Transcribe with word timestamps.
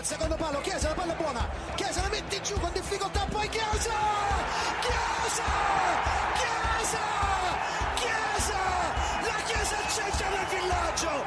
al 0.00 0.06
secondo 0.06 0.34
palo, 0.34 0.60
Chiesa, 0.62 0.88
la 0.88 0.94
palla 0.94 1.12
buona, 1.12 1.46
Chiesa 1.74 2.00
la 2.00 2.08
mette 2.08 2.40
giù 2.40 2.58
con 2.58 2.72
difficoltà, 2.72 3.26
poi 3.28 3.46
Chiesa! 3.50 3.92
Chiesa! 4.80 5.44
Chiesa! 6.40 7.04
Chiesa! 7.96 8.60
La 9.20 9.42
Chiesa 9.44 9.76
al 9.76 9.88
centro 9.92 10.26
villaggio! 10.48 11.24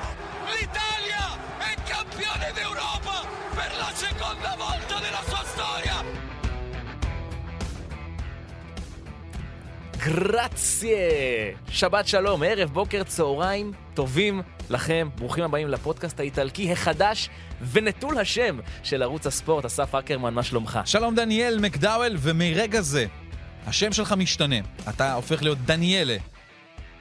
L'Italia 0.58 1.38
è 1.60 1.76
campione 1.86 2.52
d'Europa 2.54 3.22
per 3.54 3.78
la 3.78 3.92
seconda 3.94 4.56
volta 4.58 5.00
nella 5.00 5.22
sua 5.28 5.44
storia! 5.46 5.83
גרציה! 10.06 10.98
שבת 11.70 12.08
שלום, 12.08 12.44
ערב, 12.44 12.70
בוקר, 12.70 13.04
צהריים 13.04 13.72
טובים 13.94 14.42
לכם. 14.70 15.10
ברוכים 15.18 15.44
הבאים 15.44 15.68
לפודקאסט 15.68 16.20
האיטלקי 16.20 16.72
החדש 16.72 17.30
ונטול 17.72 18.18
השם 18.18 18.60
של 18.84 19.04
ערוץ 19.04 19.28
הספורט. 19.28 19.66
אסף 19.66 19.96
אקרמן, 19.96 20.34
מה 20.34 20.44
שלומך? 20.44 20.80
שלום 20.86 21.16
דניאל 21.16 21.60
מקדאוול, 21.60 22.16
ומרגע 22.20 22.82
זה, 22.82 23.06
השם 23.66 23.94
שלך 23.94 24.14
משתנה. 24.18 24.56
אתה 24.90 25.14
הופך 25.14 25.44
להיות 25.44 25.58
דניאלה. 25.58 26.18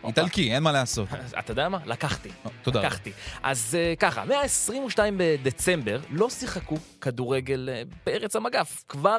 איטלקי, 0.05 0.55
אין 0.55 0.62
מה 0.62 0.73
לעשות. 0.73 1.09
אתה 1.38 1.52
יודע 1.52 1.69
מה? 1.69 1.79
לקחתי. 1.87 2.29
תודה 2.62 2.79
רבה. 2.79 2.88
לקחתי. 2.88 3.12
אז 3.43 3.79
uh, 3.95 3.98
ככה, 3.98 4.24
מה-22 4.24 4.98
בדצמבר 5.16 6.01
לא 6.10 6.30
שיחקו 6.30 6.77
כדורגל 7.01 7.69
uh, 7.69 7.95
בארץ 8.07 8.37
המגף. 8.37 8.84
כבר 8.88 9.19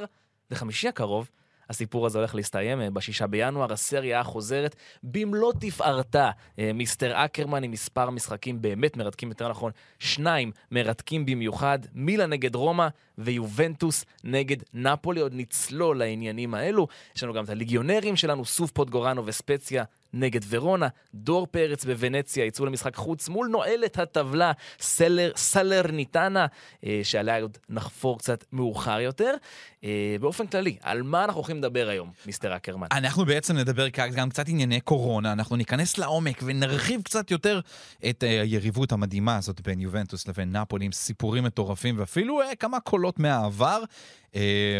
לחמישי 0.51 0.87
הקרוב, 0.87 1.29
הסיפור 1.73 2.05
הזה 2.05 2.17
הולך 2.17 2.35
להסתיים 2.35 2.81
uh, 2.81 2.89
בשישה 2.89 3.27
בינואר, 3.27 3.73
הסריה 3.73 4.23
חוזרת 4.23 4.75
במלוא 5.03 5.53
תפארתה. 5.59 6.31
אה, 6.31 6.59
mister 6.73 7.25
אקרמן 7.25 7.63
עם 7.63 7.71
מספר 7.71 8.09
משחקים 8.09 8.61
באמת 8.61 8.97
מרתקים, 8.97 9.29
יותר 9.29 9.49
נכון, 9.49 9.71
שניים 9.99 10.51
מרתקים 10.71 11.25
במיוחד, 11.25 11.79
מילאן 11.93 12.25
נגד 12.25 12.55
רומא 12.55 12.87
ויובנטוס 13.17 14.05
נגד 14.23 14.57
נפולי. 14.73 15.23
עוד 15.23 15.33
נצלול 15.35 15.99
לעניינים 15.99 16.53
האלו. 16.53 16.87
יש 17.15 17.23
לנו 17.23 17.33
גם 17.33 17.43
את 17.43 17.49
הליגיונרים 17.49 18.15
שלנו, 18.15 18.45
סוף 18.45 18.71
פודגוראנו 18.71 19.25
וספציה 19.25 19.83
נגד 20.13 20.41
ורונה, 20.49 20.87
דור 21.13 21.47
פרץ 21.51 21.85
בוונציה 21.85 22.45
יצאו 22.45 22.65
למשחק 22.65 22.95
חוץ 22.95 23.29
מול 23.29 23.47
נועלת 23.47 23.99
הטבלה 23.99 24.51
סלר, 24.79 25.31
סלרניטנה, 25.35 26.45
אה, 26.85 27.01
שעליה 27.03 27.41
עוד 27.41 27.57
נחפור 27.69 28.19
קצת 28.19 28.45
מאוחר 28.51 28.99
יותר. 28.99 29.35
אה, 29.83 30.15
באופן 30.19 30.47
כללי, 30.47 30.75
על 30.81 31.01
מה 31.01 31.23
אנחנו 31.23 31.39
הולכים 31.39 31.57
לדבר 31.57 31.87
היום, 31.89 32.11
mister 32.25 32.55
אקרמן? 32.55 32.87
אנחנו 32.91 33.25
בעצם 33.25 33.57
נדבר 33.57 33.89
כאן 33.89 34.09
גם 34.15 34.29
קצת 34.29 34.49
ענייני 34.49 34.81
קורונה, 34.81 35.31
אנחנו 35.31 35.55
ניכנס 35.55 35.97
לעומק 35.97 36.41
ונרחיב 36.45 37.01
קצת 37.01 37.31
יותר 37.31 37.59
את 38.09 38.23
אה, 38.23 38.41
היריבות 38.41 38.91
המדהימה 38.91 39.37
הזאת 39.37 39.61
בין 39.61 39.79
יובנטוס 39.79 40.27
לבין 40.27 40.55
נפולי, 40.57 40.85
עם 40.85 40.91
סיפורים 40.91 41.43
מטורפים 41.43 41.99
ואפילו 41.99 42.41
אה, 42.41 42.55
כמה 42.55 42.79
קולות 42.79 43.19
מהעבר. 43.19 43.83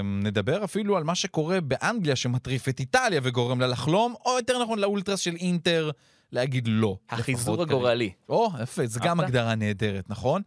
נדבר 0.04 0.64
אפילו 0.64 0.98
על 0.98 1.04
מה 1.04 1.16
שקורה 1.16 1.62
באנגליה 1.62 2.16
שמטריף 2.16 2.70
את 2.70 2.80
איטליה 2.80 3.20
וגורם 3.24 3.62
לה 3.62 3.68
לחלום, 3.68 4.14
או 4.26 4.38
יותר 4.38 4.64
נכון 4.64 4.80
לאולטרס 4.80 5.20
של 5.24 5.36
אינטר 5.36 5.92
להגיד 6.32 6.68
לא. 6.68 6.98
החיזור 7.10 7.62
הגורלי. 7.62 8.12
או, 8.30 8.52
יפה, 8.64 8.88
זו 8.88 9.00
גם? 9.04 9.20
הגדרה 9.20 9.56
נהדרת, 9.56 10.10
נכון? 10.10 10.42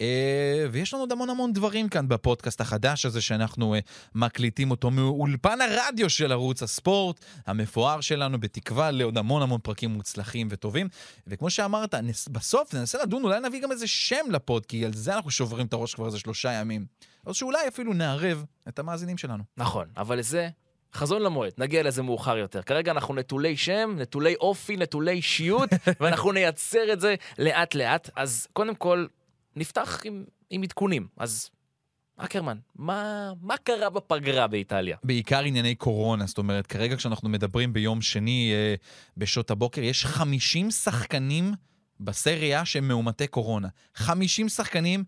אה, 0.00 0.66
ויש 0.72 0.94
לנו 0.94 1.02
עוד 1.02 1.12
המון 1.12 1.30
המון 1.30 1.52
דברים 1.52 1.88
כאן 1.88 2.08
בפודקאסט 2.08 2.60
החדש 2.60 3.06
הזה 3.06 3.20
שאנחנו 3.20 3.74
אה, 3.74 3.80
מקליטים 4.14 4.70
אותו 4.70 4.90
מאולפן 4.90 5.58
הרדיו 5.60 6.10
של 6.10 6.32
ערוץ 6.32 6.62
הספורט 6.62 7.24
המפואר 7.46 8.00
שלנו, 8.00 8.40
בתקווה 8.40 8.90
לעוד 8.90 9.18
המון 9.18 9.42
המון 9.42 9.60
פרקים 9.62 9.90
מוצלחים 9.90 10.48
וטובים. 10.50 10.88
וכמו 11.26 11.50
שאמרת, 11.50 11.94
נס, 11.94 12.28
בסוף 12.28 12.74
ננסה 12.74 13.02
לדון, 13.02 13.24
אולי 13.24 13.40
נביא 13.40 13.62
גם 13.62 13.72
איזה 13.72 13.86
שם 13.86 14.26
לפוד, 14.30 14.66
כי 14.66 14.84
על 14.84 14.92
זה 14.92 15.14
אנחנו 15.14 15.30
שוברים 15.30 15.66
את 15.66 15.72
הראש 15.72 15.94
כבר 15.94 16.06
איזה 16.06 16.18
שלושה 16.18 16.52
ימים. 16.52 16.86
או 17.26 17.34
שאולי 17.34 17.68
אפילו 17.68 17.92
נערב 17.92 18.44
את 18.68 18.78
המאזינים 18.78 19.18
שלנו. 19.18 19.44
נכון, 19.56 19.88
אבל 19.96 20.18
לזה... 20.18 20.48
חזון 20.94 21.22
למועד, 21.22 21.52
נגיע 21.58 21.82
לזה 21.82 22.02
מאוחר 22.02 22.38
יותר. 22.38 22.62
כרגע 22.62 22.92
אנחנו 22.92 23.14
נטולי 23.14 23.56
שם, 23.56 23.94
נטולי 23.98 24.34
אופי, 24.34 24.76
נטולי 24.76 25.12
אישיות, 25.12 25.70
ואנחנו 26.00 26.32
נייצר 26.32 26.92
את 26.92 27.00
זה 27.00 27.14
לאט 27.38 27.74
לאט. 27.74 28.10
אז 28.16 28.48
קודם 28.52 28.74
כל, 28.74 29.06
נפתח 29.56 30.00
עם, 30.04 30.24
עם 30.50 30.62
עדכונים. 30.62 31.06
אז 31.16 31.50
אקרמן, 32.16 32.58
מה, 32.76 33.32
מה 33.42 33.56
קרה 33.56 33.90
בפגרה 33.90 34.46
באיטליה? 34.46 34.96
בעיקר 35.04 35.40
ענייני 35.40 35.74
קורונה, 35.74 36.26
זאת 36.26 36.38
אומרת, 36.38 36.66
כרגע 36.66 36.96
כשאנחנו 36.96 37.28
מדברים 37.28 37.72
ביום 37.72 38.02
שני 38.02 38.52
אה, 38.54 38.74
בשעות 39.16 39.50
הבוקר, 39.50 39.82
יש 39.82 40.04
50 40.04 40.70
שחקנים 40.70 41.52
בסריה 42.00 42.64
שהם 42.64 42.88
מאומתי 42.88 43.26
קורונה. 43.26 43.68
50 43.94 44.48
שחקנים, 44.48 45.04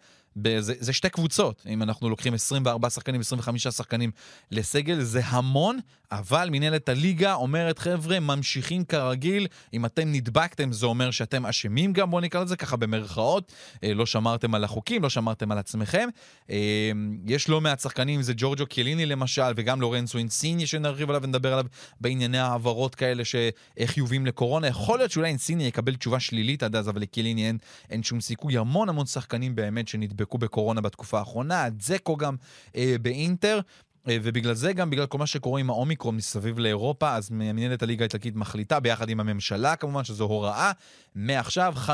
זה, 0.58 0.74
זה 0.78 0.92
שתי 0.92 1.08
קבוצות. 1.08 1.62
אם 1.66 1.82
אנחנו 1.82 2.08
לוקחים 2.08 2.34
24 2.34 2.90
שחקנים, 2.90 3.20
25 3.20 3.68
שחקנים 3.68 4.10
לסגל, 4.50 5.00
זה 5.00 5.20
המון, 5.24 5.78
אבל 6.12 6.48
מנהלת 6.52 6.88
הליגה 6.88 7.34
אומרת, 7.34 7.78
חבר'ה, 7.78 8.20
ממשיכים 8.20 8.84
כרגיל, 8.84 9.46
אם 9.74 9.86
אתם 9.86 10.12
נדבקתם, 10.12 10.72
זה 10.72 10.86
אומר 10.86 11.10
שאתם 11.10 11.46
אשמים 11.46 11.92
גם, 11.92 12.10
בואו 12.10 12.20
נקרא 12.20 12.44
לזה 12.44 12.56
ככה 12.56 12.76
במרכאות, 12.76 13.52
אה, 13.84 13.94
לא 13.94 14.06
שמרתם 14.06 14.54
על 14.54 14.64
החוקים, 14.64 15.02
לא 15.02 15.10
שמרתם 15.10 15.52
על 15.52 15.58
עצמכם. 15.58 16.08
אה, 16.50 16.90
יש 17.26 17.48
לא 17.48 17.60
מעט 17.60 17.80
שחקנים, 17.80 18.22
זה 18.22 18.32
ג'ורג'ו 18.36 18.66
קיליני 18.66 19.06
למשל, 19.06 19.52
וגם 19.56 19.80
לורנצו 19.80 20.18
אינסיני, 20.18 20.66
שנרחיב 20.66 21.08
עליו 21.08 21.22
ונדבר 21.22 21.52
עליו 21.52 21.66
בענייני 22.00 22.38
העברות 22.38 22.94
כאלה 22.94 23.22
שחיובים 23.24 24.26
לקורונה. 24.26 24.66
יכול 24.66 24.98
להיות 24.98 25.10
שאולי 25.10 25.28
אינסיני 25.28 25.64
יקבל 25.64 25.96
תשובה 25.96 26.20
שלילית 26.20 26.62
עד 26.62 26.76
אז, 26.76 26.88
אבל 26.88 27.00
לקיליני 27.00 27.46
אין, 27.46 27.58
אין 27.90 28.02
שום 28.02 28.20
סיכוי. 28.20 28.58
המון 28.58 28.88
המון 28.88 29.06
שחקנים 29.06 29.54
באמת 29.54 29.88
שנדבקו 29.88 30.21
בקורונה 30.38 30.80
בתקופה 30.80 31.18
האחרונה, 31.18 31.66
זקו 31.80 32.16
גם 32.16 32.36
אה, 32.76 32.94
באינטר. 33.02 33.60
אה, 34.08 34.16
ובגלל 34.22 34.54
זה 34.54 34.72
גם, 34.72 34.90
בגלל 34.90 35.06
כל 35.06 35.18
מה 35.18 35.26
שקורה 35.26 35.60
עם 35.60 35.70
האומיקרון 35.70 36.16
מסביב 36.16 36.58
לאירופה, 36.58 37.14
אז 37.14 37.30
מנהלת 37.30 37.82
הליגה 37.82 38.02
האיטלקית 38.04 38.36
מחליטה, 38.36 38.80
ביחד 38.80 39.08
עם 39.08 39.20
הממשלה 39.20 39.76
כמובן, 39.76 40.04
שזו 40.04 40.24
הוראה, 40.24 40.72
מעכשיו 41.14 41.74
50% 41.86 41.90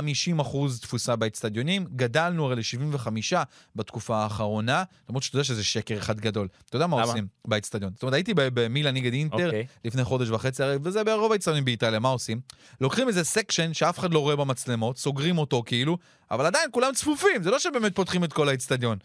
תפוסה 0.80 1.16
באצטדיונים, 1.16 1.86
גדלנו 1.96 2.44
הרי 2.44 2.56
ל-75 2.56 3.34
בתקופה 3.76 4.16
האחרונה, 4.16 4.84
למרות 5.08 5.22
שאתה 5.22 5.36
יודע 5.36 5.44
שזה 5.44 5.64
שקר 5.64 5.98
אחד 5.98 6.20
גדול. 6.20 6.48
אתה 6.68 6.76
יודע 6.76 6.86
מה 6.86 6.96
למה? 6.96 7.06
עושים 7.06 7.26
באצטדיון? 7.44 7.92
זאת 7.94 8.02
אומרת, 8.02 8.14
הייתי 8.14 8.34
ב- 8.34 8.48
במילאן 8.54 8.94
נגד 8.94 9.12
אינטר 9.12 9.46
אוקיי. 9.46 9.66
לפני 9.84 10.04
חודש 10.04 10.30
וחצי, 10.30 10.62
וזה 10.82 11.04
ברוב 11.04 11.32
האצטדיונים 11.32 11.64
באיטליה, 11.64 11.98
מה 11.98 12.08
עושים? 12.08 12.40
לוקחים 12.80 13.08
איזה 13.08 13.24
section 13.24 13.74
שאף 13.74 13.98
אחד 13.98 14.12
לא 14.14 14.18
רואה 14.18 14.36
במצלמות, 14.36 14.98
סוגרים 14.98 15.38
אותו 15.38 15.62
כאילו, 15.66 15.98
אבל 16.30 16.46
עדיין 16.46 16.68
כולם 16.70 16.92
צפופים, 16.94 17.42
זה 17.42 17.50
לא 17.50 17.58
שבאמת 17.58 17.94
פותחים 17.94 18.24
את 18.24 18.32
כל 18.32 18.48
האצטדיון. 18.48 18.98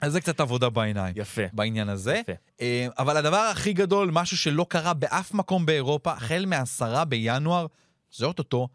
אז 0.00 0.12
זה 0.12 0.20
קצת 0.20 0.40
עבודה 0.40 0.70
בעיניים. 0.70 1.14
יפה. 1.18 1.42
בעניין 1.52 1.88
הזה. 1.88 2.14
יפה. 2.16 2.32
אה, 2.60 2.86
אבל 2.98 3.16
הדבר 3.16 3.36
הכי 3.36 3.72
גדול, 3.72 4.10
משהו 4.12 4.36
שלא 4.36 4.66
קרה 4.68 4.94
באף 4.94 5.34
מקום 5.34 5.66
באירופה, 5.66 6.12
החל 6.12 6.44
מעשרה 6.46 7.04
בינואר, 7.04 7.66
זה 8.16 8.26
אוטוטו, 8.26 8.68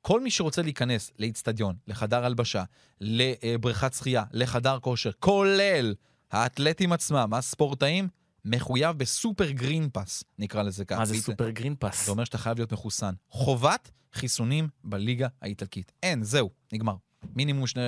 כל 0.00 0.20
מי 0.20 0.30
שרוצה 0.30 0.62
להיכנס 0.62 1.10
לאיצטדיון, 1.18 1.76
לחדר 1.86 2.24
הלבשה, 2.24 2.64
לבריכת 3.00 3.94
שחייה, 3.94 4.24
לחדר 4.32 4.78
כושר, 4.78 5.10
כולל 5.18 5.94
האתלטים 6.30 6.92
עצמם, 6.92 7.34
הספורטאים, 7.34 8.08
מחויב 8.44 8.98
ב 8.98 9.07
super 9.07 9.50
green 9.50 9.88
pass, 9.92 10.24
נקרא 10.38 10.62
לזה 10.62 10.84
ככה. 10.84 10.98
מה 10.98 11.04
זה 11.04 11.20
super 11.20 11.50
green 11.50 11.74
pass? 11.78 12.06
זה 12.06 12.10
אומר 12.10 12.24
שאתה 12.24 12.38
חייב 12.38 12.58
להיות 12.58 12.72
מחוסן. 12.72 13.14
חובת 13.30 13.90
חיסונים 14.12 14.68
בליגה 14.84 15.28
האיטלקית. 15.42 15.92
אין, 16.02 16.24
זהו, 16.24 16.50
נגמר. 16.72 16.94
מינימום 17.36 17.66
שני, 17.66 17.82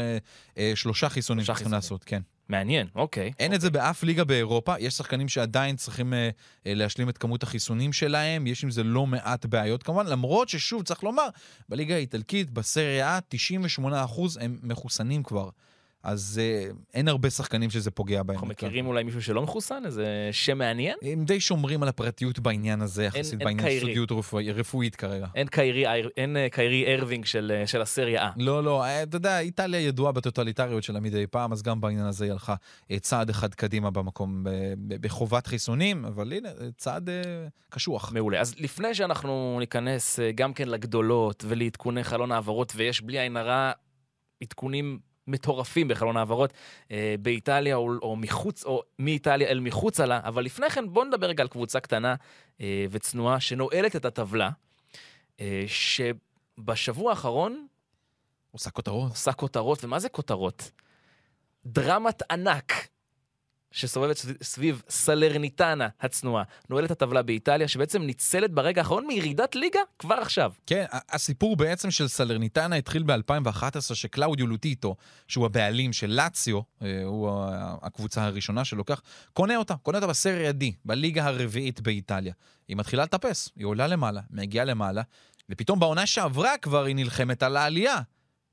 אה, 0.58 0.72
שלושה 0.74 1.08
חיסונים 1.08 1.44
שלושה 1.44 1.52
צריכים 1.52 1.64
חיסונים. 1.64 1.76
לעשות, 1.76 2.04
כן. 2.04 2.22
מעניין, 2.50 2.86
אוקיי. 2.94 3.32
אין 3.38 3.54
את 3.54 3.60
זה 3.60 3.70
באף 3.70 4.02
ליגה 4.02 4.24
באירופה, 4.24 4.74
יש 4.78 4.94
שחקנים 4.94 5.28
שעדיין 5.28 5.76
צריכים 5.76 6.14
אה, 6.14 6.30
אה, 6.66 6.74
להשלים 6.74 7.08
את 7.08 7.18
כמות 7.18 7.42
החיסונים 7.42 7.92
שלהם, 7.92 8.46
יש 8.46 8.64
עם 8.64 8.70
זה 8.70 8.82
לא 8.82 9.06
מעט 9.06 9.46
בעיות 9.46 9.82
כמובן, 9.82 10.06
למרות 10.06 10.48
ששוב, 10.48 10.82
צריך 10.82 11.02
לומר, 11.02 11.28
בליגה 11.68 11.94
האיטלקית, 11.94 12.50
בסריה 12.50 13.18
A, 13.18 13.34
98% 13.80 13.82
הם 14.40 14.58
מחוסנים 14.62 15.22
כבר. 15.22 15.48
אז 16.02 16.40
אה, 16.42 16.70
אין 16.94 17.08
הרבה 17.08 17.30
שחקנים 17.30 17.70
שזה 17.70 17.90
פוגע 17.90 18.22
בהם. 18.22 18.34
אנחנו 18.36 18.46
מכירים 18.48 18.86
אולי 18.86 19.02
מישהו 19.04 19.22
שלא 19.22 19.42
מחוסן? 19.42 19.82
איזה 19.86 20.28
שם 20.32 20.58
מעניין? 20.58 20.96
הם 21.02 21.24
די 21.24 21.40
שומרים 21.40 21.82
על 21.82 21.88
הפרטיות 21.88 22.38
בעניין 22.38 22.80
הזה, 22.80 23.04
יחסית 23.04 23.32
אין 23.32 23.38
בעניין 23.38 23.68
קיירי. 23.68 23.80
סודיות 23.80 24.12
רפואי- 24.12 24.52
רפואית 24.52 24.96
כרגע. 24.96 25.26
אין 25.34 25.46
קיירי, 25.46 25.84
אין 26.16 26.36
אה, 26.36 26.46
קיירי 26.50 26.94
ארווינג 26.94 27.24
של, 27.24 27.52
אה, 27.54 27.66
של 27.66 27.82
הסריה 27.82 28.28
A. 28.28 28.32
לא, 28.36 28.64
לא, 28.64 28.84
אתה 29.02 29.16
יודע, 29.16 29.38
איטליה 29.40 29.80
ידועה 29.80 30.12
בטוטליטריות 30.12 30.82
שלה 30.82 31.00
מדי 31.00 31.26
פעם, 31.26 31.52
אז 31.52 31.62
גם 31.62 31.80
בעניין 31.80 32.06
הזה 32.06 32.24
היא 32.24 32.32
הלכה 32.32 32.54
צעד 33.00 33.30
אחד 33.30 33.54
קדימה 33.54 33.90
במקום, 33.90 34.44
בחובת 34.88 35.46
חיסונים, 35.46 36.04
אבל 36.04 36.32
הנה, 36.32 36.48
צעד 36.76 37.08
אה, 37.08 37.14
קשוח. 37.70 38.12
מעולה. 38.12 38.40
אז 38.40 38.54
לפני 38.58 38.94
שאנחנו 38.94 39.56
ניכנס 39.60 40.18
גם 40.34 40.52
כן 40.52 40.68
לגדולות 40.68 41.44
ולעדכוני 41.48 42.04
חלון 42.04 42.32
העברות, 42.32 42.72
ויש 42.76 43.00
בלי 43.02 43.18
עין 43.18 43.36
הרע 43.36 43.72
עדכונים 44.42 45.09
מטורפים 45.30 45.88
בחלון 45.88 46.16
העברות 46.16 46.52
אה, 46.90 47.14
באיטליה 47.22 47.76
או, 47.76 47.92
או 48.02 48.16
מחוץ, 48.16 48.64
או 48.64 48.82
מאיטליה 48.98 49.48
אל 49.48 49.60
מחוצה 49.60 50.06
לה, 50.06 50.20
אבל 50.24 50.44
לפני 50.44 50.70
כן 50.70 50.92
בואו 50.92 51.04
נדבר 51.04 51.26
רגע 51.26 51.42
על 51.42 51.48
קבוצה 51.48 51.80
קטנה 51.80 52.14
אה, 52.60 52.84
וצנועה 52.90 53.40
שנועלת 53.40 53.96
את 53.96 54.04
הטבלה, 54.04 54.50
אה, 55.40 55.64
שבשבוע 55.66 57.10
האחרון 57.10 57.66
עושה 58.50 58.70
כותרות. 58.70 59.10
עושה 59.10 59.32
כותרות, 59.32 59.84
ומה 59.84 59.98
זה 59.98 60.08
כותרות? 60.08 60.70
דרמת 61.66 62.22
ענק 62.30 62.72
שסובבת 63.72 64.16
סביב- 64.42 64.82
סלרניטנה 64.88 65.88
הצנועה, 66.00 66.44
נועלת 66.70 66.90
הטבלה 66.90 67.22
באיטליה, 67.22 67.68
שבעצם 67.68 68.02
ניצלה 68.02 68.50
ברגע 68.50 68.80
האחרון 68.80 69.06
מירידת 69.06 69.54
ליגה 69.54 69.80
כבר 69.98 70.14
עכשיו. 70.14 70.52
כן, 70.66 70.84
הסיפור 70.92 71.56
בעצם 71.56 71.90
של 71.90 72.08
סלרניטנה 72.08 72.76
התחיל 72.76 73.02
ב-2011, 73.02 73.80
שקלאודיו 73.94 74.46
לוטיטו, 74.46 74.96
שהוא 75.28 75.46
הבעלים 75.46 75.92
של 75.92 76.10
לאציו, 76.10 76.60
אה, 76.82 77.02
הוא 77.04 77.30
הקבוצה 77.82 78.24
הראשונה 78.24 78.64
שלוקח, 78.64 79.02
קונה 79.32 79.56
אותה, 79.56 79.74
קונה 79.74 79.98
אותה 79.98 80.06
בסריה 80.06 80.50
D, 80.50 80.64
בליגה 80.84 81.26
הרביעית 81.26 81.80
באיטליה. 81.80 82.32
היא 82.68 82.76
מתחילה 82.76 83.02
לטפס, 83.02 83.48
היא 83.56 83.66
עולה 83.66 83.86
למעלה, 83.86 84.20
מגיעה 84.30 84.64
למעלה, 84.64 85.02
ופתאום 85.50 85.80
בעונה 85.80 86.06
שעברה 86.06 86.58
כבר 86.62 86.84
היא 86.84 86.96
נלחמת 86.96 87.42
על 87.42 87.56
העלייה. 87.56 87.96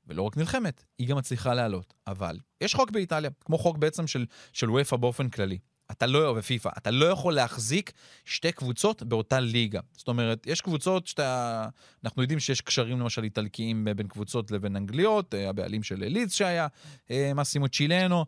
ולא 0.08 0.22
רק 0.22 0.36
נלחמת, 0.36 0.84
היא 0.98 1.08
גם 1.08 1.16
מצליחה 1.16 1.54
לעלות. 1.54 1.94
אבל 2.06 2.38
יש 2.60 2.74
חוק 2.74 2.90
באיטליה, 2.90 3.30
כמו 3.44 3.58
חוק 3.58 3.78
בעצם 3.78 4.06
של, 4.06 4.26
של 4.52 4.70
וופא 4.70 4.96
באופן 4.96 5.28
כללי. 5.28 5.58
אתה 5.90 6.06
לא, 6.06 6.34
ופיפא, 6.38 6.68
אתה 6.78 6.90
לא 6.90 7.06
יכול 7.06 7.34
להחזיק 7.34 7.92
שתי 8.24 8.52
קבוצות 8.52 9.02
באותה 9.02 9.40
ליגה. 9.40 9.80
זאת 9.96 10.08
אומרת, 10.08 10.46
יש 10.46 10.60
קבוצות 10.60 11.06
שאתה... 11.06 11.66
אנחנו 12.04 12.22
יודעים 12.22 12.40
שיש 12.40 12.60
קשרים 12.60 13.00
למשל 13.00 13.24
איטלקיים 13.24 13.88
בין 13.96 14.08
קבוצות 14.08 14.50
לבין 14.50 14.76
אנגליות, 14.76 15.34
אה, 15.34 15.48
הבעלים 15.48 15.82
של 15.82 16.04
לידס 16.04 16.32
שהיה, 16.32 16.66
אה, 17.10 17.34
מסימו 17.34 17.68
צ'ילנו, 17.68 18.24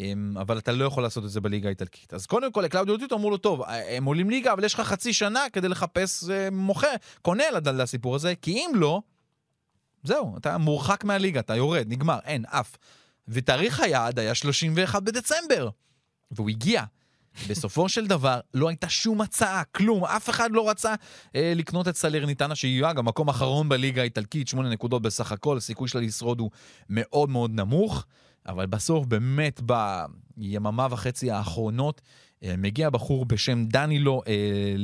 אה, 0.00 0.12
אבל 0.40 0.58
אתה 0.58 0.72
לא 0.72 0.84
יכול 0.84 1.02
לעשות 1.02 1.24
את 1.24 1.30
זה 1.30 1.40
בליגה 1.40 1.68
האיטלקית. 1.68 2.14
אז 2.14 2.26
קודם 2.26 2.52
כל, 2.52 2.60
לקלאודיו 2.60 2.94
לוטיטו 2.94 3.16
אמרו 3.16 3.30
לו, 3.30 3.36
טוב, 3.36 3.62
אה, 3.62 3.96
הם 3.96 4.04
עולים 4.04 4.30
ליגה, 4.30 4.52
אבל 4.52 4.64
יש 4.64 4.74
לך 4.74 4.80
חצי 4.80 5.12
שנה 5.12 5.40
כדי 5.52 5.68
לחפש 5.68 6.24
מוכר, 6.52 6.94
קונה 7.22 7.44
לסיפור 7.64 8.14
הזה, 8.14 8.34
כי 8.42 8.52
אם 8.52 8.70
לא, 8.74 9.02
זהו, 10.04 10.36
אתה 10.36 10.58
מורחק 10.58 11.04
מהליגה, 11.04 11.40
אתה 11.40 11.56
יורד, 11.56 11.84
נגמר, 11.88 12.18
אין, 12.24 12.44
אף. 12.48 12.76
ותאריך 13.28 13.80
היעד 13.80 14.18
היה 14.18 14.34
31 14.34 15.02
בדצמבר, 15.02 15.68
והוא 16.30 16.50
הגיע. 16.50 16.84
בסופו 17.48 17.88
של 17.94 18.06
דבר, 18.06 18.40
לא 18.54 18.68
הייתה 18.68 18.88
שום 18.88 19.20
הצעה, 19.20 19.64
כלום, 19.64 20.04
אף 20.04 20.30
אחד 20.30 20.50
לא 20.52 20.70
רצה 20.70 20.94
אה, 21.36 21.52
לקנות 21.56 21.88
את 21.88 21.96
סלרניטנה, 21.96 22.54
שהיא 22.54 22.84
אגב 22.84 23.00
מקום 23.00 23.28
אחרון 23.28 23.68
בליגה 23.68 24.02
האיטלקית, 24.02 24.48
שמונה 24.48 24.68
נקודות 24.68 25.02
בסך 25.02 25.32
הכל, 25.32 25.56
הסיכוי 25.56 25.88
שלה 25.88 26.00
לשרוד 26.00 26.40
הוא 26.40 26.50
מאוד 26.90 27.30
מאוד 27.30 27.50
נמוך, 27.54 28.04
אבל 28.46 28.66
בסוף, 28.66 29.06
באמת, 29.06 29.60
ביממה 30.36 30.86
וחצי 30.90 31.30
האחרונות, 31.30 32.00
אה, 32.42 32.54
מגיע 32.58 32.90
בחור 32.90 33.24
בשם 33.24 33.64
דנילו 33.64 34.22
אה, 34.26 34.74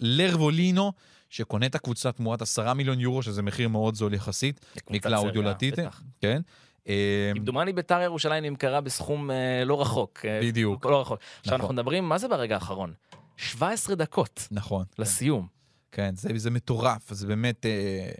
לרבולינו, 0.00 0.92
שקונה 1.30 1.66
את 1.66 1.74
הקבוצה 1.74 2.12
תמורת 2.12 2.42
עשרה 2.42 2.74
מיליון 2.74 3.00
יורו, 3.00 3.22
שזה 3.22 3.42
מחיר 3.42 3.68
מאוד 3.68 3.94
זול 3.94 4.14
יחסית, 4.14 4.60
מקלאודיו 4.90 5.42
לטיטה. 5.42 5.88
כן. 6.20 6.42
אה, 6.88 7.32
כמדומני 7.34 7.72
ביתר 7.72 8.00
ירושלים 8.00 8.44
נמכרה 8.44 8.80
בסכום 8.80 9.30
אה, 9.30 9.64
לא 9.64 9.80
רחוק. 9.80 10.20
אה, 10.24 10.40
בדיוק. 10.42 10.86
לא 10.86 11.00
רחוק. 11.00 11.18
עכשיו 11.40 11.54
נכון. 11.54 11.60
אנחנו 11.60 11.74
מדברים, 11.74 12.08
מה 12.08 12.18
זה 12.18 12.28
ברגע 12.28 12.54
האחרון? 12.54 12.92
17 13.36 13.96
דקות 13.96 14.48
נכון. 14.50 14.84
לסיום. 14.98 15.46
כן, 15.92 16.14
זה, 16.16 16.50
מטורף, 16.50 17.12
זה 17.12 17.26
באמת, 17.26 17.66
אה, 17.66 17.70
אה, 17.70 18.12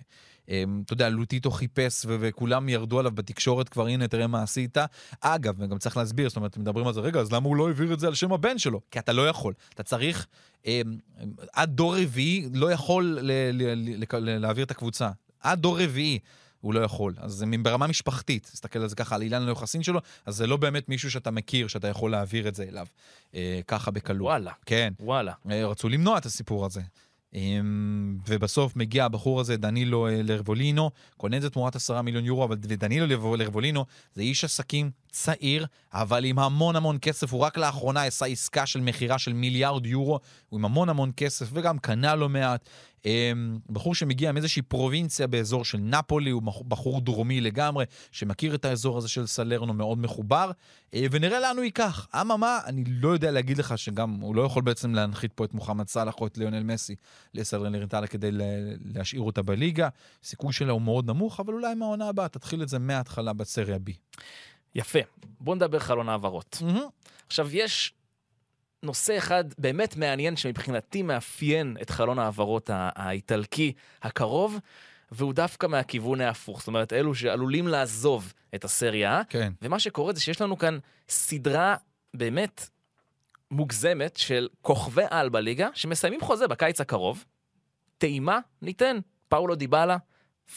אתה 0.85 0.93
יודע, 0.93 1.09
לוטיטו 1.09 1.51
חיפש 1.51 2.05
ו- 2.07 2.17
וכולם 2.21 2.69
ירדו 2.69 2.99
עליו 2.99 3.13
בתקשורת 3.13 3.69
כבר, 3.69 3.87
הנה, 3.87 4.09
תראה 4.09 4.27
מה 4.27 4.43
עשית. 4.43 4.79
אגב, 5.21 5.55
וגם 5.59 5.79
צריך 5.79 5.97
להסביר, 5.97 6.29
זאת 6.29 6.37
אומרת, 6.37 6.57
מדברים 6.57 6.87
על 6.87 6.95
זה, 6.95 7.01
רגע, 7.01 7.21
אז 7.21 7.33
למה 7.33 7.49
הוא 7.49 7.57
לא 7.57 7.69
העביר 7.69 7.93
את 7.93 8.01
זה 8.01 8.07
על 8.07 8.15
שם 8.15 8.33
הבן 8.33 8.59
שלו? 8.59 8.81
כי 8.91 8.99
אתה 8.99 9.13
לא 9.13 9.29
יכול. 9.29 9.55
אתה 9.75 9.83
צריך, 9.83 10.27
אה, 10.67 10.81
עד 11.53 11.71
דור 11.71 11.97
רביעי 11.97 12.49
לא 12.55 12.73
יכול 12.73 13.19
ל- 13.21 13.31
ל- 13.53 14.05
ל- 14.15 14.39
להעביר 14.39 14.65
את 14.65 14.71
הקבוצה. 14.71 15.11
עד 15.41 15.61
דור 15.61 15.81
רביעי. 15.83 16.19
הוא 16.61 16.75
לא 16.75 16.81
יכול. 16.81 17.15
אז 17.19 17.33
זה 17.33 17.47
ברמה 17.63 17.87
משפחתית, 17.87 18.43
תסתכל 18.53 18.79
על 18.79 18.89
זה 18.89 18.97
ככה, 18.97 19.15
על 19.15 19.23
אילן 19.23 19.43
היוחסין 19.47 19.83
שלו, 19.83 20.01
אז 20.27 20.37
זה 20.37 20.47
לא 20.47 20.57
באמת 20.57 20.89
מישהו 20.89 21.11
שאתה 21.11 21.31
מכיר, 21.31 21.69
שאתה 21.69 21.89
יכול 21.89 22.11
להעביר 22.11 22.49
את 22.49 22.55
זה 22.55 22.63
אליו. 22.63 22.87
אה, 23.35 23.61
ככה 23.67 23.91
בקלות. 23.91 24.21
וואלה, 24.23 24.53
כן. 24.67 24.93
וואלה. 25.01 25.33
אה, 25.51 25.67
רצו 25.67 25.89
למנוע 25.89 26.19
את 26.19 26.27
הסיפור 26.27 26.67
הזה. 26.67 26.81
אמ, 27.35 28.19
ובסוף 28.29 28.77
מגיע 28.77 29.05
הבחור 29.05 29.41
הזה, 29.41 29.57
דנילו 29.57 30.07
אה, 30.07 30.23
לרבולינו, 30.23 30.91
קונה 31.17 31.37
את 31.37 31.43
זה 31.43 31.51
תמורת 31.51 31.77
עשרה 31.77 32.03
מיליון 32.03 32.25
יורו, 32.25 32.45
אבל 32.45 32.57
דנילו 32.57 33.37
לרבולינו 33.37 33.85
זה 34.15 34.23
איש 34.23 34.45
עסקים 34.45 34.91
צעיר, 35.11 35.67
אבל 35.93 36.25
עם 36.25 36.39
המון 36.39 36.77
המון 36.77 36.99
כסף. 37.03 37.33
הוא 37.33 37.41
רק 37.41 37.59
לאחרונה 37.59 38.03
עשה 38.03 38.27
עסקה 38.27 38.67
של 38.67 38.81
מכירה 38.81 39.19
של 39.19 39.33
מיליארד 39.33 39.87
יורו, 39.87 40.21
הוא 40.49 40.59
עם 40.59 40.65
המון 40.65 40.89
המון 40.89 41.13
כסף, 41.17 41.47
וגם 41.53 41.79
קנה 41.79 42.15
לא 42.15 42.29
מעט. 42.29 42.69
אמ, 43.07 43.59
בחור 43.71 43.95
שמגיע 43.95 44.33
מאיזושהי 44.33 44.63
פרובינציה 44.63 45.27
באזור 45.27 45.65
של 45.65 45.79
נפולי, 45.79 46.31
הוא 46.31 46.43
בחור 46.69 47.01
דרומי 47.01 47.41
לגמרי, 47.41 47.85
שמכיר 48.13 48.55
את 48.55 48.65
האזור 48.65 48.99
הזה 48.99 49.09
של 49.09 49.27
סלרנו, 49.27 49.75
מאוד 49.75 49.99
מחובר, 49.99 50.51
אה, 50.95 51.07
ונראה 51.11 51.41
לאן 51.41 51.57
הוא 51.57 51.65
ייקח. 51.65 52.09
אממה, 52.21 52.59
אני 52.67 52.85
לא 52.87 53.09
יודע 53.09 53.31
להגיד 53.31 53.59
לך 53.59 53.79
שגם 53.79 54.15
הוא 54.21 54.35
לא 54.35 54.43
יכול 54.43 54.63
בעצם 54.63 54.95
להנחית 54.95 55.33
פה 55.33 55.45
את 55.45 55.55
מוחמד 55.55 55.89
סאלח 55.89 56.15
או 56.21 56.27
את 56.27 56.39
ליונל 56.39 56.63
מסי 56.63 56.95
לסלרניטלה 57.35 58.07
כדי 58.07 58.33
ל- 58.33 58.41
להשאיר 58.95 59.21
אותה 59.23 59.43
בליגה. 59.43 59.89
הסיכוי 60.25 60.53
שלה 60.53 60.73
הוא 60.73 60.83
מאוד 60.83 61.07
נמוך, 61.07 61.41
אבל 61.41 61.55
אולי 61.55 61.75
מהעונה 61.75 62.09
הבאה 62.09 62.29
תתחיל 62.29 62.63
את 62.63 62.69
זה 62.69 62.79
מההתחלה 62.79 63.33
בסריה 63.33 63.77
B. 63.77 64.21
יפה. 64.75 64.99
בוא 65.41 65.55
נדבר 65.57 65.79
חלון 65.79 66.09
העברות. 66.09 66.63
עכשיו, 67.27 67.57
יש 67.57 67.93
נושא 68.83 69.19
אחד 69.19 69.45
באמת 69.59 69.97
מעניין 69.97 70.37
שמבחינתי 70.37 71.03
מאפיין 71.03 71.77
את 71.83 71.91
חלון 71.91 72.19
העברות 72.19 72.71
ה- 72.71 72.91
האיטלקי 72.95 73.73
הקרוב, 74.03 74.59
והוא 75.13 75.33
דווקא 75.33 75.67
מהכיוון 75.67 76.21
ההפוך. 76.21 76.59
זאת 76.59 76.69
אומרת, 76.69 76.93
אלו 76.93 77.15
שעלולים 77.15 77.69
לעזוב 77.69 78.33
את 78.55 78.65
הסריה, 78.65 79.23
כן. 79.29 79.53
ומה 79.63 79.79
שקורה 79.79 80.13
זה 80.13 80.21
שיש 80.21 80.41
לנו 80.41 80.59
כאן 80.59 80.79
סדרה 81.09 81.77
באמת 82.15 82.69
מוגזמת 83.51 84.17
של 84.17 84.49
כוכבי 84.63 85.03
על 85.11 85.29
בליגה, 85.29 85.69
שמסיימים 85.75 86.21
חוזה 86.21 86.49
בקיץ 86.49 86.81
הקרוב. 86.81 87.25
טעימה, 87.99 88.39
ניתן. 88.63 88.99
פאולו 89.29 89.55
דיבלה, 89.55 89.97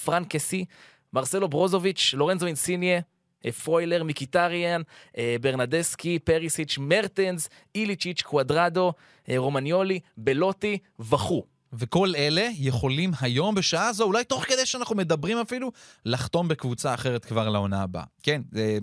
פרנק 0.05 0.27
קסי, 0.35 0.65
מרסלו 1.13 1.49
ברוזוביץ', 1.49 2.13
לורנזו 2.17 2.45
אינסיניה, 2.45 3.01
פרוילר, 3.51 4.03
מיקיטריאן, 4.03 4.81
אה, 5.17 5.35
ברנרדסקי, 5.41 6.19
פרישיץ', 6.19 6.77
מרטנס, 6.77 7.49
איליצ'יץ', 7.75 8.21
קוואדרדו, 8.21 8.93
אה, 9.29 9.37
רומניולי, 9.37 9.99
בלוטי 10.17 10.77
וכו'. 10.99 11.53
וכל 11.73 12.15
אלה 12.15 12.49
יכולים 12.57 13.11
היום 13.21 13.55
בשעה 13.55 13.93
זו, 13.93 14.03
אולי 14.03 14.23
תוך 14.23 14.43
כדי 14.43 14.65
שאנחנו 14.65 14.95
מדברים 14.95 15.37
אפילו, 15.37 15.71
לחתום 16.05 16.47
בקבוצה 16.47 16.93
אחרת 16.93 17.25
כבר 17.25 17.49
לעונה 17.49 17.83
הבאה. 17.83 18.03
כן, 18.23 18.41
זה, 18.51 18.77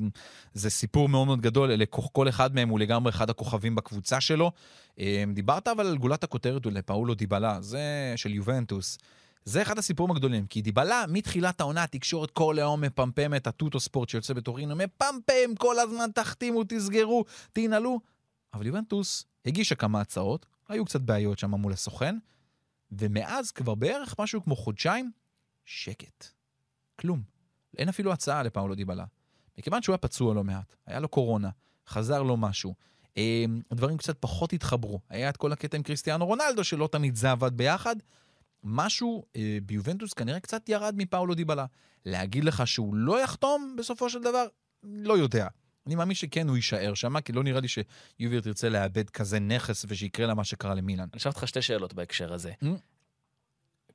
זה 0.54 0.70
סיפור 0.70 1.08
מאוד 1.08 1.26
מאוד 1.26 1.40
גדול, 1.40 1.70
אלה, 1.70 1.84
כל 1.90 2.28
אחד 2.28 2.54
מהם 2.54 2.68
הוא 2.68 2.80
לגמרי 2.80 3.10
אחד 3.10 3.30
הכוכבים 3.30 3.74
בקבוצה 3.74 4.20
שלו. 4.20 4.52
אה, 4.98 5.24
דיברת 5.34 5.68
אבל 5.68 5.86
על 5.86 5.98
גולת 5.98 6.24
הכותרת 6.24 6.66
לפאולו 6.66 7.14
דיבלה, 7.14 7.58
זה 7.60 8.12
של 8.16 8.34
יובנטוס. 8.34 8.98
זה 9.44 9.62
אחד 9.62 9.78
הסיפורים 9.78 10.16
הגדולים, 10.16 10.46
כי 10.46 10.62
דיבלה, 10.62 11.04
מתחילת 11.08 11.60
העונה, 11.60 11.82
התקשורת 11.82 12.30
כל 12.30 12.58
היום 12.58 12.80
מפמפמת, 12.80 13.46
הטוטו 13.46 13.80
ספורט 13.80 14.08
שיוצא 14.08 14.34
בטורינו, 14.34 14.76
מפמפם 14.76 15.54
כל 15.58 15.78
הזמן, 15.78 16.10
תחתימו, 16.14 16.64
תסגרו, 16.68 17.24
תנעלו. 17.52 18.00
אבל 18.54 18.66
יובנטוס 18.66 19.24
הגישה 19.46 19.74
כמה 19.74 20.00
הצעות, 20.00 20.46
היו 20.68 20.84
קצת 20.84 21.00
בעיות 21.00 21.38
שם 21.38 21.50
מול 21.50 21.72
הסוכן, 21.72 22.16
ומאז 22.92 23.50
כבר 23.50 23.74
בערך 23.74 24.14
משהו 24.18 24.44
כמו 24.44 24.56
חודשיים, 24.56 25.10
שקט. 25.64 26.26
כלום. 26.96 27.22
אין 27.78 27.88
אפילו 27.88 28.12
הצעה 28.12 28.42
לפאולו 28.42 28.74
דיבלה. 28.74 29.04
מכיוון 29.58 29.82
שהוא 29.82 29.92
היה 29.92 29.98
פצוע 29.98 30.34
לא 30.34 30.44
מעט, 30.44 30.76
היה 30.86 31.00
לו 31.00 31.08
קורונה, 31.08 31.50
חזר 31.88 32.22
לו 32.22 32.36
משהו. 32.36 32.74
אה, 33.16 33.44
הדברים 33.70 33.96
קצת 33.96 34.16
פחות 34.20 34.52
התחברו. 34.52 35.00
היה 35.08 35.28
את 35.28 35.36
כל 35.36 35.52
הקטע 35.52 35.76
עם 35.76 35.82
קריסטיאנו 35.82 36.26
רונלדו, 36.26 36.64
שלא 36.64 36.88
תמיד 36.92 37.16
זה 37.16 37.30
עבד 37.30 37.56
ביחד. 37.56 37.96
משהו 38.64 39.24
אה, 39.36 39.58
ביובנטוס 39.62 40.12
כנראה 40.12 40.40
קצת 40.40 40.68
ירד 40.68 40.94
מפאולו 40.96 41.34
דיבלה. 41.34 41.66
להגיד 42.04 42.44
לך 42.44 42.66
שהוא 42.66 42.94
לא 42.94 43.22
יחתום 43.22 43.76
בסופו 43.78 44.10
של 44.10 44.22
דבר? 44.22 44.46
לא 44.82 45.18
יודע. 45.18 45.48
אני 45.86 45.94
מאמין 45.94 46.14
שכן 46.14 46.48
הוא 46.48 46.56
יישאר 46.56 46.94
שם, 46.94 47.20
כי 47.20 47.32
לא 47.32 47.42
נראה 47.42 47.60
לי 47.60 47.68
שיובי 47.68 48.40
תרצה 48.40 48.68
לאבד 48.68 49.10
כזה 49.10 49.40
נכס 49.40 49.84
ושיקרה 49.88 50.26
לה 50.26 50.34
מה 50.34 50.44
שקרה 50.44 50.74
למילן. 50.74 51.00
אני 51.00 51.08
אשאל 51.16 51.30
אותך 51.30 51.48
שתי 51.48 51.62
שאלות 51.62 51.94
בהקשר 51.94 52.32
הזה. 52.32 52.52
Mm. 52.64 52.66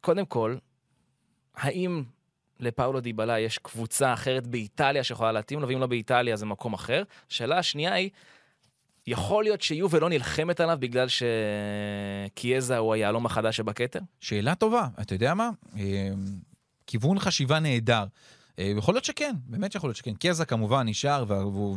קודם 0.01 0.25
כל, 0.25 0.57
האם 1.55 2.03
לפאולו 2.59 2.99
דיבלה 2.99 3.39
יש 3.39 3.57
קבוצה 3.57 4.13
אחרת 4.13 4.47
באיטליה 4.47 5.03
שיכולה 5.03 5.31
להתאים 5.31 5.61
לו, 5.61 5.67
ואם 5.67 5.79
לא 5.79 5.87
באיטליה 5.87 6.35
זה 6.35 6.45
מקום 6.45 6.73
אחר? 6.73 7.03
השאלה 7.29 7.57
השנייה 7.57 7.93
היא, 7.93 8.09
יכול 9.07 9.43
להיות 9.43 9.61
שיובל 9.61 9.99
לא 9.99 10.09
נלחמת 10.09 10.59
עליו 10.59 10.77
בגלל 10.79 11.07
שקיאזה 12.29 12.77
הוא 12.77 12.93
היהלום 12.93 13.25
החדש 13.25 13.57
שבכתר? 13.57 13.99
שאלה 14.19 14.55
טובה, 14.55 14.87
אתה 15.01 15.15
יודע 15.15 15.33
מה? 15.33 15.49
אה, 15.77 16.09
כיוון 16.87 17.19
חשיבה 17.19 17.59
נהדר. 17.59 18.05
אה, 18.59 18.73
יכול 18.77 18.93
להיות 18.93 19.05
שכן, 19.05 19.35
באמת 19.45 19.71
שיכול 19.71 19.87
להיות 19.87 19.97
שכן. 19.97 20.13
קזה 20.19 20.45
כמובן 20.45 20.87
נשאר, 20.89 21.25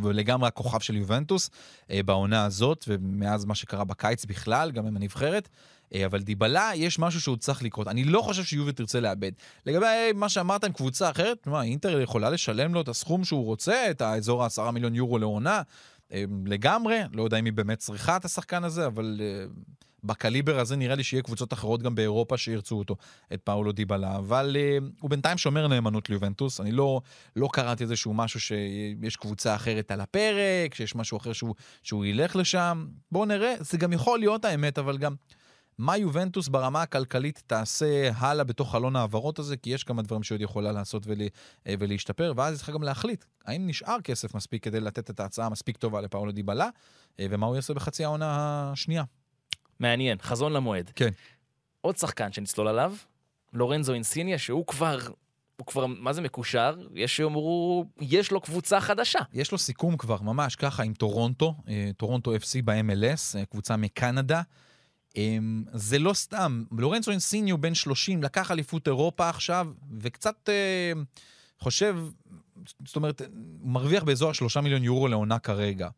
ולגמרי 0.03 0.49
הכוכב 0.49 0.81
של 0.81 0.97
יובנטוס 0.97 1.51
אה, 1.91 2.03
בעונה 2.03 2.45
הזאת, 2.45 2.85
ומאז 2.89 3.45
מה 3.45 3.55
שקרה 3.55 3.85
בקיץ 3.85 4.25
בכלל, 4.25 4.71
גם 4.71 4.87
עם 4.87 4.97
הנבחרת. 4.97 5.49
אה, 5.95 6.07
אבל 6.07 6.23
דיבלה, 6.23 6.71
יש 6.75 6.99
משהו 6.99 7.21
שהוא 7.21 7.37
צריך 7.37 7.63
לקרות. 7.63 7.89
אני 7.89 8.05
לא 8.05 8.21
חושב 8.21 8.45
שיובל 8.45 8.73
תרצה 8.73 9.01
לאבד. 9.01 9.33
לגבי 9.67 9.87
מה 10.15 10.29
שאמרת 10.29 10.65
עם 10.65 10.73
קבוצה 10.73 11.11
אחרת, 11.11 11.47
מה, 11.47 11.63
אינטר 11.63 12.01
יכולה 12.01 12.31
לשלם 12.31 12.75
לו 12.75 12.81
את 12.81 12.89
הסכום 12.89 13.25
שהוא 13.25 13.45
רוצה, 13.45 13.91
את 13.91 14.01
האזור 14.01 14.45
ה-10 14.45 14.71
מיליון 14.71 14.95
יורו 14.95 15.19
לעונה? 15.19 15.63
לגמרי, 16.47 16.99
לא 17.13 17.23
יודע 17.23 17.39
אם 17.39 17.45
היא 17.45 17.53
באמת 17.53 17.79
צריכה 17.79 18.17
את 18.17 18.25
השחקן 18.25 18.65
הזה, 18.65 18.87
אבל 18.87 19.21
בקליבר 20.05 20.59
הזה 20.61 20.77
נראה 20.77 20.95
לי 20.95 21.05
שיהיה 21.05 21.23
קבוצות 21.23 21.53
אחרות 21.53 21.83
גם 21.83 21.95
באירופה 21.95 22.37
שירצו 22.37 22.79
אותו, 22.79 22.97
את 23.33 23.41
פאולו 23.45 23.73
דיבלה, 23.73 24.17
אבל 24.17 24.57
uh, 24.57 24.85
הוא 25.01 25.11
בינתיים 25.11 25.39
שומר 25.39 25.69
נאמנות 25.69 26.11
ליובנטוס, 26.11 26.61
אני 26.61 26.73
לא, 26.73 27.01
לא 27.37 27.49
קראתי 27.53 27.85
איזשהו 27.85 28.15
משהו 28.15 28.41
שיש 28.41 29.17
קבוצה 29.17 29.55
אחרת 29.55 29.91
על 29.91 30.01
הפרק, 30.01 30.75
שיש 30.75 30.95
משהו 30.95 31.19
אחר 31.19 31.33
שהוא, 31.33 31.55
שהוא 31.83 32.05
ילך 32.05 32.37
לשם, 32.37 32.87
בואו 33.13 33.25
נראה, 33.25 33.55
זה 33.61 33.79
גם 33.79 33.93
יכול 33.93 34.19
להיות 34.19 34.45
האמת, 34.45 34.79
אבל 34.79 34.99
גם 34.99 35.15
מה 35.79 35.97
יובנטוס 35.97 36.49
ברמה 36.49 36.83
הכלכלית 36.83 37.43
תעשה 37.47 38.11
הלאה 38.17 38.45
בתוך 38.45 38.73
חלון 38.73 38.97
ההעברות 38.97 39.39
הזה, 39.39 39.57
כי 39.57 39.71
יש 39.71 39.85
כמה 39.85 40.03
דברים 40.03 40.23
שעוד 40.23 40.41
יכולה 40.41 40.73
לעשות 40.73 41.03
ולה, 41.07 41.27
אה, 41.67 41.75
ולהשתפר, 41.79 42.33
ואז 42.37 42.53
היא 42.53 42.57
צריכה 42.57 42.73
גם 42.73 42.83
להחליט 42.83 43.25
האם 43.45 43.67
נשאר 43.67 44.01
כסף 44.05 44.35
מספיק 44.35 44.65
כדי 44.65 44.81
לתת 44.81 45.11
את 45.11 45.21
ההצעה 45.21 45.47
המספיק 45.47 45.77
טובה 45.77 46.01
לפאולו 46.01 46.33
דיבלה, 46.33 46.69
אה, 47.21 47.27
ומה 47.31 47.47
הוא 47.47 47.57
יעשה 47.57 47.75
בחצי 47.75 48.05
העונה 48.05 48.27
השנייה. 48.73 49.05
מעניין, 49.81 50.19
חזון 50.23 50.53
למועד. 50.53 50.91
כן. 50.97 51.11
עוד 51.81 51.97
שחקן 51.97 52.33
שנצלול 52.33 52.69
עליו, 52.69 52.95
לורנזו 53.53 53.95
אינסיניה, 53.95 54.39
שהוא 54.39 54.67
כבר, 54.67 54.99
הוא 55.57 55.67
כבר, 55.67 55.87
מה 55.87 56.13
זה 56.13 56.21
מקושר? 56.21 56.77
יש 56.95 57.17
שיאמרו, 57.17 57.85
יש 58.01 58.31
לו 58.31 58.41
קבוצה 58.41 58.81
חדשה. 58.81 59.19
יש 59.33 59.53
לו 59.53 59.59
סיכום 59.59 59.97
כבר, 59.97 60.23
ממש 60.23 60.57
ככה, 60.57 60.83
עם 60.83 60.95
טורונטו, 60.95 61.55
אה, 61.69 61.91
טורונטו 61.97 62.37
FC 62.37 62.63
ב-MLS, 62.65 63.47
קבוצה 63.51 63.77
מקנדה. 63.77 64.43
אמ, 65.19 65.65
זה 65.73 65.99
לא 65.99 66.13
סתם, 66.13 66.65
לורנזו 66.79 67.11
אינסיניה 67.11 67.55
הוא 67.55 67.61
בן 67.61 67.75
30, 67.75 68.23
לקח 68.23 68.51
אליפות 68.51 68.89
אירופה 68.89 69.29
עכשיו, 69.29 69.69
וקצת 70.01 70.49
אה, 70.49 70.93
חושב, 71.59 71.97
זאת 72.85 72.97
אומרת, 72.97 73.23
מרוויח 73.63 74.03
באזור 74.03 74.31
ה-3 74.31 74.61
מיליון 74.61 74.85
יורו 74.85 75.09
לעונה 75.09 75.39
כרגע. 75.39 75.89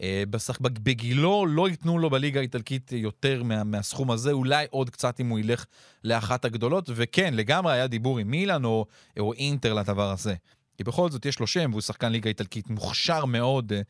אה, 0.00 0.22
בשח... 0.30 0.58
בגילו 0.60 1.46
לא 1.46 1.68
ייתנו 1.68 1.98
לו 1.98 2.10
בליגה 2.10 2.40
האיטלקית 2.40 2.92
יותר 2.92 3.42
מה... 3.42 3.64
מהסכום 3.64 4.10
הזה, 4.10 4.32
אולי 4.32 4.66
עוד 4.70 4.90
קצת 4.90 5.20
אם 5.20 5.28
הוא 5.28 5.38
ילך 5.38 5.64
לאחת 6.04 6.44
הגדולות, 6.44 6.90
וכן, 6.94 7.34
לגמרי 7.34 7.72
היה 7.72 7.86
דיבור 7.86 8.18
עם 8.18 8.30
מילאן 8.30 8.64
או, 8.64 8.86
או 9.18 9.32
אינטר 9.32 9.74
לדבר 9.74 10.10
הזה. 10.10 10.34
כי 10.76 10.84
בכל 10.84 11.10
זאת 11.10 11.26
יש 11.26 11.40
לו 11.40 11.46
שם 11.46 11.70
והוא 11.70 11.80
שחקן 11.80 12.12
ליגה 12.12 12.28
איטלקית 12.28 12.70
מוכשר 12.70 13.24
מאוד, 13.24 13.72
אה, 13.72 13.80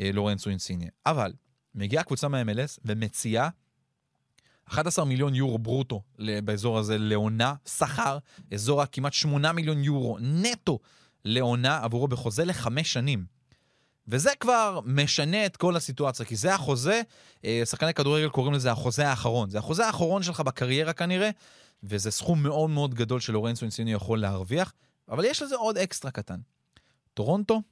אה, 0.00 0.10
לורנצו 0.12 0.50
אינסיניה. 0.50 0.88
אבל 1.06 1.32
מגיעה 1.74 2.04
קבוצה 2.04 2.28
מה-MLS 2.28 2.78
ומציעה 2.84 3.48
11 4.68 5.04
מיליון 5.04 5.34
יורו 5.34 5.58
ברוטו 5.58 6.02
באזור 6.44 6.78
הזה 6.78 6.98
לעונה, 6.98 7.54
שכר, 7.68 8.18
אזור 8.54 8.82
הכמעט 8.82 9.12
8 9.12 9.52
מיליון 9.52 9.84
יורו 9.84 10.18
נטו 10.20 10.78
לעונה 11.24 11.78
עבורו 11.78 12.08
בחוזה 12.08 12.44
לחמש 12.44 12.92
שנים. 12.92 13.24
וזה 14.08 14.30
כבר 14.40 14.80
משנה 14.84 15.46
את 15.46 15.56
כל 15.56 15.76
הסיטואציה, 15.76 16.26
כי 16.26 16.36
זה 16.36 16.54
החוזה, 16.54 17.02
אה, 17.44 17.62
שחקני 17.64 17.94
כדורגל 17.94 18.28
קוראים 18.28 18.52
לזה 18.52 18.72
החוזה 18.72 19.08
האחרון. 19.08 19.50
זה 19.50 19.58
החוזה 19.58 19.86
האחרון 19.86 20.22
שלך 20.22 20.40
בקריירה 20.40 20.92
כנראה, 20.92 21.30
וזה 21.82 22.10
סכום 22.10 22.42
מאוד 22.42 22.70
מאוד 22.70 22.94
גדול 22.94 23.20
שלורנצו 23.20 23.64
אינסיניה 23.64 23.92
יכול 23.92 24.20
להרוויח, 24.20 24.72
אבל 25.08 25.24
יש 25.24 25.42
לזה 25.42 25.56
עוד 25.56 25.78
אקסטרה 25.78 26.10
קטן. 26.10 26.40
טורונטו 27.14 27.62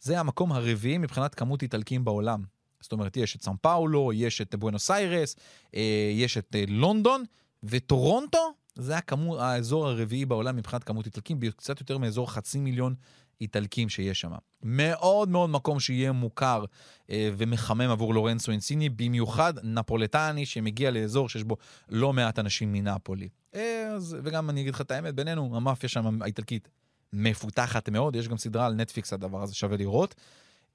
זה 0.00 0.20
המקום 0.20 0.52
הרביעי 0.52 0.98
מבחינת 0.98 1.34
כמות 1.34 1.62
איטלקים 1.62 2.04
בעולם. 2.04 2.42
זאת 2.80 2.92
אומרת, 2.92 3.16
יש 3.16 3.36
את 3.36 3.42
סאו 3.42 3.56
פאולו, 3.60 4.12
יש 4.12 4.40
את 4.40 4.54
בואנוס 4.54 4.90
איירס, 4.90 5.36
אה, 5.74 6.10
יש 6.14 6.38
את 6.38 6.54
אה, 6.54 6.64
לונדון, 6.68 7.24
וטורונטו 7.62 8.52
זה 8.74 8.96
הכמו, 8.96 9.40
האזור 9.40 9.86
הרביעי 9.88 10.24
בעולם 10.24 10.56
מבחינת 10.56 10.84
כמות 10.84 11.06
איטלקים, 11.06 11.40
קצת 11.56 11.80
יותר 11.80 11.98
מאזור 11.98 12.32
חצי 12.32 12.58
מיליון 12.58 12.94
איטלקים 13.40 13.88
שיש 13.88 14.20
שם. 14.20 14.30
מאוד 14.62 15.28
מאוד 15.28 15.50
מקום 15.50 15.80
שיהיה 15.80 16.12
מוכר 16.12 16.64
אה, 17.10 17.30
ומחמם 17.36 17.90
עבור 17.90 18.14
לורנצו 18.14 18.52
אינסיני, 18.52 18.88
במיוחד 18.88 19.54
נפולטני 19.62 20.46
שמגיע 20.46 20.90
לאזור 20.90 21.28
שיש 21.28 21.44
בו 21.44 21.56
לא 21.88 22.12
מעט 22.12 22.38
אנשים 22.38 22.72
מנפולי. 22.72 23.28
אה, 23.54 23.92
אז, 23.94 24.16
וגם 24.24 24.50
אני 24.50 24.60
אגיד 24.60 24.74
לך 24.74 24.80
את 24.80 24.90
האמת, 24.90 25.14
בינינו, 25.14 25.56
המאפיה 25.56 25.88
שם 25.88 26.22
האיטלקית 26.22 26.68
מפותחת 27.12 27.88
מאוד, 27.88 28.16
יש 28.16 28.28
גם 28.28 28.38
סדרה 28.38 28.66
על 28.66 28.74
נטפיקס, 28.74 29.12
הדבר 29.12 29.42
הזה 29.42 29.54
שווה 29.54 29.76
לראות. 29.76 30.14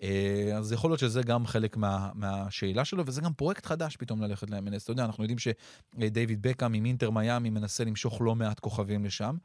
אה, 0.04 0.58
אז 0.58 0.72
יכול 0.72 0.90
להיות 0.90 1.00
שזה 1.00 1.22
גם 1.22 1.48
חלק 1.48 1.78
מה, 1.78 2.10
מהשאלה 2.14 2.86
שלו, 2.86 3.04
וזה 3.06 3.22
גם 3.22 3.34
פרויקט 3.34 3.66
חדש 3.66 3.96
פתאום 3.96 4.22
ללכת 4.22 4.50
ל-MLS. 4.50 4.84
אתה 4.84 4.92
יודע, 4.92 5.06
אנחנו 5.06 5.24
יודעים 5.24 5.40
שדייוויד 5.40 6.42
בקאם 6.42 6.74
עם 6.74 6.86
אינטר 6.86 7.10
מיאמי 7.10 7.50
מנסה 7.50 7.84
למשוך 7.84 8.22
לא 8.22 8.36
מעט 8.36 8.60
כוכבים 8.60 9.06
לשם. 9.06 9.36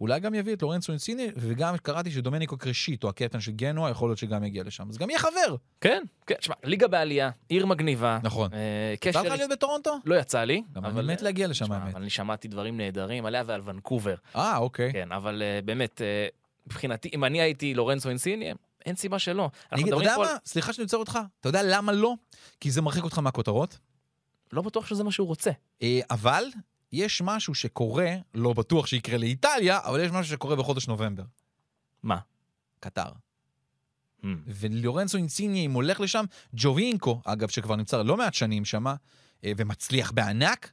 אולי 0.00 0.20
גם 0.20 0.34
יביא 0.34 0.52
את 0.52 0.62
לורנצו 0.62 0.92
אינסיני, 0.92 1.28
וגם 1.36 1.76
קראתי 1.76 2.10
שדומניקו 2.10 2.56
קרשיטו, 2.56 3.08
הקפטן 3.08 3.40
של 3.40 3.52
גנוע, 3.52 3.90
יכול 3.90 4.08
להיות 4.08 4.18
שגם 4.18 4.44
יגיע 4.44 4.62
לשם. 4.62 4.88
אז 4.88 4.98
גם 4.98 5.10
יהיה 5.10 5.18
חבר. 5.18 5.56
כן, 5.80 6.02
כן, 6.26 6.34
תשמע, 6.34 6.54
ליגה 6.64 6.88
בעלייה, 6.88 7.30
עיר 7.48 7.66
מגניבה. 7.66 8.18
נכון. 8.22 8.50
אה, 8.52 8.94
קשר... 9.00 9.20
יצא 9.20 9.28
לך 9.28 9.38
להיות 9.38 9.50
בטורונטו? 9.50 9.98
לא 10.04 10.14
יצא 10.14 10.44
לי. 10.44 10.62
גם 10.72 10.84
אבל... 10.84 11.04
אני 11.04 11.12
מת 11.12 11.22
להגיע 11.22 11.48
לשם, 11.48 11.72
האמת. 11.72 11.96
אני 11.96 12.10
שמעתי 12.10 12.48
דברים 12.48 12.76
נהדרים 12.76 13.26
עליה 13.26 13.42
ועל 13.46 13.60
ונקובר. 13.64 14.14
אה, 14.36 14.56
אוקיי. 14.56 14.92
כן, 14.92 15.12
אבל 15.12 15.42
uh, 15.42 15.64
באמת, 15.64 16.00
uh, 16.00 16.66
מבחינתי, 16.66 17.10
אם 17.14 17.24
אני 17.24 17.40
הייתי 17.40 17.74
לורנצו 17.74 18.08
אינסיני, 18.08 18.52
אין 18.86 18.96
סיבה 18.96 19.18
שלא. 19.18 19.50
אני 19.72 19.82
אגיד, 19.82 19.92
אתה 19.92 20.02
יודע 20.02 20.16
מה? 20.18 20.36
סליחה 20.46 20.72
שאני 20.72 20.82
עוצר 20.82 20.96
אותך. 20.96 21.18
אתה 21.40 21.48
יודע 21.48 21.62
למה 21.62 21.92
לא? 21.92 22.14
כי 22.60 22.70
זה 22.70 22.82
מרחיק 22.82 23.04
אותך 23.04 23.18
מהכותרות. 23.18 23.78
לא 24.52 24.62
בטוח 24.62 24.86
שזה 24.86 25.04
מה 25.04 25.12
שהוא 25.12 25.26
רוצה. 25.26 25.50
אבל 26.10 26.44
יש 26.92 27.22
משהו 27.22 27.54
שקורה, 27.54 28.14
לא 28.34 28.52
בטוח 28.52 28.86
שיקרה 28.86 29.18
לאיטליה, 29.18 29.78
אבל 29.84 30.00
יש 30.00 30.10
משהו 30.10 30.32
שקורה 30.32 30.56
בחודש 30.56 30.88
נובמבר. 30.88 31.24
מה? 32.02 32.18
קטר. 32.80 33.08
Mm. 34.22 34.26
ולורנצו 34.46 35.18
אינסיני, 35.18 35.66
אם 35.66 35.72
הולך 35.72 36.00
לשם, 36.00 36.24
ג'ובינקו, 36.54 37.20
אגב, 37.24 37.48
שכבר 37.48 37.76
נמצא 37.76 38.02
לא 38.02 38.16
מעט 38.16 38.34
שנים 38.34 38.64
שם, 38.64 38.86
אה, 38.86 39.52
ומצליח 39.56 40.12
בענק, 40.12 40.72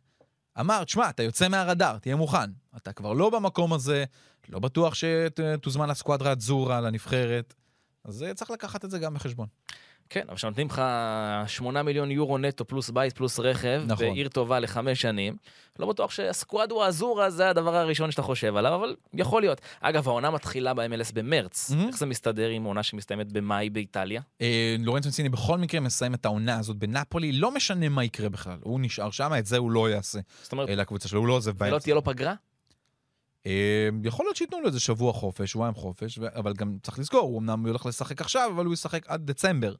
אמר, 0.59 0.83
תשמע, 0.83 1.09
אתה 1.09 1.23
יוצא 1.23 1.47
מהרדאר, 1.47 1.97
תהיה 1.97 2.15
מוכן. 2.15 2.51
אתה 2.77 2.93
כבר 2.93 3.13
לא 3.13 3.29
במקום 3.29 3.73
הזה, 3.73 4.05
לא 4.49 4.59
בטוח 4.59 4.93
שתוזמן 4.93 5.89
לסקואדרה 5.89 6.31
אדזורה, 6.31 6.81
לנבחרת, 6.81 7.53
אז 8.09 8.23
אה, 8.23 8.33
צריך 8.33 8.51
לקחת 8.51 8.85
את 8.85 8.91
זה 8.91 8.99
גם 8.99 9.13
בחשבון. 9.13 9.47
כן, 10.09 10.23
אבל 10.27 10.35
כשנותנים 10.35 10.67
לך 10.67 10.81
8 11.47 11.83
מיליון 11.83 12.11
יורו 12.11 12.37
נטו 12.37 12.65
פלוס 12.65 12.89
בית 12.89 13.13
פלוס 13.13 13.39
רכב, 13.39 13.83
נכון. 13.87 14.05
בעיר 14.05 14.27
טובה 14.27 14.59
לחמש 14.59 15.01
שנים, 15.01 15.35
לא 15.79 15.87
בטוח 15.87 16.11
שהסקואדו 16.11 16.83
האזורה 16.83 17.29
זה 17.29 17.49
הדבר 17.49 17.75
הראשון 17.75 18.11
שאתה 18.11 18.21
חושב 18.21 18.55
עליו, 18.55 18.75
אבל 18.75 18.95
יכול 19.13 19.41
להיות. 19.41 19.61
אגב, 19.81 20.07
העונה 20.07 20.31
מתחילה 20.31 20.73
ב-MLS 20.73 21.13
במרץ, 21.13 21.71
mm-hmm. 21.71 21.87
איך 21.87 21.97
זה 21.97 22.05
מסתדר 22.05 22.49
עם 22.49 22.63
עונה 22.63 22.83
שמסתיימת 22.83 23.31
במאי 23.31 23.69
באיטליה? 23.69 24.21
אה, 24.41 24.75
לורנצו 24.79 25.07
מנסיני 25.07 25.29
בכל 25.29 25.57
מקרה 25.57 25.79
מסיים 25.79 26.13
את 26.13 26.25
העונה 26.25 26.59
הזאת 26.59 26.77
בנפולי, 26.77 27.31
לא 27.31 27.51
משנה 27.51 27.89
מה 27.89 28.03
יקרה 28.03 28.29
בכלל, 28.29 28.57
הוא 28.61 28.79
נשאר 28.79 29.11
שם, 29.11 29.31
את 29.39 29.45
זה 29.45 29.57
הוא 29.57 29.71
לא 29.71 29.89
יעשה. 29.89 30.19
זאת 30.41 30.51
אומרת, 30.51 30.69
לקבוצה 30.69 31.07
שלו, 31.07 31.19
הוא 31.19 31.27
לא 31.27 31.33
עוזב 31.33 31.51
באמצע. 31.51 31.73
ולא 31.73 31.79
תהיה 31.79 31.95
לו 31.95 32.03
פגרה? 32.03 32.33
אה, 33.45 33.89
יכול 34.03 34.25
להיות 34.25 34.35
שייתנו 34.35 34.61
לו 34.61 34.67
איזה 34.67 34.79
שבוע 34.79 35.13
חופש, 35.13 35.51
שבועיים 35.51 35.75
חופש, 35.75 36.19
אבל 36.19 36.53
גם 36.53 36.77
צריך 36.83 36.99
לזכור, 36.99 37.21
הוא 37.21 37.39
אמנם 37.39 37.65
הולך 37.65 37.85
לשחק 37.85 38.21
עכשיו, 38.21 38.51
אבל 38.55 38.65
הוא 38.65 38.73
ישחק 38.73 39.07
עד 39.07 39.25
דצמבר. 39.25 39.75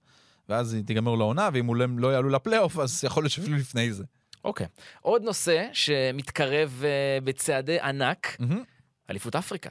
ואז 0.49 0.77
תיגמר 0.85 1.15
לו 1.15 1.23
העונה, 1.23 1.49
ואם 1.53 1.65
הוא 1.65 1.75
לא, 1.75 1.85
לא 1.97 2.13
יעלו 2.13 2.29
לפלייאוף, 2.29 2.79
אז 2.79 3.03
יכול 3.03 3.23
להיות 3.23 3.31
שאפילו 3.31 3.57
לפני 3.57 3.93
זה. 3.93 4.03
אוקיי. 4.43 4.65
Okay. 4.65 4.81
עוד 5.01 5.23
נושא 5.23 5.67
שמתקרב 5.73 6.83
uh, 6.83 7.23
בצעדי 7.23 7.79
ענק, 7.79 8.37
mm-hmm. 8.41 8.55
אליפות 9.09 9.35
אפריקה. 9.35 9.69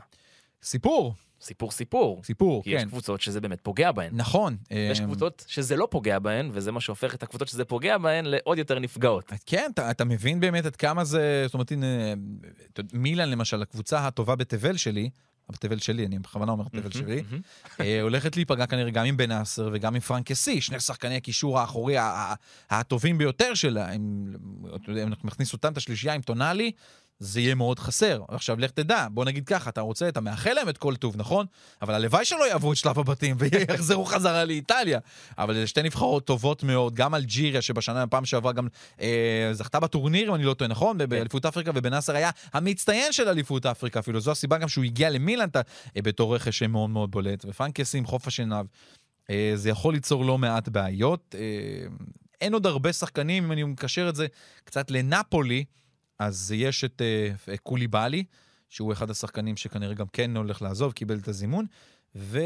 סיפור. 0.63 1.15
סיפור 1.41 1.71
סיפור. 1.71 2.23
סיפור, 2.25 2.63
כי 2.63 2.71
כן. 2.71 2.77
כי 2.77 2.83
יש 2.83 2.89
קבוצות 2.89 3.21
שזה 3.21 3.41
באמת 3.41 3.61
פוגע 3.63 3.93
בהן. 3.93 4.11
נכון. 4.13 4.57
יש 4.71 5.01
אמ, 5.01 5.07
קבוצות 5.07 5.45
שזה 5.47 5.77
לא 5.77 5.89
פוגע 5.91 6.19
בהן, 6.19 6.51
וזה 6.53 6.73
מה 6.73 6.81
שהופך 6.81 7.15
את 7.15 7.23
הקבוצות 7.23 7.49
שזה 7.49 7.65
פוגע 7.65 7.99
בהן 7.99 8.25
לעוד 8.27 8.59
יותר 8.59 8.79
נפגעות. 8.79 9.33
כן, 9.47 9.71
אתה, 9.75 9.91
אתה 9.91 10.05
מבין 10.05 10.41
באמת 10.41 10.67
עד 10.67 10.77
כמה 10.77 11.05
זה, 11.05 11.43
זאת 11.47 11.55
אומרת, 11.55 11.73
הנה, 11.73 11.87
מילאן 12.93 13.29
למשל, 13.29 13.63
הקבוצה 13.63 14.07
הטובה 14.07 14.37
בתבל 14.37 14.77
שלי, 14.77 15.11
בתבל 15.53 15.79
שלי, 15.79 16.07
אני 16.07 16.19
בכוונה 16.19 16.53
אומר 16.53 16.65
תבל 16.65 16.91
שלי, 16.91 17.23
אה, 17.81 18.03
הולכת 18.03 18.37
להיפגע 18.37 18.67
כנראה 18.67 18.91
גם 18.91 19.05
עם 19.05 19.17
בן 19.17 19.31
אסר 19.31 19.71
וגם 19.73 19.95
עם 19.95 20.01
פרנקסי, 20.01 20.61
שני 20.61 20.81
שחקני 20.81 21.17
הקישור 21.17 21.61
האחורי 21.61 21.97
הטובים 22.71 23.19
ביותר 23.19 23.55
שלה. 23.55 23.93
הם, 23.93 24.35
הם 24.89 25.13
מכניסו 25.25 25.57
אותם, 25.57 25.73
את 25.73 25.77
השלישייה 25.77 26.15
עם 26.15 26.23
טונאלי, 26.23 26.73
זה 27.21 27.41
יהיה 27.41 27.55
מאוד 27.55 27.79
חסר. 27.79 28.23
עכשיו, 28.29 28.61
לך 28.61 28.71
תדע, 28.71 29.07
בוא 29.11 29.25
נגיד 29.25 29.47
ככה, 29.47 29.71
אתה 29.71 29.81
רוצה, 29.81 30.09
אתה 30.09 30.21
מאחל 30.21 30.53
להם 30.53 30.69
את 30.69 30.79
כל 30.79 30.97
טוב, 30.97 31.17
נכון? 31.17 31.47
אבל 31.83 31.95
הלוואי 31.95 32.25
שלא 32.25 32.49
יעברו 32.49 32.73
את 32.73 32.77
שלב 32.77 32.99
הבתים 32.99 33.37
ויחזרו 33.39 34.05
חזרה 34.05 34.45
לאיטליה. 34.45 34.99
אבל 35.39 35.57
אלה 35.57 35.67
שתי 35.67 35.83
נבחרות 35.83 36.25
טובות 36.25 36.63
מאוד, 36.63 36.95
גם 36.95 37.15
אלג'יריה, 37.15 37.63
שבשנה, 37.63 38.03
הפעם 38.03 38.25
שעברה 38.25 38.53
גם 38.53 38.69
אה, 39.01 39.51
זכתה 39.53 39.81
בטורניר, 39.81 40.29
אם 40.29 40.35
אני 40.35 40.45
לא 40.45 40.55
טועה, 40.55 40.69
נכון? 40.69 40.99
באליפות 40.99 41.47
אפריקה, 41.47 41.71
ובנאסר 41.75 42.17
היה 42.17 42.31
המצטיין 42.53 43.13
של 43.13 43.29
אליפות 43.29 43.67
אפריקה 43.67 44.01
אפילו. 44.01 44.21
זו 44.21 44.31
הסיבה 44.31 44.59
גם 44.59 44.69
שהוא 44.69 44.85
הגיע 44.85 45.11
למילאן 45.11 45.49
אה, 45.97 46.03
בתור 46.03 46.35
רכש 46.35 46.63
מאוד 46.63 46.91
מאוד 46.91 47.11
בולט. 47.11 47.45
ופנקסים, 47.49 48.07
חוף 48.07 48.27
השנהב. 48.27 48.67
אה, 49.31 49.53
זה 49.55 49.71
יכול 49.71 49.95
ליצור 49.95 50.25
לא 50.25 50.39
מעט 50.39 50.69
בעיות. 50.69 51.35
אה, 51.39 51.87
אין 52.41 52.55
עוד 52.55 52.67
הרבה 52.67 52.93
שחקנים, 52.93 53.45
אם 53.45 53.53
אני 53.53 53.65
מקשר 53.65 54.09
את 54.09 54.17
זה 54.17 54.27
קצת 54.65 54.91
לנפולי, 54.91 55.65
אז 56.19 56.53
יש 56.57 56.85
את 56.85 57.03
uh, 57.49 57.57
קוליבאלי, 57.63 58.25
שהוא 58.69 58.93
אחד 58.93 59.11
השחקנים 59.11 59.57
שכנראה 59.57 59.95
גם 59.95 60.07
כן 60.13 60.37
הולך 60.37 60.63
לעזוב, 60.63 60.93
קיבל 60.93 61.19
את 61.19 61.29
הזימון. 61.29 61.67
ו... 62.15 62.41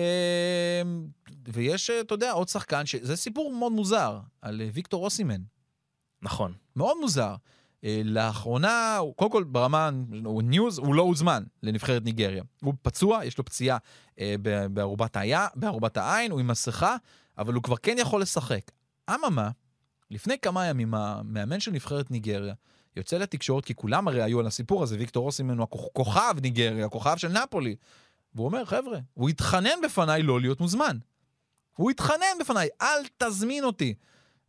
ויש, 1.48 1.90
אתה 1.90 2.14
יודע, 2.14 2.32
עוד 2.32 2.48
שחקן, 2.48 2.86
שזה 2.86 3.16
סיפור 3.16 3.54
מאוד 3.54 3.72
מוזר, 3.72 4.20
על 4.42 4.62
ויקטור 4.72 5.04
אוסימן. 5.04 5.40
נכון. 6.22 6.52
מאוד 6.76 6.96
מוזר. 7.00 7.34
לאחרונה, 8.04 8.98
קודם 9.16 9.30
כל 9.30 9.44
ברמה, 9.44 9.90
הוא 10.24 10.42
ניוז, 10.42 10.78
הוא 10.78 10.94
לא 10.94 11.02
הוזמן 11.02 11.42
לנבחרת 11.62 12.04
ניגריה. 12.04 12.42
הוא 12.62 12.74
פצוע, 12.82 13.24
יש 13.24 13.38
לו 13.38 13.44
פציעה 13.44 13.78
בארובת, 14.70 15.16
היה, 15.16 15.46
בארובת 15.54 15.96
העין, 15.96 16.30
הוא 16.30 16.40
עם 16.40 16.46
מסכה, 16.46 16.96
אבל 17.38 17.54
הוא 17.54 17.62
כבר 17.62 17.76
כן 17.76 17.96
יכול 17.98 18.22
לשחק. 18.22 18.70
אממה, 19.10 19.50
לפני 20.10 20.38
כמה 20.38 20.66
ימים 20.66 20.94
המאמן 20.94 21.60
של 21.60 21.70
נבחרת 21.70 22.10
ניגריה 22.10 22.54
יוצא 22.96 23.18
לתקשורת, 23.18 23.64
כי 23.64 23.74
כולם 23.74 24.08
הרי 24.08 24.22
היו 24.22 24.40
על 24.40 24.46
הסיפור 24.46 24.82
הזה, 24.82 24.96
ויקטור 24.98 25.26
אוסימן 25.26 25.58
הוא 25.58 25.64
הכוכב 25.64 26.34
ניגריה, 26.42 26.86
הכוכב 26.86 27.16
של 27.16 27.28
נפולי. 27.28 27.76
והוא 28.34 28.46
אומר, 28.46 28.64
חבר'ה, 28.64 28.98
הוא 29.14 29.28
התחנן 29.28 29.80
בפניי 29.84 30.22
לא 30.22 30.40
להיות 30.40 30.60
מוזמן. 30.60 30.98
הוא 31.76 31.90
התחנן 31.90 32.38
בפניי, 32.40 32.68
אל 32.82 33.02
תזמין 33.18 33.64
אותי. 33.64 33.94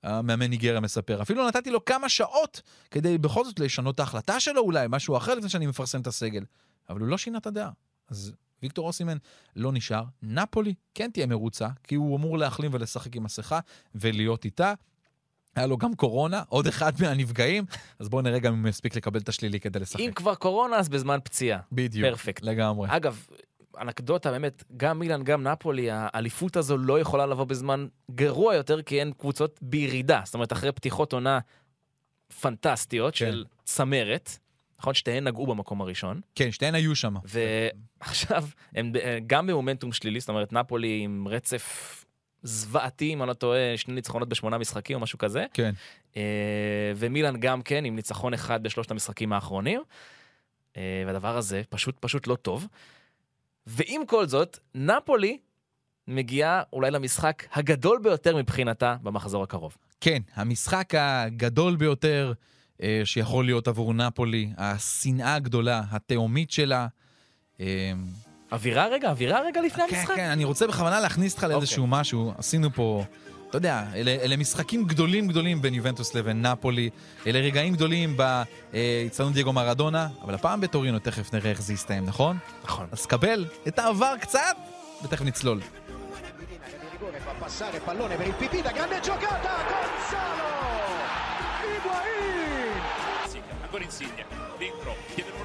המאמן 0.03 0.47
ניגריה 0.47 0.79
מספר. 0.79 1.21
אפילו 1.21 1.47
נתתי 1.47 1.71
לו 1.71 1.85
כמה 1.85 2.09
שעות 2.09 2.61
כדי 2.91 3.17
בכל 3.17 3.45
זאת 3.45 3.59
לשנות 3.59 3.95
את 3.95 3.99
ההחלטה 3.99 4.39
שלו 4.39 4.61
אולי, 4.61 4.87
משהו 4.89 5.17
אחר 5.17 5.35
לפני 5.35 5.49
שאני 5.49 5.67
מפרסם 5.67 6.01
את 6.01 6.07
הסגל. 6.07 6.43
אבל 6.89 6.99
הוא 6.99 7.07
לא 7.07 7.17
שינה 7.17 7.37
את 7.37 7.47
הדעה. 7.47 7.71
אז 8.09 8.33
ויקטור 8.63 8.87
אוסימן 8.87 9.17
לא 9.55 9.71
נשאר. 9.71 10.03
נפולי 10.21 10.73
כן 10.93 11.11
תהיה 11.11 11.25
מרוצה, 11.25 11.67
כי 11.83 11.95
הוא 11.95 12.17
אמור 12.17 12.37
להחלים 12.37 12.73
ולשחק 12.73 13.15
עם 13.15 13.23
מסכה 13.23 13.59
ולהיות 13.95 14.45
איתה. 14.45 14.73
היה 15.55 15.67
לו 15.67 15.77
גם 15.77 15.93
קורונה, 15.95 16.43
עוד 16.49 16.67
אחד 16.67 16.93
מהנפגעים, 17.01 17.65
אז 17.99 18.09
בואו 18.09 18.21
נראה 18.21 18.39
גם 18.39 18.53
אם 18.53 18.61
הוא 18.61 18.69
יספיק 18.69 18.95
לקבל 18.95 19.19
את 19.19 19.29
השלילי 19.29 19.59
כדי 19.59 19.79
לשחק. 19.79 19.99
אם 19.99 20.11
כבר 20.15 20.35
קורונה, 20.35 20.75
אז 20.75 20.89
בזמן 20.89 21.19
פציעה. 21.23 21.59
בדיוק. 21.71 22.09
פרפקט. 22.09 22.43
לגמרי. 22.43 22.87
אגב, 22.91 23.27
אנקדוטה, 23.81 24.31
באמת, 24.31 24.63
גם 24.77 24.99
מילאן, 24.99 25.23
גם 25.23 25.43
נפולי, 25.47 25.87
האליפות 25.91 26.57
הזו 26.57 26.77
לא 26.77 26.99
יכולה 26.99 27.25
לבוא 27.25 27.45
בזמן 27.45 27.87
גרוע 28.11 28.55
יותר, 28.55 28.81
כי 28.81 29.01
הן 29.01 29.11
קבוצות 29.17 29.59
בירידה. 29.61 30.21
זאת 30.25 30.33
אומרת, 30.33 30.53
אחרי 30.53 30.71
פתיחות 30.71 31.13
עונה 31.13 31.39
פנטסטיות 32.41 33.13
כן. 33.13 33.17
של 33.17 33.45
צמרת, 33.63 34.37
נכון? 34.79 34.93
שתיהן 34.93 35.27
נגעו 35.27 35.47
במקום 35.47 35.81
הראשון. 35.81 36.21
כן, 36.35 36.51
שתיהן 36.51 36.75
היו 36.75 36.95
שם. 36.95 37.15
ועכשיו, 37.25 38.45
הם 38.75 38.91
גם 39.27 39.47
במומנטום 39.47 39.91
שלילי, 39.91 40.19
זאת 40.19 40.29
אומרת, 40.29 40.53
נפולי 40.53 41.01
עם 41.03 41.27
רצף 41.27 42.05
זוועתי, 42.43 43.13
אם 43.13 43.21
אני 43.21 43.29
לא 43.29 43.33
טועה, 43.33 43.77
שני 43.77 43.93
ניצחונות 43.93 44.29
בשמונה 44.29 44.57
משחקים 44.57 44.95
או 44.95 45.01
משהו 45.01 45.17
כזה. 45.17 45.45
כן. 45.53 45.73
Uh, 46.13 46.17
ומילאן 46.95 47.39
גם 47.39 47.61
כן, 47.61 47.85
עם 47.85 47.95
ניצחון 47.95 48.33
אחד 48.33 48.63
בשלושת 48.63 48.91
המשחקים 48.91 49.33
האחרונים. 49.33 49.81
Uh, 50.73 50.77
והדבר 51.07 51.37
הזה 51.37 51.61
פשוט 51.69 51.95
פשוט 51.99 52.27
לא 52.27 52.35
טוב. 52.35 52.67
ועם 53.67 54.05
כל 54.05 54.27
זאת, 54.27 54.59
נפולי 54.75 55.37
מגיעה 56.07 56.61
אולי 56.73 56.91
למשחק 56.91 57.43
הגדול 57.53 57.99
ביותר 58.03 58.35
מבחינתה 58.35 58.95
במחזור 59.03 59.43
הקרוב. 59.43 59.77
כן, 60.01 60.21
המשחק 60.35 60.93
הגדול 60.97 61.75
ביותר 61.75 62.33
uh, 62.77 62.81
שיכול 63.03 63.45
להיות 63.45 63.67
עבור 63.67 63.93
נפולי, 63.93 64.49
השנאה 64.57 65.35
הגדולה, 65.35 65.81
התהומית 65.91 66.51
שלה. 66.51 66.87
Uh, 67.57 67.61
אווירה 68.53 68.87
רגע, 68.87 69.09
אווירה 69.09 69.39
רגע 69.39 69.61
לפני 69.61 69.83
כן, 69.89 69.95
המשחק? 69.95 70.15
כן, 70.15 70.29
אני 70.29 70.43
רוצה 70.43 70.67
בכוונה 70.67 70.99
להכניס 70.99 71.33
אותך 71.33 71.43
לאיזשהו 71.43 71.83
אוקיי. 71.83 71.99
משהו. 71.99 72.33
עשינו 72.37 72.73
פה, 72.73 73.03
אתה 73.49 73.57
יודע, 73.57 73.83
אלה, 73.95 74.11
אלה 74.11 74.37
משחקים 74.37 74.85
גדולים 74.85 75.27
גדולים 75.27 75.61
בין 75.61 75.73
יובנטוס 75.73 76.15
לבין 76.15 76.45
נפולי. 76.45 76.89
אלה 77.27 77.39
רגעים 77.39 77.73
גדולים 77.73 78.17
באיצטדיון 78.17 79.33
דייגו 79.33 79.53
מרדונה, 79.53 80.07
אבל 80.21 80.33
הפעם 80.33 80.61
בטורינו, 80.61 80.99
תכף 80.99 81.33
נראה 81.33 81.49
איך 81.49 81.61
זה 81.61 81.73
יסתיים, 81.73 82.05
נכון? 82.05 82.37
נכון. 82.63 82.87
אז 82.91 83.05
קבל 83.05 83.45
את 83.67 83.79
העבר 83.79 84.13
קצת, 84.19 84.55
ותכף 85.03 85.25
נצלול. 85.25 85.59
Ancora 93.73 93.85
Insigne, 93.89 94.23
dentro, 94.59 94.91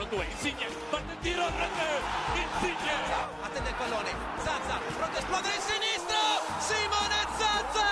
chiede 0.08 0.24
il 0.24 0.24
1-2, 0.24 0.24
Insigne, 0.30 0.66
parte 0.90 1.12
il 1.12 1.18
tiro, 1.20 1.44
rete, 1.44 1.88
Insigne! 2.34 2.94
Attende 3.42 3.68
il 3.68 3.74
pallone, 3.74 4.10
Zazza, 4.42 4.80
pronto 4.96 5.16
a 5.16 5.18
esplodere 5.18 5.54
in 5.54 5.60
sinistro, 5.60 6.20
Simone 6.58 7.20
Zazza! 7.38 7.88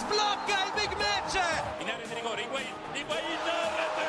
Sblocca 0.00 0.56
il 0.64 0.72
big 0.74 0.92
match! 0.96 1.34
In 1.80 1.88
area 1.88 2.06
di 2.06 2.14
rigore, 2.14 2.42
Higuain, 2.42 2.74
Higuain, 2.92 3.40
rete, 3.78 4.08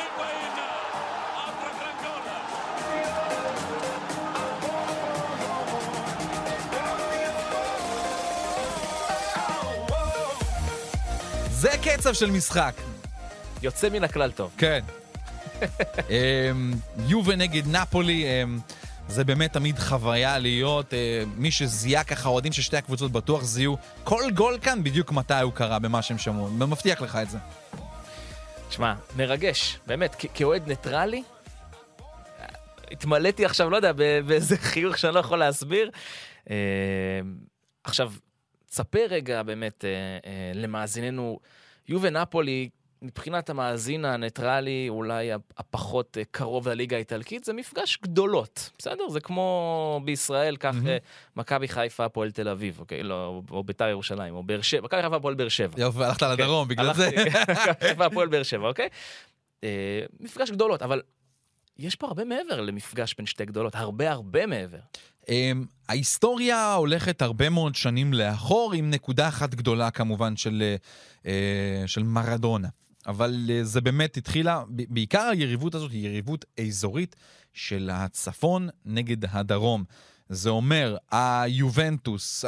Higuain, 0.00 0.56
altro 1.44 1.70
gran 1.78 1.96
gol! 2.02 2.22
זה 11.50 11.70
קצב 11.82 12.12
של 12.12 12.30
משחק. 12.30 12.74
יוצא 13.62 13.88
מן 13.88 14.04
הכלל 14.04 14.30
טוב. 14.32 14.50
כן. 14.58 14.80
אמ, 16.10 16.72
יובה 17.08 17.36
נגד 17.36 17.66
נפולי, 17.66 18.24
אמ, 18.24 18.58
זה 19.08 19.24
באמת 19.24 19.52
תמיד 19.52 19.78
חוויה 19.78 20.38
להיות, 20.38 20.94
אה, 20.94 21.22
מי 21.36 21.50
שזיהה 21.50 22.04
ככה, 22.04 22.28
אוהדים 22.28 22.52
של 22.52 22.62
שתי 22.62 22.76
הקבוצות 22.76 23.12
בטוח 23.12 23.42
זיהו 23.42 23.76
כל 24.04 24.22
גול 24.34 24.58
כאן 24.62 24.84
בדיוק 24.84 25.12
מתי 25.12 25.40
הוא 25.40 25.52
קרה 25.52 25.78
במה 25.78 26.02
שהם 26.02 26.18
שמעו, 26.18 26.50
מבטיח 26.50 27.02
לך 27.02 27.16
את 27.22 27.30
זה. 27.30 27.38
תשמע, 28.68 28.94
מרגש, 29.16 29.78
באמת, 29.86 30.16
כאוהד 30.34 30.68
ניטרלי, 30.68 31.22
התמלאתי 32.90 33.44
עכשיו, 33.44 33.70
לא 33.70 33.76
יודע, 33.76 33.92
באיזה 34.26 34.56
חיוך 34.56 34.98
שאני 34.98 35.14
לא 35.14 35.20
יכול 35.20 35.38
להסביר. 35.38 35.90
אה, 36.50 36.56
עכשיו, 37.84 38.12
תספר 38.70 39.06
רגע 39.10 39.42
באמת 39.42 39.84
אה, 39.84 39.90
למאזיננו, 40.54 41.38
יובה-נאפולי, 41.88 42.68
מבחינת 43.04 43.50
המאזין 43.50 44.04
הניטרלי, 44.04 44.86
אולי 44.88 45.30
הפחות 45.32 46.16
קרוב 46.30 46.68
לליגה 46.68 46.96
האיטלקית, 46.96 47.44
זה 47.44 47.52
מפגש 47.52 47.98
גדולות, 48.02 48.70
בסדר? 48.78 49.08
זה 49.08 49.20
כמו 49.20 50.00
בישראל, 50.04 50.56
כך 50.56 50.74
mm-hmm. 50.74 51.36
מכבי 51.36 51.68
חיפה, 51.68 52.04
הפועל 52.04 52.30
תל 52.30 52.48
אביב, 52.48 52.80
אוקיי? 52.80 53.02
לא, 53.02 53.42
או 53.50 53.64
ביתר 53.64 53.88
ירושלים, 53.88 54.34
או 54.34 54.42
באר 54.42 54.60
שבע, 54.62 54.84
מכבי 54.84 55.02
חיפה, 55.02 55.16
הפועל 55.16 55.34
באר 55.34 55.48
שבע. 55.48 55.80
יופי, 55.80 56.04
הלכת 56.04 56.22
אוקיי? 56.22 56.44
לדרום, 56.44 56.68
בגלל 56.68 56.86
הלכתי, 56.86 57.02
זה. 57.02 57.24
מכבי 57.30 57.54
חיפה, 57.80 58.06
הפועל 58.06 58.28
באר 58.28 58.42
שבע, 58.42 58.68
אוקיי? 58.68 58.88
אה, 59.64 60.00
מפגש 60.20 60.50
גדולות, 60.50 60.82
אבל 60.82 61.02
יש 61.78 61.96
פה 61.96 62.06
הרבה 62.06 62.24
מעבר 62.24 62.60
למפגש 62.60 63.14
בין 63.14 63.26
שתי 63.26 63.44
גדולות, 63.44 63.74
הרבה 63.74 64.10
הרבה 64.10 64.46
מעבר. 64.46 64.78
Um, 65.22 65.26
ההיסטוריה 65.88 66.74
הולכת 66.74 67.22
הרבה 67.22 67.50
מאוד 67.50 67.74
שנים 67.74 68.12
לאחור, 68.12 68.72
עם 68.72 68.90
נקודה 68.90 69.28
אחת 69.28 69.54
גדולה 69.54 69.90
כמובן 69.90 70.36
של, 70.36 70.74
של 71.86 72.02
מרדונה. 72.02 72.68
אבל 73.06 73.46
uh, 73.46 73.64
זה 73.64 73.80
באמת 73.80 74.16
התחילה, 74.16 74.62
בעיקר 74.68 75.28
היריבות 75.32 75.74
הזאת 75.74 75.90
היא 75.90 76.08
יריבות 76.08 76.44
אזורית 76.60 77.16
של 77.52 77.90
הצפון 77.92 78.68
נגד 78.84 79.24
הדרום. 79.30 79.84
זה 80.28 80.50
אומר, 80.50 80.96
היובנטוס, 81.10 82.44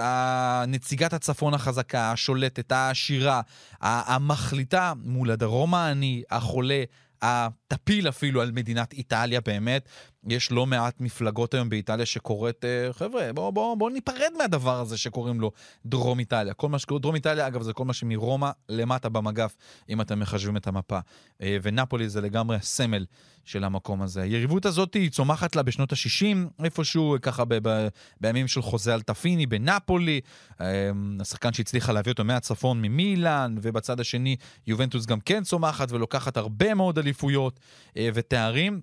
נציגת 0.69 1.13
הצפון 1.13 1.55
החזקה, 1.55 2.13
השולטת, 2.13 2.73
העשירה, 2.73 3.41
המחליטה 3.81 4.93
מול 5.05 5.31
הדרום 5.31 5.75
העני, 5.75 6.23
החולה, 6.31 6.85
הטפיל 7.23 8.09
אפילו 8.09 8.43
על 8.43 8.53
מדינת 8.53 8.93
איטליה 8.93 9.41
באמת. 9.41 9.89
יש 10.29 10.53
לא 10.53 10.67
מעט 10.67 11.01
מפלגות 11.01 11.55
היום 11.55 11.69
באיטליה 11.69 12.07
שקוראת, 12.07 12.65
אה, 12.65 12.93
חבר'ה, 12.93 13.33
בואו 13.33 13.53
בוא, 13.53 13.77
בוא 13.77 13.91
ניפרד 13.91 14.33
מהדבר 14.39 14.81
הזה 14.81 14.97
שקוראים 14.97 15.41
לו 15.41 15.51
דרום 15.87 16.19
איטליה. 16.19 16.55
כל 16.55 16.69
מה 16.69 16.79
שקוראים 16.79 17.03
דרום 17.03 17.15
איטליה, 17.15 17.47
אגב, 17.47 17.63
זה 17.63 17.73
כל 17.73 17.85
מה 17.85 17.93
שמרומא 17.93 18.51
למטה 18.69 19.09
במגף, 19.09 19.57
אם 19.89 20.01
אתם 20.01 20.21
מחשבים 20.21 20.57
את 20.57 20.67
המפה. 20.67 20.99
אה, 21.43 21.57
ונפולי 21.63 22.09
זה 22.09 22.21
לגמרי 22.21 22.57
הסמל 22.57 23.05
של 23.47 23.65
המקום 23.65 24.03
הזה. 24.03 24.23
היריבות 24.23 24.67
הזאת 24.67 24.95
היא 24.95 25.11
צומחת 25.11 25.57
לה 25.57 25.63
בשנות 25.63 25.93
ה-60, 25.93 26.65
איפשהו 26.65 27.17
ככה 27.23 27.45
ב- 27.45 27.69
ב- 27.69 27.89
בימים 28.21 28.49
של 28.49 28.63
חוזה 28.63 28.95
אלטפיני 28.95 29.47
בנפולי, 29.47 30.21
אה, 30.61 30.91
השחקן 31.21 31.53
שהצליחה 31.53 31.93
להביא 31.93 32.13
אותו 32.13 32.25
מהצפון 32.25 32.83
ממילאן, 32.83 33.57
ובצד 33.63 34.01
השני 34.01 34.37
יובנטוס 34.67 35.07
גם 35.07 35.21
כן 35.21 35.45
צומחת 35.45 35.93
ולוקחת 35.93 36.37
הרבה 36.37 36.75
מאוד 36.75 36.99
אליפויות 36.99 37.61
אה, 37.97 38.09
ותארים. 38.15 38.81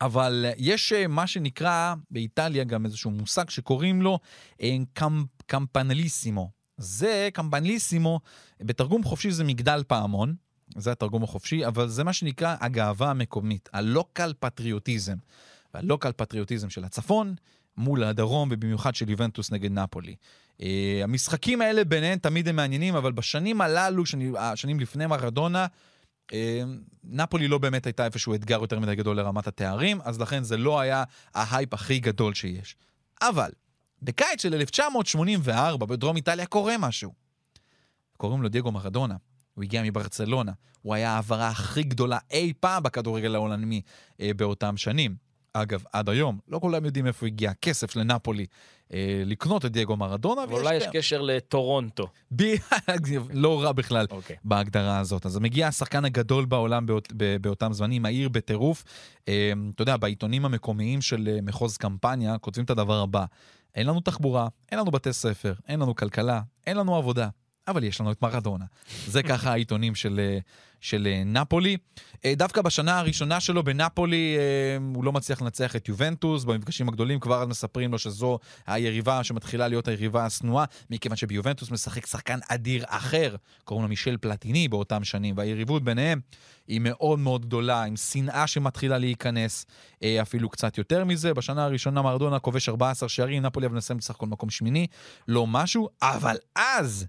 אבל 0.00 0.46
יש 0.56 0.92
אה, 0.92 1.06
מה 1.06 1.26
שנקרא 1.26 1.94
באיטליה 2.10 2.64
גם 2.64 2.84
איזשהו 2.84 3.10
מושג 3.10 3.50
שקוראים 3.50 4.02
לו 4.02 4.18
אה, 4.62 4.76
קמפ, 4.92 5.26
קמפנליסימו. 5.46 6.50
זה 6.76 7.28
קמפנליסימו, 7.32 8.20
בתרגום 8.60 9.04
חופשי 9.04 9.30
זה 9.30 9.44
מגדל 9.44 9.82
פעמון, 9.86 10.34
זה 10.76 10.92
התרגום 10.92 11.22
החופשי, 11.22 11.66
אבל 11.66 11.88
זה 11.88 12.04
מה 12.04 12.12
שנקרא 12.12 12.56
הגאווה 12.60 13.10
המקומית, 13.10 13.68
הלוקל 13.72 14.32
פטריוטיזם. 14.40 15.16
והלוקל 15.74 16.12
פטריוטיזם 16.12 16.70
של 16.70 16.84
הצפון 16.84 17.34
מול 17.76 18.04
הדרום, 18.04 18.48
ובמיוחד 18.52 18.94
של 18.94 19.10
יובנטוס 19.10 19.50
נגד 19.50 19.72
נפולי. 19.72 20.14
Uh, 20.58 20.64
המשחקים 21.02 21.60
האלה 21.60 21.84
ביניהם 21.84 22.18
תמיד 22.18 22.48
הם 22.48 22.56
מעניינים, 22.56 22.96
אבל 22.96 23.12
בשנים 23.12 23.60
הללו, 23.60 24.06
שני, 24.06 24.32
השנים 24.38 24.80
לפני 24.80 25.06
מרדונה, 25.06 25.66
uh, 26.26 26.34
נפולי 27.04 27.48
לא 27.48 27.58
באמת 27.58 27.86
הייתה 27.86 28.04
איפשהו 28.04 28.34
אתגר 28.34 28.60
יותר 28.60 28.78
מדי 28.78 28.94
גדול 28.94 29.16
לרמת 29.16 29.46
התארים, 29.46 30.00
אז 30.04 30.20
לכן 30.20 30.42
זה 30.42 30.56
לא 30.56 30.80
היה 30.80 31.04
ההייפ 31.34 31.74
הכי 31.74 31.98
גדול 31.98 32.34
שיש. 32.34 32.76
אבל, 33.22 33.50
בקיץ 34.02 34.42
של 34.42 34.54
1984, 34.54 35.86
בדרום 35.86 36.16
איטליה 36.16 36.46
קורה 36.46 36.78
משהו. 36.78 37.12
קוראים 38.16 38.42
לו 38.42 38.48
דייגו 38.48 38.72
מרדונה. 38.72 39.16
הוא 39.54 39.64
הגיע 39.64 39.82
מברצלונה. 39.82 40.52
הוא 40.82 40.94
היה 40.94 41.10
ההעברה 41.10 41.48
הכי 41.48 41.82
גדולה 41.82 42.18
אי 42.30 42.52
פעם 42.60 42.82
בכדורגל 42.82 43.34
העולמי 43.34 43.80
אה, 44.20 44.30
באותם 44.36 44.76
שנים. 44.76 45.16
אגב, 45.56 45.84
עד 45.92 46.08
היום, 46.08 46.38
לא 46.48 46.58
כולם 46.58 46.84
יודעים 46.84 47.06
איפה 47.06 47.26
הגיע 47.26 47.50
הכסף 47.50 47.96
לנפולי 47.96 48.46
אה, 48.92 49.22
לקנות 49.26 49.64
את 49.64 49.72
דייגו 49.72 49.96
מרדונה. 49.96 50.42
ואולי 50.48 50.74
יש 50.74 50.84
קשר 50.92 51.22
לטורונטו. 51.22 52.08
ב- 52.36 52.54
לא 53.32 53.62
רע 53.62 53.72
בכלל 53.72 54.06
אוקיי. 54.10 54.36
בהגדרה 54.44 54.98
הזאת. 54.98 55.26
אז 55.26 55.38
מגיע 55.38 55.68
השחקן 55.68 56.04
הגדול 56.04 56.44
בעולם 56.44 56.86
באות, 56.86 57.08
ב- 57.16 57.36
באותם 57.36 57.72
זמנים, 57.72 58.02
מהיר 58.02 58.28
בטירוף. 58.28 58.84
אה, 59.28 59.52
אתה 59.74 59.82
יודע, 59.82 59.96
בעיתונים 59.96 60.44
המקומיים 60.44 61.00
של 61.00 61.28
אה, 61.32 61.38
מחוז 61.42 61.76
קמפניה 61.76 62.38
כותבים 62.38 62.64
את 62.64 62.70
הדבר 62.70 63.00
הבא: 63.00 63.24
אין 63.74 63.86
לנו 63.86 64.00
תחבורה, 64.00 64.48
אין 64.70 64.78
לנו 64.78 64.90
בתי 64.90 65.12
ספר, 65.12 65.54
אין 65.68 65.80
לנו 65.80 65.94
כלכלה, 65.94 66.40
אין 66.66 66.76
לנו 66.76 66.96
עבודה. 66.96 67.28
אבל 67.68 67.84
יש 67.84 68.00
לנו 68.00 68.12
את 68.12 68.22
מרדונה. 68.22 68.64
זה 69.06 69.22
ככה 69.22 69.50
העיתונים 69.50 69.94
של, 69.94 70.20
אה, 70.20 70.38
של 70.80 71.08
אה, 71.10 71.22
נפולי. 71.24 71.76
אה, 72.24 72.34
דווקא 72.36 72.62
בשנה 72.62 72.98
הראשונה 72.98 73.40
שלו 73.40 73.62
בנפולי 73.64 74.36
הוא 74.94 75.04
לא 75.04 75.12
מצליח 75.12 75.42
לנצח 75.42 75.76
את 75.76 75.88
יובנטוס, 75.88 76.44
במפגשים 76.44 76.88
הגדולים 76.88 77.20
כבר 77.20 77.46
מספרים 77.46 77.92
לו 77.92 77.98
שזו 77.98 78.38
היריבה 78.66 79.24
שמתחילה 79.24 79.68
להיות 79.68 79.88
היריבה 79.88 80.26
השנואה, 80.26 80.64
מכיוון 80.90 81.16
שביובנטוס 81.16 81.70
משחק 81.70 82.06
שחקן 82.06 82.38
אדיר 82.48 82.84
אחר, 82.86 83.36
קוראים 83.64 83.82
לו 83.82 83.88
מישל 83.88 84.16
פלטיני 84.16 84.68
באותם 84.68 85.04
שנים, 85.04 85.36
והיריבות 85.36 85.84
ביניהם 85.84 86.20
היא 86.68 86.80
מאוד 86.80 87.18
מאוד 87.18 87.46
גדולה, 87.46 87.84
עם 87.84 87.96
שנאה 87.96 88.46
שמתחילה 88.46 88.98
להיכנס, 88.98 89.66
אפילו 90.22 90.48
קצת 90.48 90.78
יותר 90.78 91.04
מזה. 91.04 91.34
בשנה 91.34 91.64
הראשונה 91.64 92.02
מרדונה 92.02 92.38
כובש 92.38 92.68
14 92.68 93.08
שערים, 93.08 93.42
נפולי 93.42 93.66
אבל 93.66 93.76
נסיים 93.76 93.98
בסך 93.98 94.14
הכל 94.14 94.26
מקום 94.26 94.50
שמיני, 94.50 94.86
לא 95.28 95.46
משהו, 95.46 95.88
אבל 96.02 96.36
אז, 96.56 97.06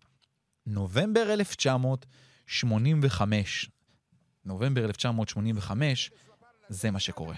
נובמבר 0.67 1.33
1985, 1.33 3.69
נובמבר 4.45 4.85
1985, 4.85 6.11
זה 6.69 6.91
מה 6.91 6.99
שקורה. 6.99 7.35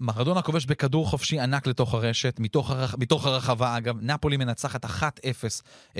מרדונה 0.00 0.42
כובש 0.42 0.66
בכדור 0.66 1.06
חופשי 1.06 1.40
ענק 1.40 1.66
לתוך 1.66 1.94
הרשת, 1.94 2.36
מתוך, 2.38 2.70
הרח... 2.70 2.94
מתוך 2.98 3.26
הרחבה 3.26 3.76
אגב, 3.76 3.96
נפולי 4.00 4.36
מנצחת 4.36 4.84
1-0 4.84 4.88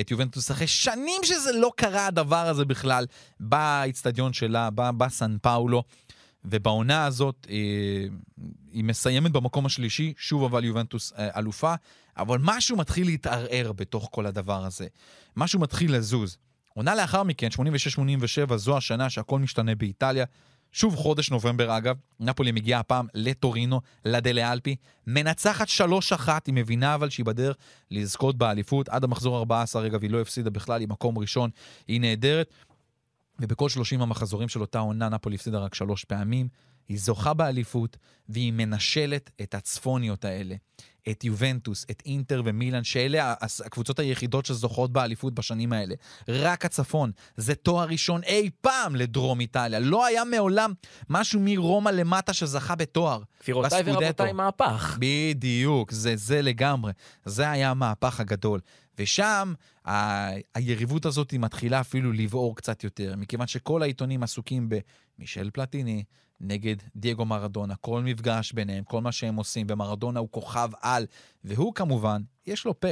את 0.01 0.11
יובנטוס 0.11 0.51
אחרי 0.51 0.67
שנים 0.67 1.25
שזה 1.25 1.53
לא 1.53 1.73
קרה 1.77 2.07
הדבר 2.07 2.49
הזה 2.49 2.65
בכלל, 2.65 3.07
באיצטדיון 3.41 4.33
שלה, 4.33 4.69
בסן 4.75 5.37
פאולו, 5.43 5.83
ובעונה 6.51 7.05
הזאת 7.05 7.47
אה, 7.51 7.57
היא 8.73 8.85
מסיימת 8.85 9.33
במקום 9.33 9.67
השלישי, 9.67 10.13
שוב 10.17 10.45
אבל 10.45 10.65
יובנטוס 10.65 11.13
אה, 11.19 11.39
אלופה, 11.39 11.75
אבל 12.17 12.39
משהו 12.43 12.77
מתחיל 12.77 13.07
להתערער 13.07 13.73
בתוך 13.73 14.09
כל 14.13 14.27
הדבר 14.27 14.65
הזה, 14.65 14.87
משהו 15.37 15.61
מתחיל 15.61 15.97
לזוז. 15.97 16.37
עונה 16.75 16.95
לאחר 16.95 17.23
מכן, 17.23 17.49
86-87, 18.53 18.57
זו 18.57 18.77
השנה 18.77 19.11
שהכל 19.11 19.39
משתנה 19.39 19.75
באיטליה. 19.75 20.25
שוב 20.73 20.97
חודש 20.97 21.31
נובמבר 21.31 21.79
אגב, 21.79 21.97
נפולי 22.21 22.53
מגיעה 22.53 22.81
הפעם 22.81 23.07
לטורינו, 23.15 23.81
לדלה 24.05 24.53
אלפי, 24.53 24.77
מנצחת 25.07 25.69
3-1, 25.69 26.29
היא 26.47 26.55
מבינה 26.55 26.95
אבל 26.95 27.11
שהיא 27.11 27.27
בדרך 27.27 27.57
לזכות 27.91 28.39
באליפות, 28.39 28.89
עד 28.89 29.05
המחזור 29.05 29.39
14 29.39 29.87
אגב 29.87 30.03
היא 30.03 30.11
לא 30.11 30.21
הפסידה 30.21 30.51
בכלל, 30.51 30.81
היא 30.81 30.89
מקום 30.89 31.19
ראשון, 31.19 31.51
היא 31.89 32.01
נהדרת, 32.01 32.51
ובכל 33.39 33.69
30 33.69 34.03
המחזורים 34.03 34.49
של 34.49 34.61
אותה 34.61 34.79
עונה 34.79 35.09
נפולי 35.09 35.37
הפסידה 35.37 35.59
רק 35.59 35.75
שלוש 35.75 36.05
פעמים, 36.05 36.49
היא 36.89 36.99
זוכה 36.99 37.35
באליפות, 37.35 37.97
והיא 38.29 38.53
מנשלת 38.53 39.31
את 39.43 39.55
הצפוניות 39.55 40.25
האלה. 40.25 40.55
את 41.11 41.25
יובנטוס, 41.25 41.87
את 41.91 42.03
אינטר 42.07 42.43
ומילאן, 42.45 42.85
שאלה 42.85 43.35
הקבוצות 43.65 43.99
היחידות 43.99 44.47
שזוכות 44.47 44.93
באליפות 44.93 45.35
בשנים 45.35 45.73
האלה. 45.73 45.95
רק 46.29 46.65
הצפון. 46.65 47.11
זה 47.37 47.55
תואר 47.55 47.89
ראשון 47.89 48.23
אי 48.23 48.51
פעם 48.61 48.97
לדרום 48.97 49.41
איטליה. 49.41 49.79
לא 49.79 50.07
היה 50.07 50.25
מעולם 50.25 50.73
משהו 51.11 51.41
מרומא 51.43 51.91
למטה 51.91 52.33
שזכה 52.33 52.75
בתואר. 52.75 53.23
גבירותיי. 53.43 53.83
ורבותיי, 53.85 54.33
מהפך. 54.33 54.99
בדיוק, 55.01 55.93
זה 55.93 56.17
זה 56.17 56.43
לגמרי. 56.43 56.93
זה 57.25 57.51
היה 57.51 57.71
המהפך 57.71 58.21
הגדול. 58.21 58.61
ושם 58.99 59.53
ה- 59.85 60.31
היריבות 60.55 61.07
הזאת 61.07 61.35
מתחילה 61.35 61.81
אפילו 61.81 62.13
לבעור 62.13 62.57
קצת 62.57 62.85
יותר, 62.85 63.15
מכיוון 63.17 63.47
שכל 63.47 63.83
העיתונים 63.83 64.23
עסוקים 64.23 64.69
במישל 65.19 65.51
פלטיני 65.51 66.05
נגד 66.41 66.77
דייגו 66.97 67.25
מרדונה, 67.25 67.75
כל 67.77 68.03
מפגש 68.03 68.53
ביניהם, 68.53 68.85
כל 68.85 69.01
מה 69.01 69.13
שהם 69.13 69.37
עושים, 69.37 69.67
ומרדונה 69.71 70.21
הוא 70.21 70.29
כוכב 70.31 70.69
על, 70.81 71.07
והוא 71.45 71.75
כמובן, 71.75 72.23
יש 72.47 72.65
לו 72.65 72.81
פה. 72.81 72.89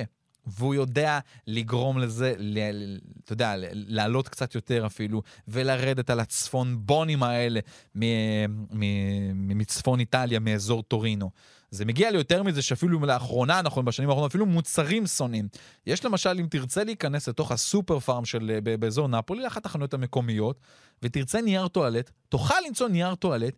והוא 0.46 0.74
יודע 0.74 1.18
לגרום 1.46 1.98
לזה, 1.98 2.34
ל- 2.38 2.98
אתה 3.24 3.32
יודע, 3.32 3.54
לעלות 3.72 4.28
קצת 4.28 4.54
יותר 4.54 4.86
אפילו, 4.86 5.22
ולרדת 5.48 6.10
על 6.10 6.20
הצפונבונים 6.20 7.22
האלה 7.22 7.60
מ- 7.94 8.44
מ- 8.80 9.58
מצפון 9.58 10.00
איטליה, 10.00 10.38
מאזור 10.38 10.82
טורינו. 10.82 11.30
זה 11.74 11.84
מגיע 11.84 12.10
ליותר 12.10 12.42
מזה 12.42 12.62
שאפילו 12.62 13.00
לאחרונה, 13.00 13.62
נכון, 13.62 13.84
בשנים 13.84 14.08
האחרונות, 14.08 14.30
אפילו 14.30 14.46
מוצרים 14.46 15.06
שונאים. 15.06 15.48
יש 15.86 16.04
למשל, 16.04 16.36
אם 16.40 16.46
תרצה 16.50 16.84
להיכנס 16.84 17.28
לתוך 17.28 17.52
הסופר 17.52 18.00
פארם 18.00 18.24
של, 18.24 18.50
אה, 18.54 18.76
באזור 18.76 19.08
נפולי, 19.08 19.42
לאחת 19.42 19.66
החנויות 19.66 19.94
המקומיות, 19.94 20.60
ותרצה 21.02 21.40
נייר 21.40 21.68
טואלט, 21.68 22.10
תוכל 22.28 22.54
למצוא 22.66 22.88
נייר 22.88 23.14
טואלט 23.14 23.54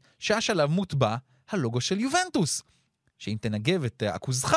עליו 0.50 0.68
מוטבע 0.68 1.16
הלוגו 1.50 1.80
של 1.80 2.00
יובנטוס. 2.00 2.62
שאם 3.18 3.36
תנגב 3.40 3.84
את 3.84 4.02
אה, 4.02 4.14
הכוזך, 4.14 4.56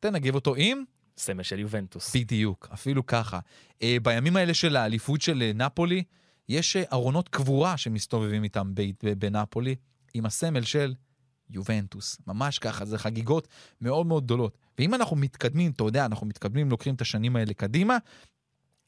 תנגב 0.00 0.34
אותו 0.34 0.54
עם 0.56 0.84
סמל 1.18 1.42
של 1.42 1.58
יובנטוס. 1.58 2.16
בדיוק, 2.16 2.68
אפילו 2.72 3.06
ככה. 3.06 3.38
אה, 3.82 3.96
בימים 4.02 4.36
האלה 4.36 4.54
של 4.54 4.76
האליפות 4.76 5.20
של 5.20 5.42
אה, 5.42 5.52
נפולי, 5.54 6.02
יש 6.48 6.76
אה, 6.76 6.82
ארונות 6.92 7.28
קבורה 7.28 7.76
שמסתובבים 7.76 8.44
איתם 8.44 8.72
בנפולי, 9.18 9.74
עם 10.14 10.26
הסמל 10.26 10.62
של 10.62 10.94
יובנטוס. 11.54 12.18
ממש 12.26 12.58
ככה, 12.58 12.84
זה 12.84 12.98
חגיגות 12.98 13.48
מאוד 13.80 14.06
מאוד 14.06 14.24
גדולות. 14.24 14.58
ואם 14.78 14.94
אנחנו 14.94 15.16
מתקדמים, 15.16 15.70
אתה 15.70 15.84
יודע, 15.84 16.06
אנחנו 16.06 16.26
מתקדמים, 16.26 16.70
לוקחים 16.70 16.94
את 16.94 17.00
השנים 17.00 17.36
האלה 17.36 17.54
קדימה, 17.54 17.98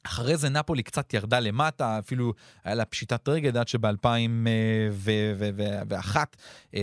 אחרי 0.07 0.37
זה 0.37 0.49
נפולי 0.49 0.83
קצת 0.83 1.15
ירדה 1.15 1.41
למטה, 1.41 1.99
אפילו 1.99 2.33
היה 2.65 2.75
לה 2.75 2.85
פשיטת 2.85 3.29
רגל 3.29 3.59
עד 3.59 3.69
שב-2001 3.69 6.17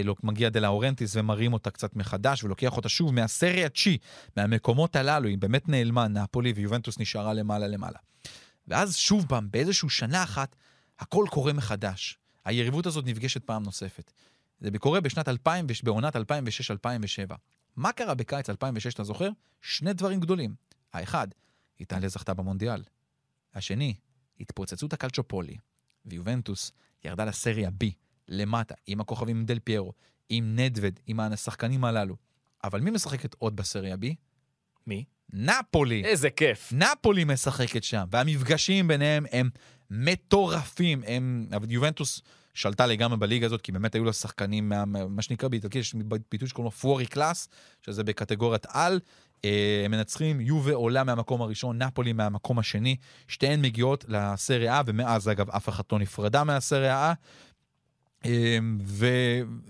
לא, 0.04 0.15
מגיע 0.24 0.50
דה 0.50 0.60
לאורנטיס 0.60 1.15
ומרים 1.15 1.54
אותה 1.54 1.72
קצת 1.72 1.96
מחדש 1.96 2.44
ולוקח 2.44 2.78
אותה 2.78 2.89
שוב 2.89 3.13
מהסריה 3.13 3.70
צ'י, 3.70 3.98
מהמקומות 4.38 4.96
הללו, 4.96 5.28
היא 5.28 5.38
באמת 5.38 5.70
נעלמה, 5.70 6.08
נפולי 6.08 6.54
ויובנטוס 6.56 7.00
נשארה 7.00 7.34
למעלה 7.34 7.67
למעלה. 7.67 7.98
ואז 8.67 8.96
שוב 8.96 9.26
פעם, 9.30 9.48
באיזושהי 9.52 9.89
שנה 9.89 10.24
אחת, 10.24 10.56
הכל 11.00 11.26
קורה 11.30 11.54
מחדש. 11.54 12.17
היריבות 12.46 12.86
הזאת 12.86 13.06
נפגשת 13.06 13.44
פעם 13.44 13.63
נוספת. 13.63 14.12
זה 14.62 14.80
קורה 14.80 15.02
בשנת 15.02 15.28
2000, 15.28 15.67
בעונת 15.84 16.15
2006-2007. 16.15 16.19
מה 17.76 17.91
קרה 17.91 18.13
בקיץ 18.13 18.50
2006, 18.50 18.93
אתה 18.93 19.04
זוכר? 19.04 19.30
שני 19.62 19.93
דברים 19.93 20.19
גדולים. 20.19 20.56
האחד, 20.93 21.28
איטליה 21.80 22.10
זכתה 22.10 22.34
במונדיאל. 22.34 22.84
השני, 23.56 23.93
התפוצצות 24.39 24.93
הקלצ'ופולי, 24.93 25.56
ויובנטוס 26.06 26.71
ירדה 27.06 27.26
לסריה 27.26 27.69
B, 27.69 27.86
למטה, 28.28 28.76
עם 28.88 29.02
הכוכבים 29.02 29.45
דל 29.45 29.60
פיירו, 29.60 29.93
עם 30.30 30.56
נדווד, 30.56 31.00
עם 31.08 31.19
השחקנים 31.19 31.84
הללו. 31.84 32.15
אבל 32.63 32.82
מי 32.82 32.91
משחקת 32.91 33.34
עוד 33.34 33.56
בסריה 33.56 33.95
B? 33.95 34.06
מי? 34.88 35.04
נפולי. 35.34 36.04
איזה 36.06 36.30
כיף. 36.30 36.74
נפולי 36.74 37.24
משחקת 37.24 37.84
שם, 37.84 38.04
והמפגשים 38.12 38.88
ביניהם 38.88 39.26
הם 39.32 39.50
מטורפים. 39.89 41.04
הם... 41.08 41.47
יובנטוס 41.69 42.21
שלטה 42.53 42.85
לגמרי 42.85 43.17
בליגה 43.17 43.45
הזאת, 43.45 43.61
כי 43.61 43.71
באמת 43.71 43.95
היו 43.95 44.05
לה 44.05 44.13
שחקנים, 44.13 44.69
מה, 44.69 44.85
מה 44.85 45.21
שנקרא 45.21 45.49
באיטלקי, 45.49 45.79
יש 45.79 45.95
ביטוי 46.31 46.49
שקוראים 46.49 46.65
לו 46.65 46.71
פורי 46.71 47.05
קלאס, 47.05 47.49
שזה 47.81 48.03
בקטגוריית 48.03 48.65
על. 48.69 48.99
אה, 49.45 49.81
הם 49.85 49.91
מנצחים, 49.91 50.41
יובה 50.41 50.73
עולה 50.73 51.03
מהמקום 51.03 51.41
הראשון, 51.41 51.81
נפולי 51.81 52.13
מהמקום 52.13 52.59
השני. 52.59 52.95
שתיהן 53.27 53.61
מגיעות 53.61 54.05
לסריה 54.07 54.79
A, 54.79 54.83
ומאז 54.85 55.29
אגב 55.29 55.49
אף 55.49 55.69
אחת 55.69 55.91
לא 55.91 55.99
נפרדה 55.99 56.43
מהסריה 56.43 57.13
A. 57.13 57.15
אמ, 58.25 58.77
ו, 58.85 59.07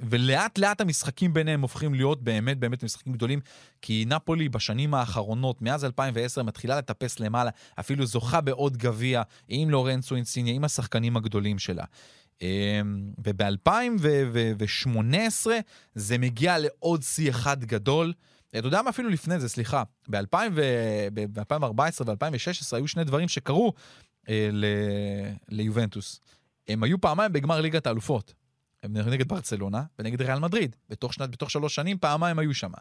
ולאט 0.10 0.58
לאט 0.58 0.82
המשחקים 0.82 1.34
ביניהם 1.34 1.62
הופכים 1.62 1.94
להיות 1.94 2.24
באמת 2.24 2.58
באמת 2.58 2.84
משחקים 2.84 3.14
גדולים, 3.14 3.40
כי 3.82 4.06
נפולי 4.08 4.50
בשנים 4.50 4.94
האחרונות, 4.94 5.62
מאז 5.62 5.86
2010, 5.86 6.44
מתחילה 6.44 6.78
לטפס 6.78 7.20
למעלה, 7.20 7.52
אפילו 7.80 8.06
זוכה 8.06 8.42
בעוד 8.42 8.78
גביע 8.78 9.22
עם 9.48 9.70
לורנצו 9.70 10.16
אינסיניה, 10.16 10.54
עם 10.54 10.64
השחקנים 10.64 11.18
הגדולים 11.18 11.60
שלה. 11.60 11.84
אמ, 12.42 13.12
וב-2018 13.24 15.48
זה 15.96 16.18
מגיע 16.18 16.58
לעוד 16.58 17.04
שיא 17.04 17.30
אחד 17.30 17.66
גדול. 17.66 18.14
אתה 18.50 18.68
יודע 18.68 18.82
מה 18.82 18.90
אפילו 18.90 19.10
לפני 19.10 19.40
זה, 19.40 19.50
סליחה, 19.50 19.84
ב-2014 20.10 22.02
ו-2016 22.06 22.76
היו 22.76 22.88
שני 22.88 23.04
דברים 23.04 23.28
שקרו 23.28 23.74
אה, 24.30 24.50
ליובנטוס. 25.50 26.20
הם 26.68 26.84
היו 26.84 27.02
פעמיים 27.02 27.34
בגמר 27.34 27.62
ליגת 27.62 27.88
האלופות. 27.88 28.34
הם 28.84 28.98
נגד 28.98 29.28
ברצלונה 29.28 29.84
ונגד 30.00 30.22
ריאל 30.22 30.40
מדריד. 30.40 30.76
בתוך, 30.90 31.14
שנת, 31.14 31.30
בתוך 31.30 31.52
שלוש 31.52 31.76
שנים 31.76 31.98
פעמיים 31.98 32.40
היו 32.40 32.54
שם. 32.54 32.72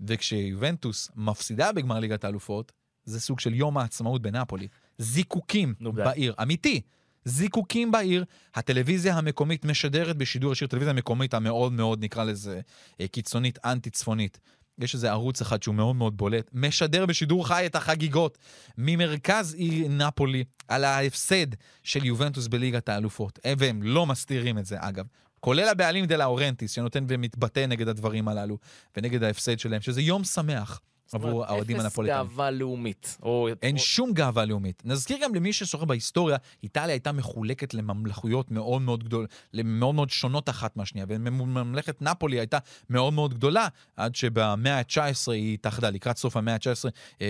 וכשיובנטוס 0.00 1.10
מפסידה 1.16 1.72
בגמר 1.72 1.98
ליגת 1.98 2.24
האלופות, 2.24 2.72
זה 3.04 3.20
סוג 3.20 3.40
של 3.40 3.54
יום 3.54 3.78
העצמאות 3.78 4.22
בנפולי. 4.22 4.68
זיקוקים 4.98 5.74
בעיר, 5.80 6.34
אמיתי. 6.42 6.80
זיקוקים 7.24 7.90
בעיר, 7.90 8.24
הטלוויזיה 8.54 9.18
המקומית 9.18 9.64
משדרת 9.64 10.16
בשידור 10.16 10.52
ישיר, 10.52 10.68
טלוויזיה 10.68 10.92
מקומית 10.92 11.34
המאוד 11.34 11.72
מאוד, 11.72 12.04
נקרא 12.04 12.24
לזה, 12.24 12.60
אה, 13.00 13.08
קיצונית, 13.08 13.58
אנטי-צפונית. 13.64 14.38
יש 14.78 14.94
איזה 14.94 15.10
ערוץ 15.10 15.40
אחד 15.40 15.62
שהוא 15.62 15.74
מאוד 15.74 15.96
מאוד 15.96 16.16
בולט, 16.16 16.50
משדר 16.52 17.06
בשידור 17.06 17.46
חי 17.48 17.66
את 17.66 17.76
החגיגות 17.76 18.38
ממרכז 18.78 19.54
עיר 19.54 19.88
נפולי 19.88 20.44
על 20.68 20.84
ההפסד 20.84 21.46
של 21.82 22.04
יובנטוס 22.04 22.46
בליגת 22.46 22.88
האלופות. 22.88 23.38
והם 23.58 23.82
לא 23.82 24.06
מסתירים 24.06 24.58
את 24.58 24.66
זה, 24.66 24.76
אגב. 24.80 25.04
כולל 25.40 25.68
הבעלים 25.68 26.04
דה 26.04 26.16
לאורנטיס, 26.16 26.70
שנותן 26.72 27.04
ומתבטא 27.08 27.66
נגד 27.66 27.88
הדברים 27.88 28.28
הללו, 28.28 28.58
ונגד 28.96 29.22
ההפסד 29.22 29.58
שלהם, 29.58 29.80
שזה 29.80 30.02
יום 30.02 30.24
שמח. 30.24 30.80
עבור 31.14 31.44
האוהדים 31.44 31.80
הנפוליטנים. 31.80 32.20
אפס 32.20 32.30
גאווה 32.30 32.50
לאומית. 32.50 33.18
או, 33.22 33.48
אין 33.62 33.74
או... 33.74 33.80
שום 33.80 34.12
גאווה 34.12 34.44
לאומית. 34.44 34.82
נזכיר 34.84 35.18
גם 35.22 35.34
למי 35.34 35.52
ששוחה 35.52 35.84
בהיסטוריה, 35.84 36.36
איטליה 36.62 36.94
הייתה 36.94 37.12
מחולקת 37.12 37.74
לממלכויות 37.74 38.50
מאוד 38.50 38.82
מאוד 38.82 39.04
גדולות, 39.04 39.30
מאוד 39.64 39.94
מאוד 39.94 40.10
שונות 40.10 40.48
אחת 40.48 40.76
מהשנייה, 40.76 41.06
וממלכת 41.08 42.02
נפולי 42.02 42.38
הייתה 42.38 42.58
מאוד 42.90 43.12
מאוד 43.12 43.34
גדולה, 43.34 43.68
עד 43.96 44.14
שבמאה 44.14 44.78
ה-19 44.78 45.32
היא 45.32 45.54
התאחדה, 45.54 45.90
לקראת 45.90 46.16
סוף 46.16 46.36
המאה 46.36 46.54
ה-19, 46.54 46.88
אה, 47.22 47.26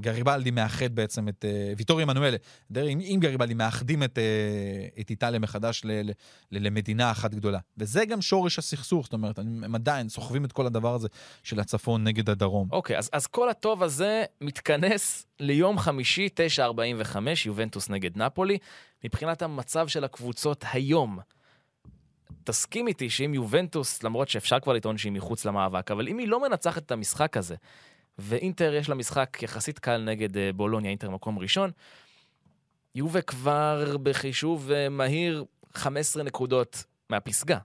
גריבלדי 0.00 0.50
מאחד 0.50 0.94
בעצם 0.94 1.28
את, 1.28 1.44
אה, 1.44 1.72
ויטורי 1.76 2.04
מנואלה, 2.04 2.36
עם, 2.76 2.98
עם 3.02 3.20
גריבלדי 3.20 3.54
מאחדים 3.54 4.02
את, 4.02 4.18
אה, 4.18 5.00
את 5.00 5.10
איטליה 5.10 5.38
מחדש 5.38 5.82
ל, 5.84 5.92
ל, 5.92 6.10
ל, 6.52 6.66
למדינה 6.66 7.10
אחת 7.10 7.34
גדולה. 7.34 7.58
וזה 7.78 8.04
גם 8.04 8.22
שורש 8.22 8.58
הסכסוך, 8.58 9.04
זאת 9.04 9.12
אומרת, 9.12 9.38
הם 9.38 9.74
עדיין 9.74 10.08
סוחבים 10.08 10.44
את 10.44 10.52
כל 10.52 10.66
הדבר 10.66 10.94
הזה 10.94 11.08
של 11.42 11.60
הצפון 11.60 12.04
נגד 12.04 12.30
הדרום. 12.30 12.68
אוקיי, 12.72 12.98
אז 12.98 13.10
אז 13.14 13.26
כל 13.26 13.48
הטוב 13.48 13.82
הזה 13.82 14.24
מתכנס 14.40 15.26
ליום 15.40 15.78
חמישי, 15.78 16.28
9.45, 16.56 17.16
יובנטוס 17.46 17.88
נגד 17.90 18.18
נפולי. 18.18 18.58
מבחינת 19.04 19.42
המצב 19.42 19.88
של 19.88 20.04
הקבוצות 20.04 20.64
היום, 20.72 21.18
תסכים 22.44 22.88
איתי 22.88 23.10
שאם 23.10 23.34
יובנטוס, 23.34 24.02
למרות 24.02 24.28
שאפשר 24.28 24.60
כבר 24.60 24.72
לטעון 24.72 24.98
שהיא 24.98 25.12
מחוץ 25.12 25.44
למאבק, 25.44 25.90
אבל 25.90 26.08
אם 26.08 26.18
היא 26.18 26.28
לא 26.28 26.48
מנצחת 26.48 26.82
את 26.82 26.92
המשחק 26.92 27.36
הזה, 27.36 27.54
ואינטר 28.18 28.74
יש 28.74 28.88
לה 28.88 28.94
משחק 28.94 29.42
יחסית 29.42 29.78
קל 29.78 29.98
נגד 29.98 30.36
אה, 30.36 30.50
בולוניה, 30.52 30.90
אינטר 30.90 31.10
מקום 31.10 31.38
ראשון, 31.38 31.70
יובה 32.94 33.22
כבר 33.22 33.96
בחישוב 34.02 34.70
אה, 34.70 34.88
מהיר 34.88 35.44
15 35.74 36.22
נקודות 36.22 36.84
מהפסגה. 37.10 37.58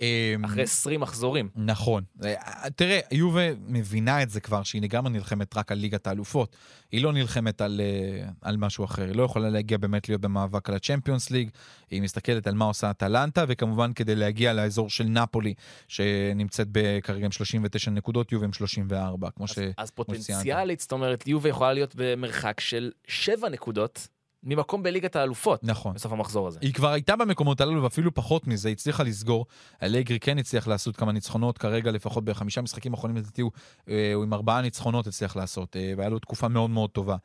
אמ, 0.00 0.44
אחרי 0.44 0.62
20 0.62 1.00
מחזורים. 1.00 1.48
נכון. 1.56 2.04
אה, 2.24 2.70
תראה, 2.76 3.00
יובה 3.12 3.54
מבינה 3.66 4.22
את 4.22 4.30
זה 4.30 4.40
כבר, 4.40 4.62
שהיא 4.62 4.82
לגמרי 4.82 5.12
נלחמת 5.12 5.56
רק 5.56 5.72
על 5.72 5.78
ליגת 5.78 6.06
האלופות. 6.06 6.56
היא 6.92 7.02
לא 7.04 7.12
נלחמת 7.12 7.60
על, 7.60 7.80
אה, 7.80 8.28
על 8.42 8.56
משהו 8.56 8.84
אחר. 8.84 9.02
היא 9.02 9.14
לא 9.14 9.22
יכולה 9.22 9.50
להגיע 9.50 9.78
באמת 9.78 10.08
להיות 10.08 10.20
במאבק 10.20 10.68
על 10.68 10.74
הצ'מפיונס 10.74 11.30
ליג. 11.30 11.50
היא 11.90 12.02
מסתכלת 12.02 12.46
על 12.46 12.54
מה 12.54 12.64
עושה 12.64 12.90
אטלנטה, 12.90 13.44
וכמובן 13.48 13.92
כדי 13.92 14.14
להגיע 14.14 14.52
לאזור 14.52 14.90
של 14.90 15.04
נפולי, 15.04 15.54
שנמצאת 15.88 16.68
כרגע 17.02 17.24
עם 17.24 17.32
39 17.32 17.90
נקודות, 17.90 18.32
יובה 18.32 18.46
עם 18.46 18.52
34, 18.52 19.30
כמו 19.30 19.44
אז, 19.44 19.50
ש... 19.50 19.58
אז 19.76 19.90
פוטנציאלית, 19.90 20.80
זאת 20.80 20.92
אומרת, 20.92 21.26
יובה 21.26 21.48
יכולה 21.48 21.72
להיות 21.72 21.94
במרחק 21.96 22.60
של 22.60 22.90
7 23.08 23.48
נקודות 23.48 24.08
ממקום 24.42 24.82
בליגת 24.82 25.16
האלופות. 25.16 25.64
נכון. 25.64 25.94
בסוף 25.94 26.12
המחזור 26.12 26.48
הזה. 26.48 26.58
היא 26.62 26.74
כבר 26.74 26.88
הייתה 26.88 27.16
במקומות 27.16 27.60
הללו, 27.60 27.82
ואפילו 27.82 28.14
פחות 28.14 28.46
מזה, 28.46 28.68
היא 28.68 28.72
הצליחה 28.72 29.02
לסגור. 29.02 29.46
אלגרי 29.82 30.20
כן 30.20 30.38
הצליח 30.38 30.68
לעשות 30.68 30.96
כמה 30.96 31.12
ניצחונות, 31.12 31.58
כרגע 31.58 31.90
לפחות 31.90 32.24
בחמישה 32.24 32.62
משחקים 32.62 32.94
האחרונים, 32.94 33.16
לדעתי 33.16 33.42
הוא, 33.42 33.50
אה, 33.88 34.12
הוא 34.14 34.24
עם 34.24 34.34
ארבעה 34.34 34.60
ניצחונות 34.60 35.06
הצליח 35.06 35.36
לעשות, 35.36 35.76
אה, 35.76 35.92
והיה 35.96 36.08
לו 36.10 36.18
תקופה 36.18 36.48
מאוד 36.48 36.70
מאוד 36.70 36.90
טובה. 36.90 37.16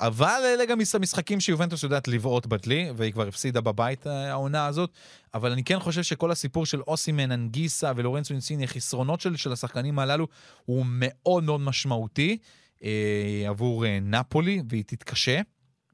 אבל 0.00 0.40
אלה 0.44 0.66
גם 0.66 0.78
משחקים 1.00 1.40
שיובנטוס 1.40 1.82
יודעת 1.82 2.08
לבעוט 2.08 2.46
בדלי, 2.46 2.90
והיא 2.96 3.12
כבר 3.12 3.28
הפסידה 3.28 3.60
בבית 3.60 4.06
אה, 4.06 4.30
העונה 4.30 4.66
הזאת. 4.66 4.90
אבל 5.34 5.52
אני 5.52 5.64
כן 5.64 5.78
חושב 5.78 6.02
שכל 6.02 6.30
הסיפור 6.30 6.66
של 6.66 6.80
אוסימן, 6.80 7.32
אנגיסה 7.32 7.92
ולורנצו 7.96 8.34
אינסיני, 8.34 8.64
החסרונות 8.64 9.20
של, 9.20 9.36
של 9.36 9.52
השחקנים 9.52 9.98
הללו, 9.98 10.26
הוא 10.64 10.86
מאוד 10.88 11.44
מאוד 11.44 11.60
משמעותי 11.60 12.38
אה, 12.84 13.44
עבור 13.48 13.86
אה, 13.86 13.98
נפולי, 14.02 14.62
והיא 14.68 14.84
תתקשה. 14.86 15.40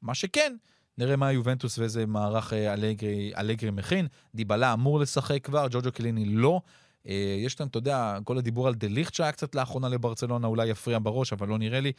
מה 0.03 0.15
שכן, 0.15 0.57
נראה 1.01 1.17
מה 1.17 1.33
יובנטוס 1.33 1.79
ואיזה 1.79 2.07
מערך 2.07 2.53
אה, 2.53 2.73
אלגרי, 2.73 3.33
אלגרי 3.37 3.71
מכין. 3.71 4.07
דיבלה 4.35 4.73
אמור 4.73 5.01
לשחק 5.01 5.45
כבר, 5.45 5.67
ג'וג'ו 5.71 5.93
קליני 5.93 6.25
לא. 6.25 6.61
אה, 7.09 7.37
יש 7.39 7.61
להם, 7.61 7.69
אתה 7.69 7.79
יודע, 7.79 8.19
כל 8.25 8.39
הדיבור 8.39 8.69
על 8.69 8.75
דליכט 8.75 9.15
שהיה 9.15 9.33
קצת 9.33 9.55
לאחרונה 9.55 9.89
לברצלונה, 9.89 10.47
אולי 10.47 10.67
יפריע 10.69 10.99
בראש, 11.03 11.33
אבל 11.33 11.49
לא 11.49 11.59
נראה 11.59 11.81
לי. 11.81 11.93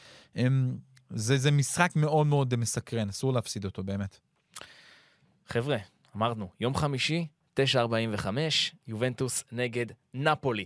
זה, 1.09 1.37
זה 1.37 1.51
משחק 1.51 1.91
מאוד 1.95 2.27
מאוד 2.27 2.55
מסקרן, 2.55 3.09
אסור 3.09 3.33
להפסיד 3.33 3.65
אותו, 3.65 3.83
באמת. 3.83 4.19
חבר'ה, 5.47 5.77
אמרנו, 6.15 6.49
יום 6.59 6.75
חמישי, 6.75 7.27
9.45, 7.59 8.27
יובנטוס 8.87 9.43
נגד 9.51 9.85
נפולי. 10.13 10.65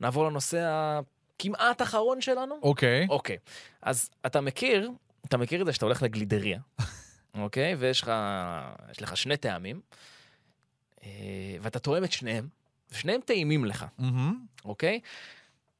נעבור 0.00 0.26
לנושא 0.26 0.60
הכמעט 1.36 1.82
אחרון 1.82 2.20
שלנו? 2.20 2.54
אוקיי. 2.62 3.06
Okay. 3.06 3.10
אוקיי. 3.10 3.36
Okay. 3.36 3.50
אז 3.82 4.10
אתה 4.26 4.40
מכיר, 4.40 4.90
אתה 5.26 5.36
מכיר 5.36 5.60
את 5.60 5.66
זה 5.66 5.72
שאתה 5.72 5.86
הולך 5.86 6.02
לגלידריה. 6.02 6.60
אוקיי? 7.34 7.74
ויש 7.74 8.02
לך, 8.02 8.12
יש 8.90 9.02
לך 9.02 9.16
שני 9.16 9.36
טעמים, 9.36 9.80
אה, 11.04 11.56
ואתה 11.60 11.78
תואם 11.78 12.04
את 12.04 12.12
שניהם, 12.12 12.48
ושניהם 12.90 13.20
טעימים 13.20 13.64
לך, 13.64 13.86
אוקיי? 14.64 15.00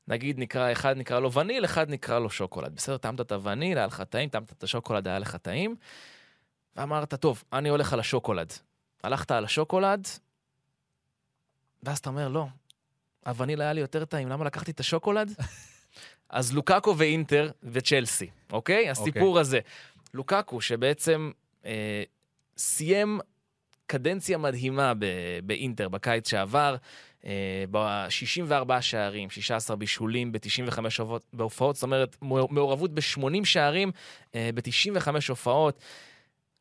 נגיד 0.08 0.38
נקרא, 0.38 0.72
אחד 0.72 0.96
נקרא 0.96 1.20
לו 1.20 1.32
וניל, 1.32 1.64
אחד 1.64 1.90
נקרא 1.90 2.18
לו 2.18 2.30
שוקולד. 2.30 2.74
בסדר, 2.74 2.96
טעמת 2.96 3.20
את 3.20 3.32
הווניל, 3.32 3.78
היה 3.78 3.86
לך 3.86 4.02
טעים, 4.02 4.28
טעמת 4.28 4.52
את 4.52 4.62
השוקולד, 4.62 5.08
היה 5.08 5.18
לך 5.18 5.36
טעים, 5.36 5.76
ואמרת, 6.76 7.14
טוב, 7.14 7.44
אני 7.52 7.68
הולך 7.68 7.92
על 7.92 8.00
השוקולד. 8.00 8.52
הלכת 9.02 9.30
על 9.30 9.44
השוקולד, 9.44 10.08
ואז 11.82 11.98
אתה 11.98 12.10
אומר, 12.10 12.28
לא, 12.28 12.46
הווניל 13.26 13.60
היה 13.60 13.72
לי 13.72 13.80
יותר 13.80 14.04
טעים, 14.04 14.28
למה 14.28 14.44
לקחתי 14.44 14.70
את 14.70 14.80
השוקולד? 14.80 15.34
אז 16.30 16.52
לוקאקו 16.52 16.94
ואינטר 16.98 17.50
וצ'לסי, 17.62 18.30
אוקיי? 18.52 18.90
הסיפור 18.90 19.22
okay. 19.22 19.26
אוקיי. 19.26 19.40
הזה. 19.40 19.60
לוקאקו, 20.14 20.60
שבעצם 20.60 21.30
אה, 21.64 22.02
סיים 22.56 23.20
קדנציה 23.86 24.38
מדהימה 24.38 24.94
ב- 24.94 25.38
באינטר 25.44 25.88
בקיץ 25.88 26.30
שעבר, 26.30 26.76
אה, 27.24 27.64
ב-64 27.70 28.80
שערים, 28.80 29.30
16 29.30 29.76
בישולים 29.76 30.32
ב-95 30.32 30.80
בהופעות, 31.32 31.76
זאת 31.76 31.82
אומרת, 31.82 32.16
מעורבות 32.22 32.94
ב-80 32.94 33.44
שערים 33.44 33.90
אה, 34.34 34.50
ב-95 34.54 35.08
הופעות. 35.28 35.80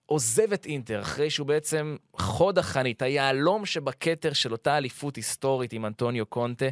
עוזב 0.06 0.54
את 0.54 0.66
אינטר 0.66 1.02
אחרי 1.02 1.30
שהוא 1.30 1.48
בעצם 1.48 1.96
חוד 2.14 2.58
החנית, 2.58 3.02
היהלום 3.02 3.66
שבכתר 3.66 4.34
של 4.34 4.52
אותה 4.52 4.78
אליפות 4.78 5.16
היסטורית 5.16 5.74
עם 5.74 5.86
אנטוניו 5.86 6.26
קונטה. 6.26 6.66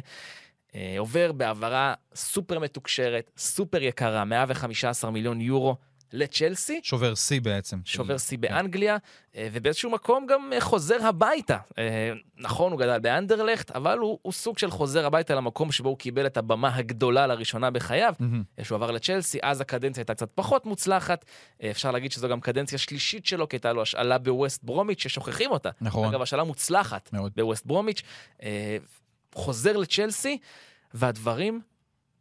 אה, 0.74 0.94
עובר 0.98 1.32
בהעברה 1.32 1.94
סופר 2.14 2.58
מתוקשרת, 2.58 3.30
סופר 3.36 3.82
יקרה, 3.82 4.24
115 4.24 5.10
מיליון 5.10 5.40
יורו, 5.40 5.76
לצ'לסי, 6.12 6.80
שובר 6.82 7.14
שיא 7.14 7.40
בעצם. 7.40 7.78
שובר 7.84 8.18
שיא 8.18 8.36
כן. 8.36 8.40
באנגליה, 8.40 8.96
אה, 9.36 9.48
ובאיזשהו 9.52 9.90
מקום 9.90 10.26
גם 10.26 10.52
אה, 10.52 10.60
חוזר 10.60 11.06
הביתה. 11.06 11.56
אה, 11.78 12.12
נכון, 12.38 12.72
הוא 12.72 12.80
גדל 12.80 12.98
באנדרלכט, 12.98 13.70
אבל 13.70 13.98
הוא, 13.98 14.18
הוא 14.22 14.32
סוג 14.32 14.58
של 14.58 14.70
חוזר 14.70 15.06
הביתה 15.06 15.34
למקום 15.34 15.72
שבו 15.72 15.88
הוא 15.88 15.98
קיבל 15.98 16.26
את 16.26 16.36
הבמה 16.36 16.76
הגדולה 16.76 17.26
לראשונה 17.26 17.70
בחייו. 17.70 18.14
מהמם. 18.20 18.42
אה, 18.58 18.64
שהוא 18.64 18.76
עבר 18.76 18.90
לצ'לסי, 18.90 19.38
אז 19.42 19.60
הקדנציה 19.60 20.00
הייתה 20.00 20.14
קצת 20.14 20.30
פחות 20.34 20.66
מוצלחת. 20.66 21.24
אפשר 21.70 21.90
להגיד 21.90 22.12
שזו 22.12 22.28
גם 22.28 22.40
קדנציה 22.40 22.78
שלישית 22.78 23.26
שלו, 23.26 23.48
כי 23.48 23.56
הייתה 23.56 23.72
לו 23.72 23.82
השאלה 23.82 24.18
בווסט 24.18 24.64
ברומיץ', 24.64 25.02
ששוכחים 25.02 25.50
אותה. 25.50 25.70
נכון. 25.80 26.08
אגב, 26.08 26.22
השאלה 26.22 26.44
מוצלחת 26.44 27.12
מאוד. 27.12 27.32
בווסט 27.36 27.66
ברומיץ'. 27.66 28.02
חוזר 29.34 29.76
לצ'לסי, 29.76 30.38
והדברים 30.94 31.60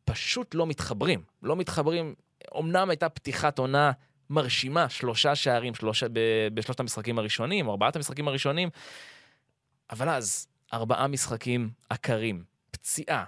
פשוט 0.06 0.56
לא 0.56 0.67
מתחברים. 0.67 1.21
לא 1.43 1.56
מתחברים. 1.56 2.15
אמנם 2.60 2.89
הייתה 2.89 3.10
פתיחת 3.10 3.60
עונה 3.60 3.91
מרשימה, 4.29 4.89
שלושה 4.89 5.36
שערים 5.36 5.75
שלושה, 5.75 6.08
ב, 6.13 6.19
בשלושת 6.53 6.79
המשחקים 6.79 7.19
הראשונים, 7.19 7.67
או 7.67 7.71
ארבעת 7.71 7.95
המשחקים 7.95 8.27
הראשונים, 8.27 8.69
אבל 9.91 10.10
אז, 10.10 10.47
ארבעה 10.73 11.08
משחקים 11.08 11.69
עקרים, 11.89 12.43
פציעה, 12.71 13.23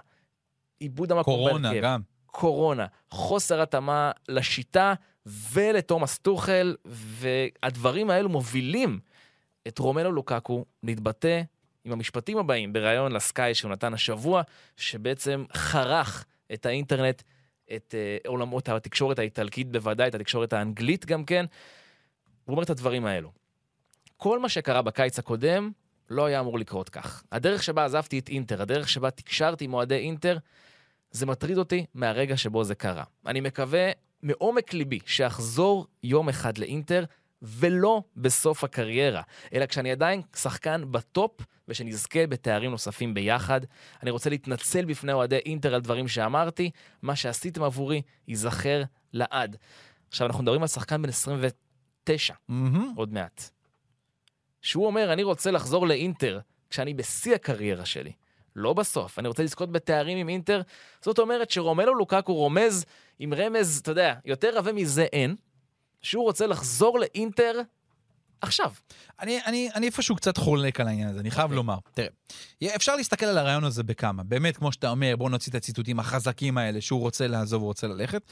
איבוד 0.80 1.12
המקום 1.12 1.34
קורונה 1.34 1.68
בהרכב, 1.68 1.84
גם. 1.84 2.00
קורונה, 2.26 2.86
חוסר 3.10 3.62
התאמה 3.62 4.10
לשיטה 4.28 4.94
ולתומאס 5.26 6.18
טוחל, 6.18 6.76
והדברים 6.84 8.10
האלו 8.10 8.28
מובילים 8.28 9.00
את 9.68 9.78
רומלו 9.78 10.12
לוקקו 10.12 10.64
להתבטא 10.82 11.42
עם 11.84 11.92
המשפטים 11.92 12.38
הבאים 12.38 12.72
בריאיון 12.72 13.12
לסקאי 13.12 13.54
שהוא 13.54 13.70
נתן 13.70 13.94
השבוע, 13.94 14.42
שבעצם 14.76 15.44
חרך 15.52 16.24
את 16.52 16.66
האינטרנט, 16.66 17.22
את 17.76 17.94
uh, 17.94 18.28
עולמות 18.28 18.68
התקשורת 18.68 19.18
האיטלקית 19.18 19.72
בוודאי, 19.72 20.08
את 20.08 20.14
התקשורת 20.14 20.52
האנגלית 20.52 21.06
גם 21.06 21.24
כן. 21.24 21.44
הוא 22.44 22.52
אומר 22.52 22.62
את 22.62 22.70
הדברים 22.70 23.06
האלו. 23.06 23.30
כל 24.16 24.38
מה 24.38 24.48
שקרה 24.48 24.82
בקיץ 24.82 25.18
הקודם 25.18 25.70
לא 26.10 26.26
היה 26.26 26.40
אמור 26.40 26.58
לקרות 26.58 26.88
כך. 26.88 27.24
הדרך 27.32 27.62
שבה 27.62 27.84
עזבתי 27.84 28.18
את 28.18 28.28
אינטר, 28.28 28.62
הדרך 28.62 28.88
שבה 28.88 29.10
תקשרתי 29.10 29.64
עם 29.64 29.74
אוהדי 29.74 29.96
אינטר, 29.96 30.38
זה 31.10 31.26
מטריד 31.26 31.58
אותי 31.58 31.86
מהרגע 31.94 32.36
שבו 32.36 32.64
זה 32.64 32.74
קרה. 32.74 33.04
אני 33.26 33.40
מקווה 33.40 33.90
מעומק 34.22 34.74
ליבי 34.74 34.98
שאחזור 35.06 35.86
יום 36.02 36.28
אחד 36.28 36.58
לאינטר, 36.58 37.04
ולא 37.42 38.02
בסוף 38.16 38.64
הקריירה, 38.64 39.22
אלא 39.54 39.66
כשאני 39.66 39.92
עדיין 39.92 40.22
שחקן 40.36 40.82
בטופ, 40.90 41.40
ושנזכה 41.68 42.26
בתארים 42.26 42.70
נוספים 42.70 43.14
ביחד. 43.14 43.60
אני 44.02 44.10
רוצה 44.10 44.30
להתנצל 44.30 44.84
בפני 44.84 45.12
אוהדי 45.12 45.36
אינטר 45.36 45.74
על 45.74 45.80
דברים 45.80 46.08
שאמרתי, 46.08 46.70
מה 47.02 47.16
שעשיתם 47.16 47.62
עבורי 47.62 48.02
ייזכר 48.28 48.82
לעד. 49.12 49.56
עכשיו, 50.08 50.26
אנחנו 50.26 50.42
מדברים 50.42 50.62
על 50.62 50.68
שחקן 50.68 51.02
בן 51.02 51.08
29, 51.08 52.34
מהמם. 52.48 52.92
עוד 52.96 53.12
מעט. 53.12 53.50
שהוא 54.62 54.86
אומר, 54.86 55.12
אני 55.12 55.22
רוצה 55.22 55.50
לחזור 55.50 55.86
לאינטר 55.86 56.40
כשאני 56.70 56.94
בשיא 56.94 57.34
הקריירה 57.34 57.84
שלי. 57.84 58.12
לא 58.56 58.72
בסוף, 58.72 59.18
אני 59.18 59.28
רוצה 59.28 59.42
לזכות 59.42 59.72
בתארים 59.72 60.18
עם 60.18 60.28
אינטר. 60.28 60.62
זאת 61.02 61.18
אומרת 61.18 61.50
שרומלו 61.50 61.94
לוקקו 61.94 62.34
רומז 62.34 62.84
עם 63.18 63.34
רמז, 63.34 63.78
אתה 63.82 63.90
יודע, 63.90 64.14
יותר 64.24 64.58
עבה 64.58 64.72
מזה 64.72 65.02
אין, 65.02 65.36
שהוא 66.02 66.24
רוצה 66.24 66.46
לחזור 66.46 66.98
לאינטר 66.98 67.60
עכשיו. 68.40 68.72
אני, 69.20 69.40
אני, 69.46 69.68
אני 69.74 69.86
איפשהו 69.86 70.16
קצת 70.16 70.36
חולק 70.36 70.80
על 70.80 70.88
העניין 70.88 71.08
הזה, 71.08 71.20
אני 71.20 71.30
חייב 71.30 71.44
אוקיי. 71.44 71.56
לומר. 71.56 71.78
תראה, 71.94 72.08
אפשר 72.76 72.96
להסתכל 72.96 73.26
על 73.26 73.38
הרעיון 73.38 73.64
הזה 73.64 73.82
בכמה. 73.82 74.22
באמת, 74.22 74.56
כמו 74.56 74.72
שאתה 74.72 74.90
אומר, 74.90 75.16
בואו 75.16 75.28
נוציא 75.28 75.50
את 75.50 75.56
הציטוטים 75.56 76.00
החזקים 76.00 76.58
האלה, 76.58 76.80
שהוא 76.80 77.00
רוצה 77.00 77.26
לעזוב, 77.26 77.62
הוא 77.62 77.68
רוצה 77.68 77.86
ללכת, 77.86 78.22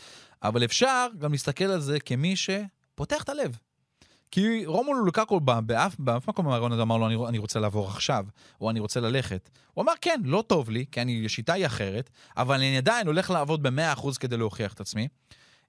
אבל 0.42 0.64
אפשר 0.64 1.06
גם 1.18 1.32
להסתכל 1.32 1.64
על 1.64 1.80
זה 1.80 2.00
כמי 2.00 2.34
שפותח 2.36 3.22
את 3.22 3.28
הלב. 3.28 3.58
כי 4.30 4.66
רומולו 4.66 5.04
לוקקו 5.04 5.40
בא 5.40 5.60
באף, 5.60 5.96
באף 5.98 6.28
מקום 6.28 6.46
מהרעיון 6.46 6.72
הזה 6.72 6.82
אמר 6.82 6.96
לו, 6.96 7.06
אני, 7.06 7.16
אני 7.28 7.38
רוצה 7.38 7.60
לעבור 7.60 7.88
עכשיו, 7.88 8.24
או 8.60 8.70
אני 8.70 8.80
רוצה 8.80 9.00
ללכת. 9.00 9.50
הוא 9.74 9.82
אמר, 9.82 9.92
כן, 10.00 10.20
לא 10.24 10.44
טוב 10.46 10.70
לי, 10.70 10.84
כי 10.92 11.02
אני, 11.02 11.22
השיטה 11.26 11.52
היא 11.52 11.66
אחרת, 11.66 12.10
אבל 12.36 12.54
אני 12.54 12.76
עדיין 12.76 13.06
הולך 13.06 13.30
לעבוד 13.30 13.62
ב-100% 13.62 14.18
כדי 14.20 14.36
להוכיח 14.36 14.72
את 14.72 14.80
עצמי. 14.80 15.08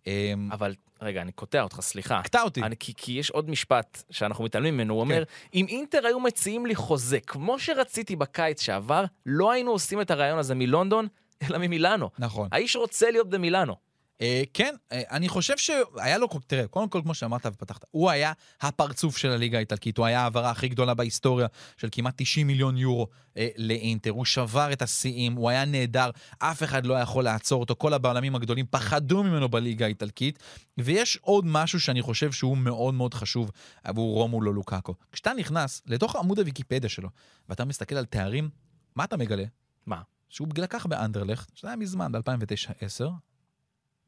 אמ, 0.07 0.49
אבל, 0.51 0.75
רגע, 1.01 1.21
אני 1.21 1.31
קוטע 1.31 1.61
אותך, 1.61 1.79
סליחה. 1.81 2.21
קטע 2.23 2.41
אותי. 2.41 2.63
אני, 2.63 2.75
כי, 2.79 2.93
כי 2.97 3.11
יש 3.11 3.29
עוד 3.29 3.49
משפט 3.49 4.03
שאנחנו 4.09 4.43
מתעלמים 4.43 4.73
ממנו, 4.73 4.93
הוא 4.93 5.01
אומר, 5.01 5.23
אם 5.53 5.65
אינטר 5.69 6.07
היו 6.07 6.19
מציעים 6.19 6.65
לי 6.65 6.75
חוזה, 6.75 7.19
כמו 7.19 7.59
שרציתי 7.59 8.15
בקיץ 8.15 8.61
שעבר, 8.61 9.05
לא 9.25 9.51
היינו 9.51 9.71
עושים 9.71 10.01
את 10.01 10.11
הרעיון 10.11 10.39
הזה 10.39 10.55
מלונדון, 10.55 11.07
אלא 11.49 11.57
ממילאנו. 11.57 12.09
נכון. 12.19 12.49
האיש 12.51 12.75
רוצה 12.75 13.11
להיות 13.11 13.29
במילאנו. 13.29 13.86
אה, 14.21 14.43
כן, 14.53 14.75
אה, 14.91 15.01
אני 15.11 15.29
חושב 15.29 15.57
שהיה 15.57 16.17
לו, 16.17 16.27
תראה, 16.47 16.67
קודם 16.67 16.89
כל, 16.89 17.01
כמו 17.03 17.13
שאמרת 17.13 17.45
ופתחת, 17.45 17.85
הוא 17.91 18.09
היה 18.09 18.33
הפרצוף 18.61 19.17
של 19.17 19.31
הליגה 19.31 19.57
האיטלקית, 19.57 19.97
הוא 19.97 20.05
היה 20.05 20.19
ההעברה 20.19 20.49
הכי 20.49 20.67
גדולה 20.67 20.93
בהיסטוריה 20.93 21.47
של 21.77 21.87
כמעט 21.91 22.13
90 22.17 22.47
מיליון 22.47 22.77
יורו 22.77 23.07
אה, 23.37 23.47
לאינטר, 23.57 24.09
הוא 24.09 24.25
שבר 24.25 24.73
את 24.73 24.81
השיאים, 24.81 25.33
הוא 25.33 25.49
היה 25.49 25.65
נהדר, 25.65 26.09
אף 26.39 26.63
אחד 26.63 26.85
לא 26.85 26.93
יכול 26.93 27.23
לעצור 27.23 27.59
אותו, 27.59 27.75
כל 27.77 27.93
הבעלמים 27.93 28.35
הגדולים 28.35 28.65
פחדו 28.69 29.23
ממנו 29.23 29.49
בליגה 29.49 29.85
האיטלקית, 29.85 30.39
ויש 30.77 31.17
עוד 31.21 31.45
משהו 31.47 31.79
שאני 31.79 32.01
חושב 32.01 32.31
שהוא 32.31 32.57
מאוד 32.57 32.93
מאוד 32.93 33.13
חשוב 33.13 33.51
עבור 33.83 34.15
רומולו 34.15 34.53
לוקאקו. 34.53 34.95
כשאתה 35.11 35.33
נכנס 35.33 35.81
לתוך 35.85 36.15
עמוד 36.15 36.39
הוויקיפדיה 36.39 36.89
שלו, 36.89 37.09
ואתה 37.49 37.65
מסתכל 37.65 37.95
על 37.95 38.05
תארים, 38.05 38.49
מה 38.95 39.03
אתה 39.03 39.17
מגלה? 39.17 39.43
מה? 39.85 40.01
שהוא 40.29 40.47
לקח 40.57 40.85
באנדרלכט, 40.85 41.51
שזה 41.55 41.67
היה 41.67 41.77
מזמן, 41.77 42.11
ב-2009-2010, 42.11 43.03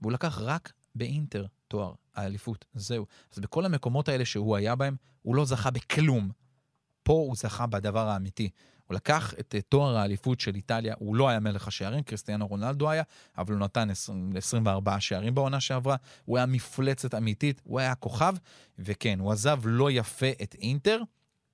והוא 0.01 0.11
לקח 0.11 0.39
רק 0.41 0.73
באינטר 0.95 1.45
תואר 1.67 1.93
האליפות, 2.15 2.65
זהו. 2.73 3.05
אז 3.33 3.39
בכל 3.39 3.65
המקומות 3.65 4.09
האלה 4.09 4.25
שהוא 4.25 4.55
היה 4.55 4.75
בהם, 4.75 4.95
הוא 5.21 5.35
לא 5.35 5.45
זכה 5.45 5.71
בכלום. 5.71 6.31
פה 7.03 7.13
הוא 7.13 7.35
זכה 7.35 7.67
בדבר 7.67 8.07
האמיתי. 8.07 8.49
הוא 8.87 8.95
לקח 8.95 9.33
את 9.39 9.55
אה, 9.55 9.61
תואר 9.61 9.97
האליפות 9.97 10.39
של 10.39 10.55
איטליה, 10.55 10.95
הוא 10.99 11.15
לא 11.15 11.29
היה 11.29 11.39
מלך 11.39 11.67
השערים, 11.67 12.03
קריסטיאנו 12.03 12.47
רונלדו 12.47 12.89
היה, 12.89 13.03
אבל 13.37 13.53
הוא 13.53 13.59
נתן 13.59 13.89
20, 13.89 14.31
24 14.37 14.99
שערים 14.99 15.35
בעונה 15.35 15.59
שעברה, 15.59 15.95
הוא 16.25 16.37
היה 16.37 16.45
מפלצת 16.45 17.15
אמיתית, 17.15 17.61
הוא 17.63 17.79
היה 17.79 17.95
כוכב, 17.95 18.33
וכן, 18.79 19.19
הוא 19.19 19.31
עזב 19.31 19.59
לא 19.65 19.91
יפה 19.91 20.29
את 20.43 20.55
אינטר, 20.61 21.01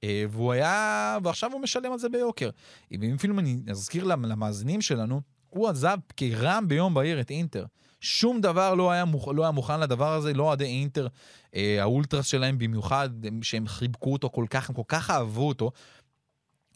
אה, 0.03 0.25
והוא 0.29 0.51
היה, 0.51 1.17
ועכשיו 1.23 1.51
הוא 1.53 1.62
משלם 1.62 1.91
על 1.91 1.99
זה 1.99 2.10
ביוקר. 2.10 2.49
אם 2.91 3.13
אפילו 3.15 3.39
אני 3.39 3.60
אזכיר 3.69 4.03
למ- 4.03 4.25
למאזינים 4.25 4.81
שלנו, 4.81 5.21
הוא 5.49 5.69
עזב 5.69 5.97
כרעם 6.17 6.67
ביום 6.67 6.93
בהיר 6.93 7.21
את 7.21 7.29
אינטר. 7.29 7.65
שום 7.99 8.41
דבר 8.41 8.73
לא 8.73 8.91
היה, 8.91 9.05
מוכ... 9.05 9.27
לא 9.27 9.43
היה 9.43 9.51
מוכן 9.51 9.79
לדבר 9.79 10.13
הזה, 10.13 10.34
לא 10.34 10.43
אוהדי 10.43 10.65
אינטר, 10.65 11.08
אה, 11.55 11.77
האולטרס 11.81 12.25
שלהם 12.25 12.58
במיוחד, 12.58 13.10
הם, 13.23 13.43
שהם 13.43 13.67
חיבקו 13.67 14.13
אותו 14.13 14.29
כל 14.29 14.45
כך, 14.49 14.69
הם 14.69 14.75
כל 14.75 14.81
כך 14.88 15.10
אהבו 15.10 15.47
אותו. 15.47 15.71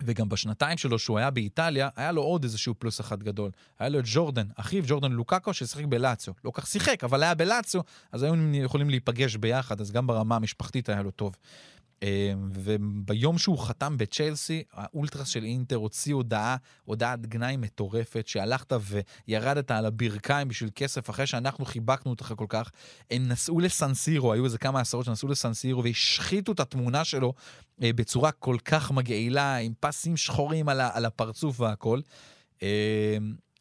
וגם 0.03 0.29
בשנתיים 0.29 0.77
שלו 0.77 0.99
שהוא 0.99 1.17
היה 1.17 1.29
באיטליה, 1.29 1.89
היה 1.95 2.11
לו 2.11 2.21
עוד 2.21 2.43
איזשהו 2.43 2.75
פלוס 2.79 3.01
אחד 3.01 3.23
גדול. 3.23 3.51
היה 3.79 3.89
לו 3.89 3.99
את 3.99 4.03
ג'ורדן, 4.07 4.47
אחיו 4.55 4.83
ג'ורדן 4.87 5.11
לוקאקו, 5.11 5.53
ששיחק 5.53 5.85
בלאציו. 5.85 6.33
לא 6.43 6.51
כך 6.53 6.67
שיחק, 6.67 7.03
אבל 7.03 7.23
היה 7.23 7.33
בלאציו, 7.33 7.81
אז 8.11 8.23
היו 8.23 8.33
יכולים 8.53 8.89
להיפגש 8.89 9.35
ביחד, 9.35 9.81
אז 9.81 9.91
גם 9.91 10.07
ברמה 10.07 10.35
המשפחתית 10.35 10.89
היה 10.89 11.01
לו 11.01 11.11
טוב. 11.11 11.35
אה, 12.03 12.33
וביום 12.53 13.37
שהוא 13.37 13.59
חתם 13.59 13.97
בצ'לסי, 13.97 14.63
האולטרס 14.73 15.27
של 15.27 15.43
אינטר 15.43 15.75
הוציא 15.75 16.13
הודעה, 16.13 16.55
הודעת 16.85 17.25
גנאי 17.25 17.57
מטורפת, 17.57 18.27
שהלכת 18.27 18.73
וירדת 19.27 19.71
על 19.71 19.85
הברכיים 19.85 20.47
בשביל 20.47 20.69
כסף 20.75 21.09
אחרי 21.09 21.27
שאנחנו 21.27 21.65
חיבקנו 21.65 22.11
אותך 22.11 22.33
כל 22.37 22.45
כך. 22.49 22.71
הם 23.11 23.27
נסעו 23.27 23.59
לסנסירו, 23.59 24.33
היו 24.33 24.45
איזה 24.45 24.57
כמה 24.57 24.81
עשרות 24.81 25.05
שנסעו 25.05 25.29
לסנסירו 25.29 25.83
והשחיתו 25.83 26.51
את 26.51 26.59
התמונה 26.59 27.03
שלו 27.03 27.33
אה, 27.83 27.93
בצורה 27.93 28.31
כל 28.31 28.57
כך 28.65 28.91
מגעילה, 28.91 29.55
עם 29.55 29.73
פסים 29.79 30.17
שחורים 30.17 30.69
על, 30.69 31.05
הפרצוף 31.05 31.59
והכל. 31.59 31.99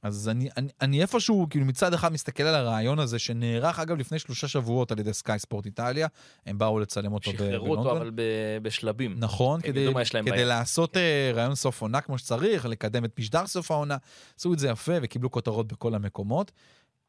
אז 0.02 0.28
אני, 0.28 0.48
אני, 0.56 0.68
אני 0.80 1.02
איפשהו, 1.02 1.46
כאילו 1.50 1.64
מצד 1.64 1.94
אחד 1.94 2.12
מסתכל 2.12 2.42
על 2.42 2.54
הרעיון 2.54 2.98
הזה, 2.98 3.18
שנערך 3.18 3.78
אגב 3.78 3.96
לפני 3.96 4.18
שלושה 4.18 4.48
שבועות 4.48 4.92
על 4.92 4.98
ידי 4.98 5.12
סקאי 5.12 5.38
ספורט 5.38 5.66
איטליה, 5.66 6.08
הם 6.46 6.58
באו 6.58 6.78
לצלם 6.80 7.12
אותו 7.12 7.30
ב- 7.30 7.34
שחררו 7.34 7.70
אותו, 7.70 7.82
בלונדון. 7.82 7.96
אבל 7.96 8.10
ב- 8.14 8.58
בשלבים. 8.62 9.14
נכון, 9.18 9.60
הם 9.64 9.72
כדי, 9.72 9.88
כדי. 10.24 10.44
לעשות 10.44 10.96
אה, 10.96 11.30
רעיון 11.34 11.54
סוף 11.54 11.82
עונה 11.82 12.00
כמו 12.00 12.18
שצריך, 12.18 12.66
לקדם 12.66 13.04
את 13.04 13.18
משדר 13.18 13.46
סוף 13.46 13.70
העונה. 13.70 13.96
עשו 14.38 14.52
את 14.52 14.58
זה 14.58 14.68
יפה 14.68 14.92
וקיבלו 15.02 15.30
כותרות 15.30 15.72
בכל 15.72 15.94
המקומות. 15.94 16.52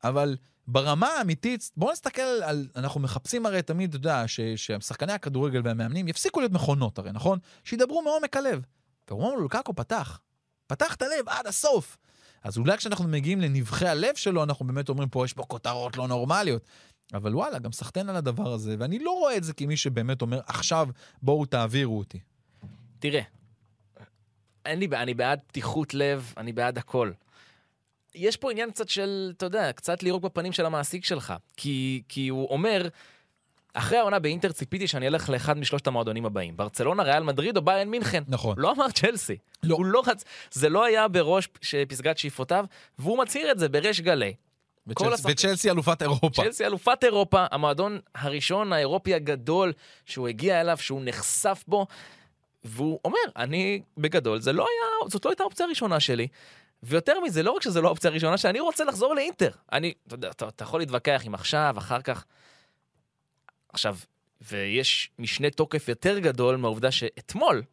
אבל 0.04 0.38
ברמה 0.67 1.08
האמיתית, 1.08 1.71
בואו 1.78 1.91
נסתכל 1.91 2.21
על, 2.21 2.67
אנחנו 2.75 2.99
מחפשים 2.99 3.45
הרי 3.45 3.62
תמיד, 3.62 3.89
אתה 3.89 3.97
יודע, 3.97 4.23
ששחקני 4.28 5.13
הכדורגל 5.13 5.62
והמאמנים 5.63 6.08
יפסיקו 6.08 6.39
להיות 6.39 6.52
מכונות 6.52 6.99
הרי, 6.99 7.12
נכון? 7.12 7.39
שידברו 7.63 8.02
מעומק 8.02 8.38
הלב. 8.38 8.62
ורומנו 9.12 9.41
לוקקו 9.41 9.73
פתח. 9.73 10.19
פתח 10.67 10.95
את 10.95 11.02
הלב 11.02 11.30
עד 11.30 11.47
הסוף. 11.47 11.97
אז 12.43 12.58
אולי 12.58 12.78
כשאנחנו 12.78 13.08
מגיעים 13.08 13.41
לנבחי 13.41 13.88
הלב 13.88 14.15
שלו, 14.15 14.43
אנחנו 14.43 14.67
באמת 14.67 14.89
אומרים 14.89 15.10
פה, 15.10 15.25
יש 15.25 15.34
פה 15.34 15.43
כותרות 15.43 15.97
לא 15.97 16.08
נורמליות. 16.08 16.62
אבל 17.13 17.36
וואלה, 17.36 17.60
גם 17.60 17.71
סחטיין 17.71 18.10
על 18.10 18.15
הדבר 18.15 18.54
הזה, 18.54 18.75
ואני 18.80 18.99
לא 18.99 19.12
רואה 19.12 19.38
את 19.38 19.43
זה 19.43 19.54
כמי 19.54 19.78
שבאמת 19.78 20.21
אומר, 20.21 20.39
עכשיו 20.47 20.88
בואו 21.21 21.45
תעבירו 21.45 21.97
אותי. 21.97 22.19
תראה, 22.99 23.21
אין 24.65 24.80
לי, 24.80 24.88
בעיה, 24.88 25.04
אני 25.04 25.13
בעד 25.13 25.39
פתיחות 25.47 25.93
לב, 25.93 26.34
אני 26.38 26.54
בעד 26.54 26.78
הכל. 26.78 27.12
יש 28.15 28.38
פה 28.38 28.52
עניין 28.52 28.71
קצת 28.71 28.89
של, 28.89 29.34
אתה 29.38 29.45
יודע, 29.45 29.71
קצת 29.73 30.04
לירוק 30.04 30.23
בפנים 30.23 30.52
של 30.52 30.65
המעסיק 30.65 31.06
שלך. 31.06 31.34
כי, 31.58 32.04
כי 32.10 32.28
הוא 32.28 32.49
אומר, 32.49 32.88
אחרי 33.74 33.98
העונה 33.98 34.20
באינטר 34.20 34.52
ציפיתי 34.52 34.88
שאני 34.88 35.08
אלך 35.08 35.30
לאחד 35.30 35.58
משלושת 35.58 35.88
המועדונים 35.88 36.26
הבאים. 36.26 36.58
ברצלונה, 36.58 37.04
ריאל 37.04 37.24
מדריד 37.24 37.58
או 37.58 37.62
ביין 37.62 37.90
מינכן. 37.90 38.24
נכון. 38.28 38.56
לא 38.58 38.72
אמר 38.72 38.92
צ'לסי. 38.92 39.38
לא. 39.64 39.76
הוא 39.76 39.86
לא 39.86 40.04
רצ... 40.08 40.24
זה 40.52 40.70
לא 40.70 40.84
היה 40.86 41.08
בראש 41.08 41.48
ש- 41.62 41.76
פסגת 41.76 42.17
שאיפותיו, 42.17 42.65
והוא 43.00 43.17
מצהיר 43.17 43.52
את 43.52 43.60
זה 43.60 43.70
בריש 43.70 44.02
גלי. 44.02 44.34
וצ'לסי- 44.90 45.28
וצ'לסי 45.32 45.70
אלופת 45.72 46.02
אירופה. 46.02 46.44
צ'לסי 46.44 46.65
אלופת 46.65 47.04
אירופה, 47.04 47.46
המועדון 47.52 48.00
הראשון 48.15 48.74
האירופי 48.74 49.13
הגדול 49.13 49.74
שהוא 50.06 50.28
הגיע 50.28 50.62
אליו, 50.62 50.78
שהוא 50.78 51.02
נחשף 51.04 51.63
בו, 51.67 51.88
והוא 52.63 53.00
אומר, 53.06 53.17
אני 53.38 53.82
בגדול, 53.98 54.40
זה 54.42 54.54
לא 54.54 54.63
היה, 54.63 55.10
זאת 55.10 55.26
לא 55.26 55.32
הייתה 55.32 55.44
האופציה 55.44 55.65
הראשונה 55.65 56.00
שלי. 56.00 56.28
ויותר 56.84 57.20
מזה, 57.20 57.44
לא 57.44 57.52
רק 57.52 57.62
שזו 57.62 57.82
לא 57.82 57.88
האופציה 57.88 58.10
הראשונה, 58.12 58.38
שאני 58.38 58.60
רוצה 58.60 58.84
לחזור 58.84 59.15
לאינטר. 59.15 59.50
אני, 59.72 59.94
אתה 60.08 60.15
יודע, 60.15 60.30
אתה, 60.30 60.48
אתה 60.48 60.63
יכול 60.63 60.80
להתווכח 60.80 61.22
עם 61.26 61.34
עכשיו, 61.34 61.76
אחר 61.78 62.02
כך. 62.02 62.26
עכשיו, 63.74 63.98
ויש 64.42 65.12
משנה 65.20 65.50
תוקף 65.50 65.88
יותר 65.88 66.20
גדול 66.20 66.56
מהעובדה 66.56 66.92
שאתמול, 66.92 67.63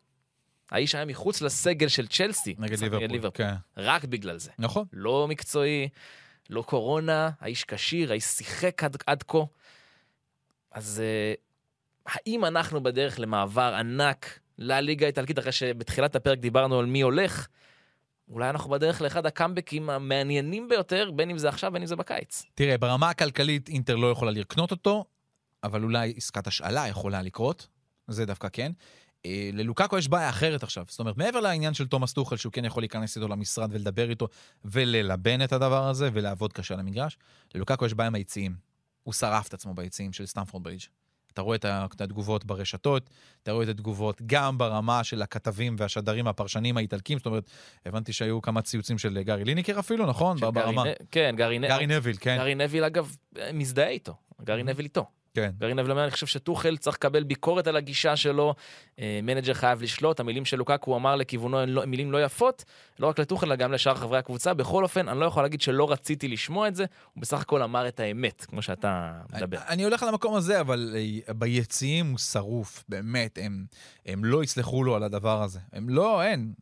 האיש 0.70 0.94
היה 0.94 1.04
מחוץ 1.04 1.42
לסגל 1.42 1.88
של 1.88 2.06
צ'לסי. 2.06 2.54
נגד 2.58 2.78
ליברפול. 2.78 3.30
כן. 3.34 3.54
רק 3.76 4.04
בגלל 4.04 4.38
זה. 4.38 4.50
נכון. 4.58 4.86
לא 4.92 5.26
מקצועי, 5.28 5.88
לא 6.50 6.62
קורונה, 6.62 7.30
האיש 7.40 7.64
כשיר, 7.64 8.10
האיש 8.10 8.24
שיחק 8.24 8.84
עד, 8.84 8.96
עד 9.06 9.22
כה. 9.22 9.38
אז 10.70 11.02
uh, 11.02 11.40
האם 12.06 12.44
אנחנו 12.44 12.82
בדרך 12.82 13.20
למעבר 13.20 13.74
ענק 13.78 14.38
לליגה 14.58 15.06
האיטלקית, 15.06 15.38
אחרי 15.38 15.52
שבתחילת 15.52 16.16
הפרק 16.16 16.38
דיברנו 16.38 16.78
על 16.78 16.86
מי 16.86 17.00
הולך? 17.00 17.46
אולי 18.28 18.50
אנחנו 18.50 18.70
בדרך 18.70 19.02
לאחד 19.02 19.26
הקאמבקים 19.26 19.90
המעניינים 19.90 20.68
ביותר, 20.68 21.10
בין 21.10 21.30
אם 21.30 21.38
זה 21.38 21.48
עכשיו, 21.48 21.72
בין 21.72 21.82
אם 21.82 21.86
זה 21.86 21.96
בקיץ. 21.96 22.44
תראה, 22.54 22.78
ברמה 22.78 23.10
הכלכלית 23.10 23.68
אינטר 23.68 23.96
לא 23.96 24.10
יכולה 24.10 24.30
לקנות 24.30 24.70
אותו, 24.70 25.04
אבל 25.64 25.82
אולי 25.82 26.14
עסקת 26.16 26.46
השאלה 26.46 26.88
יכולה 26.88 27.22
לקרות, 27.22 27.66
זה 28.08 28.26
דווקא 28.26 28.48
כן. 28.52 28.72
אה, 29.26 29.50
ללוקאקו 29.52 29.98
יש 29.98 30.08
בעיה 30.08 30.28
אחרת 30.30 30.62
עכשיו. 30.62 30.84
זאת 30.88 31.00
אומרת, 31.00 31.16
מעבר 31.16 31.40
לעניין 31.40 31.74
של 31.74 31.86
תומאס 31.86 32.12
טוחל, 32.12 32.36
שהוא 32.36 32.52
כן 32.52 32.64
יכול 32.64 32.82
להיכנס 32.82 33.16
איתו 33.16 33.28
למשרד 33.28 33.70
ולדבר 33.72 34.10
איתו 34.10 34.28
וללבן 34.64 35.44
את 35.44 35.52
הדבר 35.52 35.88
הזה 35.88 36.10
ולעבוד 36.12 36.52
קשה 36.52 36.74
על 36.74 36.80
המגרש, 36.80 37.18
ללוקאקו 37.54 37.86
יש 37.86 37.94
בעיה 37.94 38.06
עם 38.06 38.14
היציעים. 38.14 38.56
הוא 39.02 39.14
שרף 39.14 39.48
את 39.48 39.54
עצמו 39.54 39.74
ביציעים 39.74 40.12
של 40.12 40.26
סטמפורד 40.26 40.64
ברידג'. 40.64 40.82
אתה 41.32 41.42
רואה 41.42 41.56
את 41.56 42.00
התגובות 42.00 42.44
ברשתות, 42.44 43.10
אתה 43.42 43.52
רואה 43.52 43.64
את 43.64 43.68
התגובות 43.68 44.22
גם 44.26 44.58
ברמה 44.58 45.04
של 45.04 45.22
הכתבים 45.22 45.76
והשדרים 45.78 46.26
הפרשנים 46.26 46.76
האיטלקים, 46.76 47.18
זאת 47.18 47.26
אומרת, 47.26 47.50
הבנתי 47.86 48.12
שהיו 48.12 48.42
כמה 48.42 48.62
ציוצים 48.62 48.98
של 48.98 49.22
גארי 49.22 49.44
ליניקר 49.44 49.78
אפילו, 49.78 50.06
נכון? 50.06 50.36
ברמה. 50.40 50.84
נ- 50.84 50.92
כן, 51.10 51.34
גארי, 51.36 51.58
גארי 51.58 51.86
נביל, 51.86 52.16
כן. 52.20 52.36
גארי 52.36 52.54
נביל, 52.54 52.84
אגב, 52.84 53.16
מזדהה 53.52 53.88
איתו. 53.88 54.16
גארי 54.44 54.62
נוויל 54.62 54.84
איתו. 54.84 55.06
כן. 55.36 55.50
נוויל 55.60 55.90
אומר, 55.90 56.02
אני 56.02 56.10
חושב 56.10 56.26
שטוכל 56.26 56.76
צריך 56.76 56.96
לקבל 56.96 57.22
ביקורת 57.22 57.66
על 57.66 57.76
הגישה 57.76 58.16
שלו, 58.16 58.54
אה, 58.98 59.20
מנג'ר 59.22 59.54
חייב 59.54 59.82
לשלוט, 59.82 60.20
המילים 60.20 60.44
של 60.44 60.56
לוקאקו 60.56 60.90
הוא 60.90 60.96
אמר 60.96 61.16
לכיוונו 61.16 61.60
הן 61.60 61.68
לא, 61.68 61.84
מילים 61.86 62.12
לא 62.12 62.24
יפות, 62.24 62.64
לא 62.98 63.06
רק 63.06 63.18
לטוכל, 63.18 63.46
אלא 63.46 63.56
גם 63.56 63.72
לשאר 63.72 63.94
חברי 63.94 64.18
הקבוצה. 64.18 64.54
בכל 64.54 64.82
אופן, 64.82 65.08
אני 65.08 65.20
לא 65.20 65.26
יכול 65.26 65.42
להגיד 65.42 65.60
שלא 65.60 65.90
רציתי 65.90 66.28
לשמוע 66.28 66.68
את 66.68 66.76
זה, 66.76 66.84
הוא 67.14 67.20
בסך 67.22 67.40
הכל 67.40 67.62
אמר 67.62 67.88
את 67.88 68.00
האמת, 68.00 68.44
כמו 68.48 68.62
שאתה 68.62 69.12
מדבר. 69.34 69.58
אני 69.68 69.84
הולך 69.84 70.02
על 70.02 70.08
המקום 70.08 70.34
הזה, 70.34 70.60
אבל 70.60 70.94
אה, 70.96 71.34
ביציעים 71.34 72.10
הוא 72.10 72.18
שרוף, 72.18 72.84
באמת, 72.88 73.38
הם, 73.42 73.66
הם 74.06 74.24
לא 74.24 74.44
יסלחו 74.44 74.84
לו 74.84 74.96
על 74.96 75.02
הדבר 75.02 75.42
הזה. 75.42 75.60
הם 75.72 75.88
לא, 75.88 76.22
אין. 76.22 76.52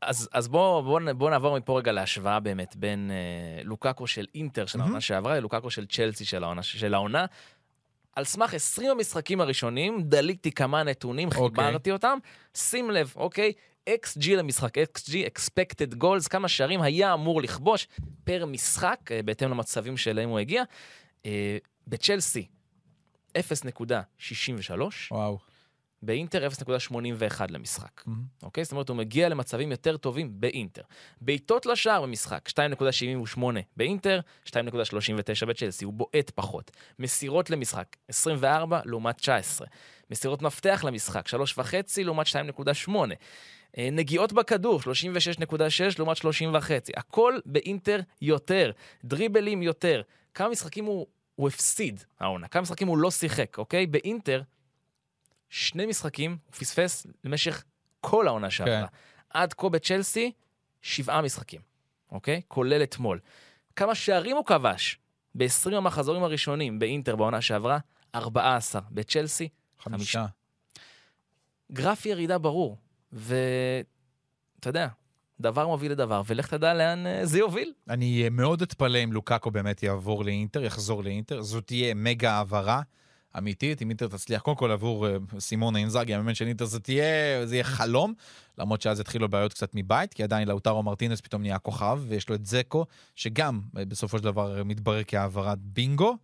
אז, 0.00 0.28
אז 0.32 0.48
בואו 0.48 0.82
בוא, 0.82 1.00
בוא 1.12 1.30
נעבור 1.30 1.58
מפה 1.58 1.78
רגע 1.78 1.92
להשוואה 1.92 2.40
באמת 2.40 2.76
בין 2.76 3.10
אה, 3.10 3.62
לוקקו 3.64 4.06
של 4.06 4.26
אינטר 4.34 4.66
של 4.66 4.80
העונה 4.80 5.00
שעברה 5.00 5.36
ללוקקו 5.36 5.70
של 5.70 5.86
צ'לסי 5.86 6.24
של 6.24 6.44
העונה. 6.44 6.62
של 6.62 6.94
העונה. 6.94 7.26
על 8.16 8.24
סמך 8.24 8.54
20 8.54 8.90
המשחקים 8.90 9.40
הראשונים, 9.40 10.02
דליתי 10.02 10.52
כמה 10.52 10.82
נתונים, 10.82 11.28
אוקיי. 11.28 11.64
חיברתי 11.64 11.90
אותם. 11.90 12.18
שים 12.54 12.90
לב, 12.90 13.12
אוקיי? 13.16 13.52
XG 13.90 14.30
למשחק, 14.36 14.78
XG, 14.78 15.10
expected 15.10 16.02
goals, 16.02 16.28
כמה 16.30 16.48
שערים 16.48 16.82
היה 16.82 17.14
אמור 17.14 17.42
לכבוש 17.42 17.88
פר 18.24 18.46
משחק, 18.46 18.98
אה, 19.10 19.22
בהתאם 19.22 19.50
למצבים 19.50 19.96
שאליהם 19.96 20.28
הוא 20.28 20.38
הגיע. 20.38 20.62
אה, 21.26 21.58
בצ'לסי, 21.86 22.46
0.63, 23.38 25.08
וואו. 25.10 25.51
באינטר 26.02 26.48
0.81 26.48 27.42
למשחק. 27.50 28.02
מהמם. 28.06 28.22
אוקיי? 28.42 28.64
זאת 28.64 28.72
אומרת, 28.72 28.88
הוא 28.88 28.96
מגיע 28.96 29.28
למצבים 29.28 29.70
יותר 29.70 29.96
טובים 29.96 30.40
באינטר. 30.40 30.82
בעיטות 31.20 31.66
לשער 31.66 32.02
במשחק, 32.02 32.48
2.78 32.48 33.40
באינטר, 33.76 34.20
2.39 34.46 35.46
בצ'לסי, 35.48 35.84
הוא 35.84 35.92
בועט 35.92 36.30
פחות. 36.34 36.70
מסירות 36.98 37.50
למשחק, 37.50 37.96
24 38.08 38.80
לעומת 38.84 39.16
19. 39.16 39.66
מסירות 40.10 40.42
מפתח 40.42 40.84
למשחק, 40.86 41.28
3.5 41.28 42.04
לעומת 42.04 42.26
2.8. 42.26 42.90
אה, 43.78 43.88
נגיעות 43.92 44.32
בכדור, 44.32 44.80
36.6 44.80 44.86
לעומת 45.98 46.16
30.5. 46.16 46.24
הכל 46.96 47.38
באינטר 47.46 48.00
יותר. 48.22 48.70
דריבלים 49.04 49.62
יותר. 49.62 50.02
כמה 50.34 50.48
משחקים 50.48 50.84
הוא, 50.84 51.06
הוא 51.34 51.48
הפסיד, 51.48 52.02
העונה? 52.20 52.48
כמה 52.48 52.62
משחקים 52.62 52.88
הוא 52.88 52.98
לא 52.98 53.10
שיחק, 53.10 53.58
אוקיי? 53.58 53.86
באינטר, 53.86 54.42
שני 55.52 55.86
משחקים 55.86 56.30
הוא 56.46 56.54
פספס 56.54 57.06
למשך 57.24 57.64
כל 58.00 58.28
העונה 58.28 58.50
שעברה. 58.50 58.86
כן. 58.86 58.96
עד 59.30 59.52
כה 59.52 59.68
בצ'לסי, 59.68 60.32
שבעה 60.82 61.22
משחקים, 61.22 61.60
אוקיי? 62.10 62.40
כולל 62.48 62.82
אתמול. 62.82 63.18
כמה 63.76 63.94
שערים 63.94 64.36
הוא 64.36 64.44
כבש? 64.44 64.98
ב-20 65.34 65.74
המחזורים 65.74 66.22
הראשונים 66.22 66.78
באינטר 66.78 67.16
בעונה 67.16 67.40
שעברה, 67.40 67.78
14. 68.14 68.80
בצ'לסי, 68.90 69.48
חמישה. 69.78 70.26
גרף 71.72 72.06
ירידה 72.06 72.38
ברור. 72.38 72.76
ואתה 73.12 74.68
יודע, 74.68 74.88
דבר 75.40 75.66
מוביל 75.66 75.92
לדבר, 75.92 76.22
ולך 76.26 76.46
תדע 76.50 76.74
לאן 76.74 77.06
אה, 77.06 77.26
זה 77.26 77.38
יוביל. 77.38 77.72
אני 77.88 78.28
מאוד 78.28 78.62
אתפלא 78.62 78.98
אם 79.04 79.12
לוקאקו 79.12 79.50
באמת 79.50 79.82
יעבור 79.82 80.24
לאינטר, 80.24 80.64
יחזור 80.64 81.04
לאינטר. 81.04 81.42
זו 81.42 81.60
תהיה 81.60 81.94
מגה 81.94 82.32
העברה 82.32 82.82
אמיתית, 83.38 83.82
אם 83.82 83.88
אינטר 83.88 84.08
תצליח, 84.08 84.42
קודם 84.42 84.56
כל 84.56 84.70
עבור 84.70 85.06
אה, 85.06 85.16
סימון 85.38 85.76
אינזאגי, 85.76 86.14
המאמן 86.14 86.34
של 86.34 86.46
אינטר, 86.46 86.64
זה 86.64 86.80
תהיה, 86.80 87.46
זה 87.46 87.54
יהיה 87.54 87.64
חלום, 87.64 88.14
למרות 88.58 88.82
שאז 88.82 89.00
התחילו 89.00 89.28
בעיות 89.28 89.52
קצת 89.52 89.70
מבית, 89.74 90.14
כי 90.14 90.22
עדיין 90.22 90.48
לאוטרו 90.48 90.82
מרטינס 90.82 91.20
פתאום 91.20 91.42
נהיה 91.42 91.58
כוכב, 91.58 92.00
ויש 92.08 92.28
לו 92.28 92.34
את 92.34 92.46
זקו, 92.46 92.86
שגם 93.16 93.60
אה, 93.78 93.84
בסופו 93.84 94.18
של 94.18 94.24
דבר 94.24 94.58
אה, 94.58 94.64
מתברר 94.64 95.02
כהעברת 95.06 95.58
בינגו. 95.58 96.16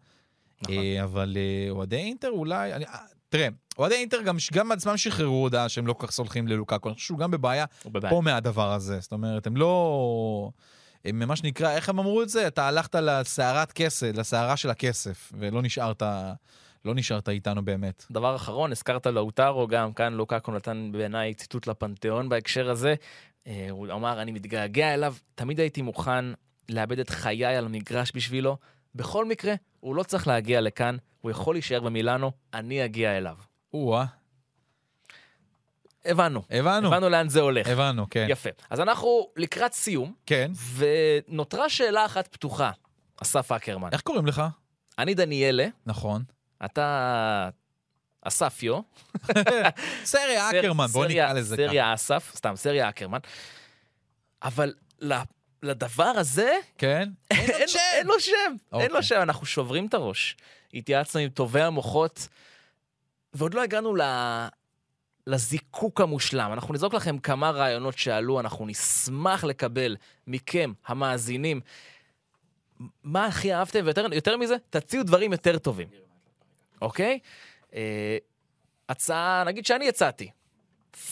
נכון. 0.63 0.75
אבל 1.03 1.37
אוהדי 1.71 1.97
אינטר 1.97 2.31
אולי, 2.31 2.75
אני, 2.75 2.85
אה, 2.85 2.99
תראה, 3.29 3.49
אוהדי 3.79 3.95
אינטר 3.95 4.23
גם, 4.23 4.37
גם 4.53 4.69
בעצמם 4.69 4.97
שחררו 4.97 5.43
הודעה 5.43 5.69
שהם 5.69 5.87
לא 5.87 5.93
כל 5.93 6.07
כך 6.07 6.13
סולחים 6.13 6.49
ללוקאקו, 6.49 6.89
אני 6.89 6.95
חושב 6.95 7.07
שהוא 7.07 7.19
גם 7.19 7.31
בבעיה. 7.31 7.65
פה 8.11 8.21
מהדבר 8.25 8.73
הזה. 8.73 9.01
זאת 9.01 9.13
אומרת, 9.13 9.47
הם 9.47 9.57
לא... 9.57 10.51
הם 11.05 11.29
מה 11.29 11.37
שנקרא, 11.37 11.71
איך 11.71 11.89
הם 11.89 11.99
אמרו 11.99 12.23
את 12.23 12.29
זה? 12.29 12.47
אתה 12.47 12.69
הלכת 12.69 12.95
לסערת 12.95 13.73
כסף, 13.73 14.11
לסערה 14.15 14.57
של 14.57 14.71
הכסף, 14.71 15.33
ולא 15.39 15.63
נשארת, 15.63 16.03
לא 16.89 16.95
נשארת 16.95 17.28
איתנו 17.28 17.64
באמת. 17.64 18.05
דבר 18.11 18.36
אחרון, 18.36 18.72
הזכרת 18.72 19.07
לאוטרו, 19.07 19.66
גם 19.66 19.93
כאן 19.93 20.12
לוקקו 20.12 20.53
נתן 20.53 20.91
בעיניי 20.93 21.34
ציטוט 21.34 21.66
לפנתיאון 21.66 22.28
בהקשר 22.28 22.70
הזה. 22.70 22.95
אה, 23.47 23.66
הוא 23.70 23.93
אמר, 23.93 24.22
אני 24.22 24.32
מתגעגע 24.32 24.95
אליו, 24.95 25.14
תמיד 25.34 25.61
הייתי 25.61 25.82
מוכן 25.82 26.24
לאבד 26.68 26.99
את 26.99 27.11
חיי 27.11 27.45
על 27.57 27.64
המגרש 27.64 28.12
בשבילו. 28.14 28.57
בכל 28.95 29.24
מקרה, 29.24 29.55
הוא 29.80 29.97
לא 29.97 30.03
צריך 30.03 30.26
להגיע 30.26 30.61
לכאן, 30.61 30.97
הוא 31.20 31.30
יכול 31.30 31.55
להישאר 31.55 31.80
במילאנו, 31.80 32.32
אני 32.55 32.84
אגיע 32.84 33.16
אליו. 33.16 33.36
או-אה, 33.74 34.05
הבנו. 36.05 36.43
הבנו, 36.51 36.89
הבנו 36.89 37.09
לאן 37.09 37.28
זה 37.28 37.41
הולך. 37.41 37.68
הבנו, 37.68 38.07
כן. 38.11 38.26
יפה. 38.30 38.51
אז 38.70 38.80
אנחנו 38.80 39.28
לקראת 39.36 39.72
סיום, 39.72 40.14
כן. 40.26 40.51
ונותרה 40.76 41.68
שאלה 41.68 42.07
אחת 42.07 42.26
פתוחה. 42.26 42.70
אסף 43.22 43.53
אקרמן. 43.53 43.89
איך 43.93 44.01
קוראים 44.01 44.26
לך? 44.26 44.43
אני 44.99 45.14
דניאלה, 45.14 45.68
נכון. 45.86 46.22
אתה 46.65 47.49
אספיו. 48.23 48.81
סריה 50.05 50.51
אקרמן, 50.51 50.87
בוא 50.87 51.07
נקרא 51.07 51.33
לזה 51.33 51.57
ככה. 51.57 51.67
סריה 51.67 51.95
אסף, 51.95 52.33
סתם, 52.37 52.57
סריה 52.57 52.89
אקרמן. 52.89 53.19
אבל 54.43 54.75
לדבר 55.63 56.05
הזה, 56.05 56.53
כן? 56.79 57.09
אין 57.31 57.47
לו- 57.51 57.81
אין 57.93 58.07
לו 58.07 58.21
שם. 58.21 58.33
אין 58.73 58.81
לו 58.81 58.87
אוקיי. 58.87 59.03
שם, 59.03 59.21
אנחנו 59.23 59.47
שוברים 59.47 59.87
את 59.87 59.95
הראש. 59.95 60.37
התייעצנו 60.75 61.21
עם 61.21 61.29
טובי 61.29 61.61
המוחות, 61.63 62.29
ועוד 63.35 63.55
לא 63.55 63.63
הגענו 63.63 63.97
ל... 63.97 64.01
לזיקוק 65.27 66.01
המושלם. 66.01 66.53
אנחנו 66.53 66.75
נזרוק 66.75 66.95
לכם 66.95 67.19
כמה 67.19 67.51
רעיונות 67.51 67.99
שעלו, 67.99 68.41
אנחנו 68.41 68.67
נשמח 68.67 69.45
לקבל 69.45 69.97
מכם, 70.27 70.73
המאזינים, 70.87 71.61
מה 73.03 73.27
הכי 73.27 73.55
אהבתם, 73.55 73.81
ויותר 73.85 74.07
יותר 74.13 74.37
מזה, 74.37 74.57
תציעו 74.71 75.03
דברים 75.03 75.33
יותר 75.33 75.59
טובים, 75.59 75.89
אוקיי? 76.83 77.18
אה, 77.74 78.16
הצעה, 78.89 79.45
נגיד 79.47 79.66
שאני 79.66 79.89
הצעתי, 79.89 80.31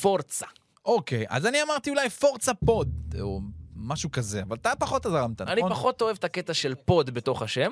פורצה. 0.01 0.47
אוקיי, 0.85 1.25
אז 1.29 1.47
אני 1.47 1.63
אמרתי 1.63 1.91
אולי 1.91 2.11
פורצה 2.11 2.55
פוד, 2.55 3.15
או 3.21 3.41
משהו 3.77 4.11
כזה, 4.11 4.43
אבל 4.43 4.57
אתה 4.57 4.73
פחות 4.79 5.07
זרמת, 5.07 5.43
נכון? 5.43 5.53
אני 5.53 5.63
פחות 5.71 6.03
אוהב 6.03 6.17
את 6.17 6.25
הקטע 6.25 6.55
של 6.55 6.75
pod 6.75 7.11
בתוך 7.11 7.43
השם. 7.43 7.71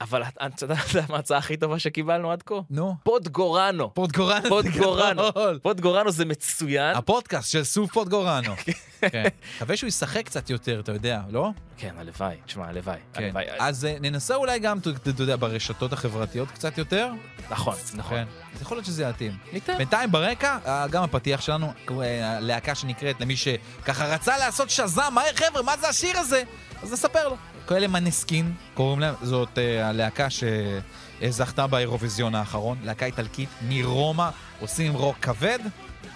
אבל 0.00 0.22
את- 0.22 0.38
את 0.46 0.62
יודעת 0.62 0.78
מה 1.10 1.16
ההצעה 1.16 1.38
הכי 1.38 1.56
טובה 1.56 1.78
שקיבלנו 1.78 2.32
עד 2.32 2.42
כה? 2.42 2.54
נו. 2.70 2.94
פודג'ורנו. 3.02 3.94
פודג'ורנו. 3.94 4.48
פוד 4.48 4.64
זה 4.64 4.78
ג'ורנו. 4.80 5.22
גדול. 5.30 5.58
פודג'ורנו 5.62 6.10
זה 6.10 6.24
מצוין. 6.24 6.96
הפודקאסט 6.96 7.50
של 7.50 7.64
סוף 7.64 7.92
פודג'ורנו. 7.92 8.54
כן. 9.12 9.24
מקווה 9.56 9.76
שהוא 9.76 9.88
ישחק 9.88 10.26
קצת 10.26 10.50
יותר, 10.50 10.80
אתה 10.80 10.92
יודע, 10.92 11.20
לא? 11.30 11.50
כן, 11.76 11.94
הלוואי. 11.98 12.36
תשמע, 12.46 12.66
הלוואי. 12.68 12.96
כן. 13.12 13.22
הלוואי. 13.24 13.44
אז 13.58 13.84
אה, 13.84 13.96
ננסה 14.00 14.34
אולי 14.34 14.58
גם, 14.58 14.78
אתה 14.78 14.90
אתה 14.90 15.22
יודע, 15.22 15.36
ברשתות 15.36 15.92
החברתיות 15.92 16.50
קצת 16.50 16.78
יותר. 16.78 17.10
נכון, 17.50 17.74
נכון. 17.94 18.16
כן. 18.16 18.24
אז 18.56 18.62
יכול 18.62 18.76
להיות 18.76 18.86
שזה 18.86 19.02
יתאים. 19.04 19.32
ניתן. 19.52 19.78
בינתיים 19.78 20.12
ברקע, 20.12 20.58
אה, 20.66 20.86
גם 20.88 21.02
הפתיח 21.02 21.40
שלנו, 21.40 21.72
אה, 22.02 22.36
הלהקה 22.36 22.74
שנקראת, 22.74 23.20
למי 23.20 23.36
שככה 23.36 24.06
רצה 24.06 24.38
לעשות 24.38 24.70
Shazam, 24.70 25.02
מהר 25.14 25.34
חבר'ה, 25.34 25.62
מה 25.62 25.76
זה 25.76 25.88
השיר 25.88 26.18
הזה? 26.18 26.42
אז 26.82 26.92
נספר 26.92 27.28
לו. 27.28 27.36
כאלה 27.70 27.88
מנסקין, 27.88 28.54
קוראים 28.74 29.00
להם, 29.00 29.14
זאת 29.22 29.58
אה, 29.58 29.88
הלהקה 29.88 30.26
שזכתה 30.30 31.66
באירוויזיון 31.66 32.34
האחרון, 32.34 32.78
להקה 32.84 33.06
איטלקית 33.06 33.48
מרומא, 33.68 34.28
עושים 34.60 34.92
רוק 34.92 35.16
כבד, 35.22 35.58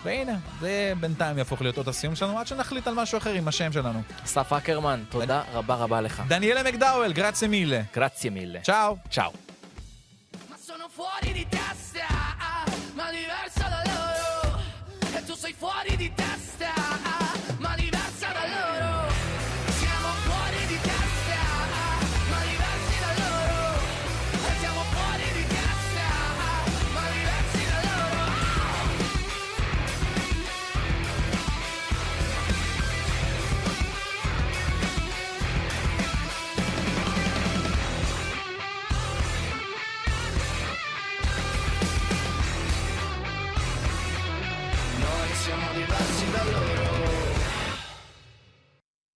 והנה, 0.04 0.36
זה 0.60 0.92
בינתיים 1.00 1.38
יהפוך 1.38 1.62
להיות 1.62 1.78
אות 1.78 1.88
הסיום 1.88 2.14
שלנו, 2.14 2.38
עד 2.38 2.46
שנחליט 2.46 2.86
על 2.86 2.94
משהו 2.94 3.18
אחר 3.18 3.32
עם 3.32 3.48
השם 3.48 3.72
שלנו. 3.72 4.02
אסף 4.24 4.52
אקרמן, 4.52 5.04
תודה 5.08 5.42
רבה 5.52 5.74
רבה 5.74 6.00
לך. 6.00 6.22
דניאלה 6.28 6.62
מקדאוול, 6.62 7.12
גרציה 7.12 7.48
מילה. 7.48 7.82
גרציה 7.94 8.30
מילה. 8.30 8.60
צ'או. 8.60 8.96
צ'או. 9.10 9.32
Fuori 11.00 11.32
di 11.32 11.46
testa, 11.56 12.06
ma 12.98 13.06
diversa 13.18 13.64
da 13.72 13.80
loro. 13.90 14.62
E 15.18 15.20
tu 15.26 15.34
sei 15.42 15.52
fuori 15.60 15.96
di 15.96 16.08
testa, 16.14 16.43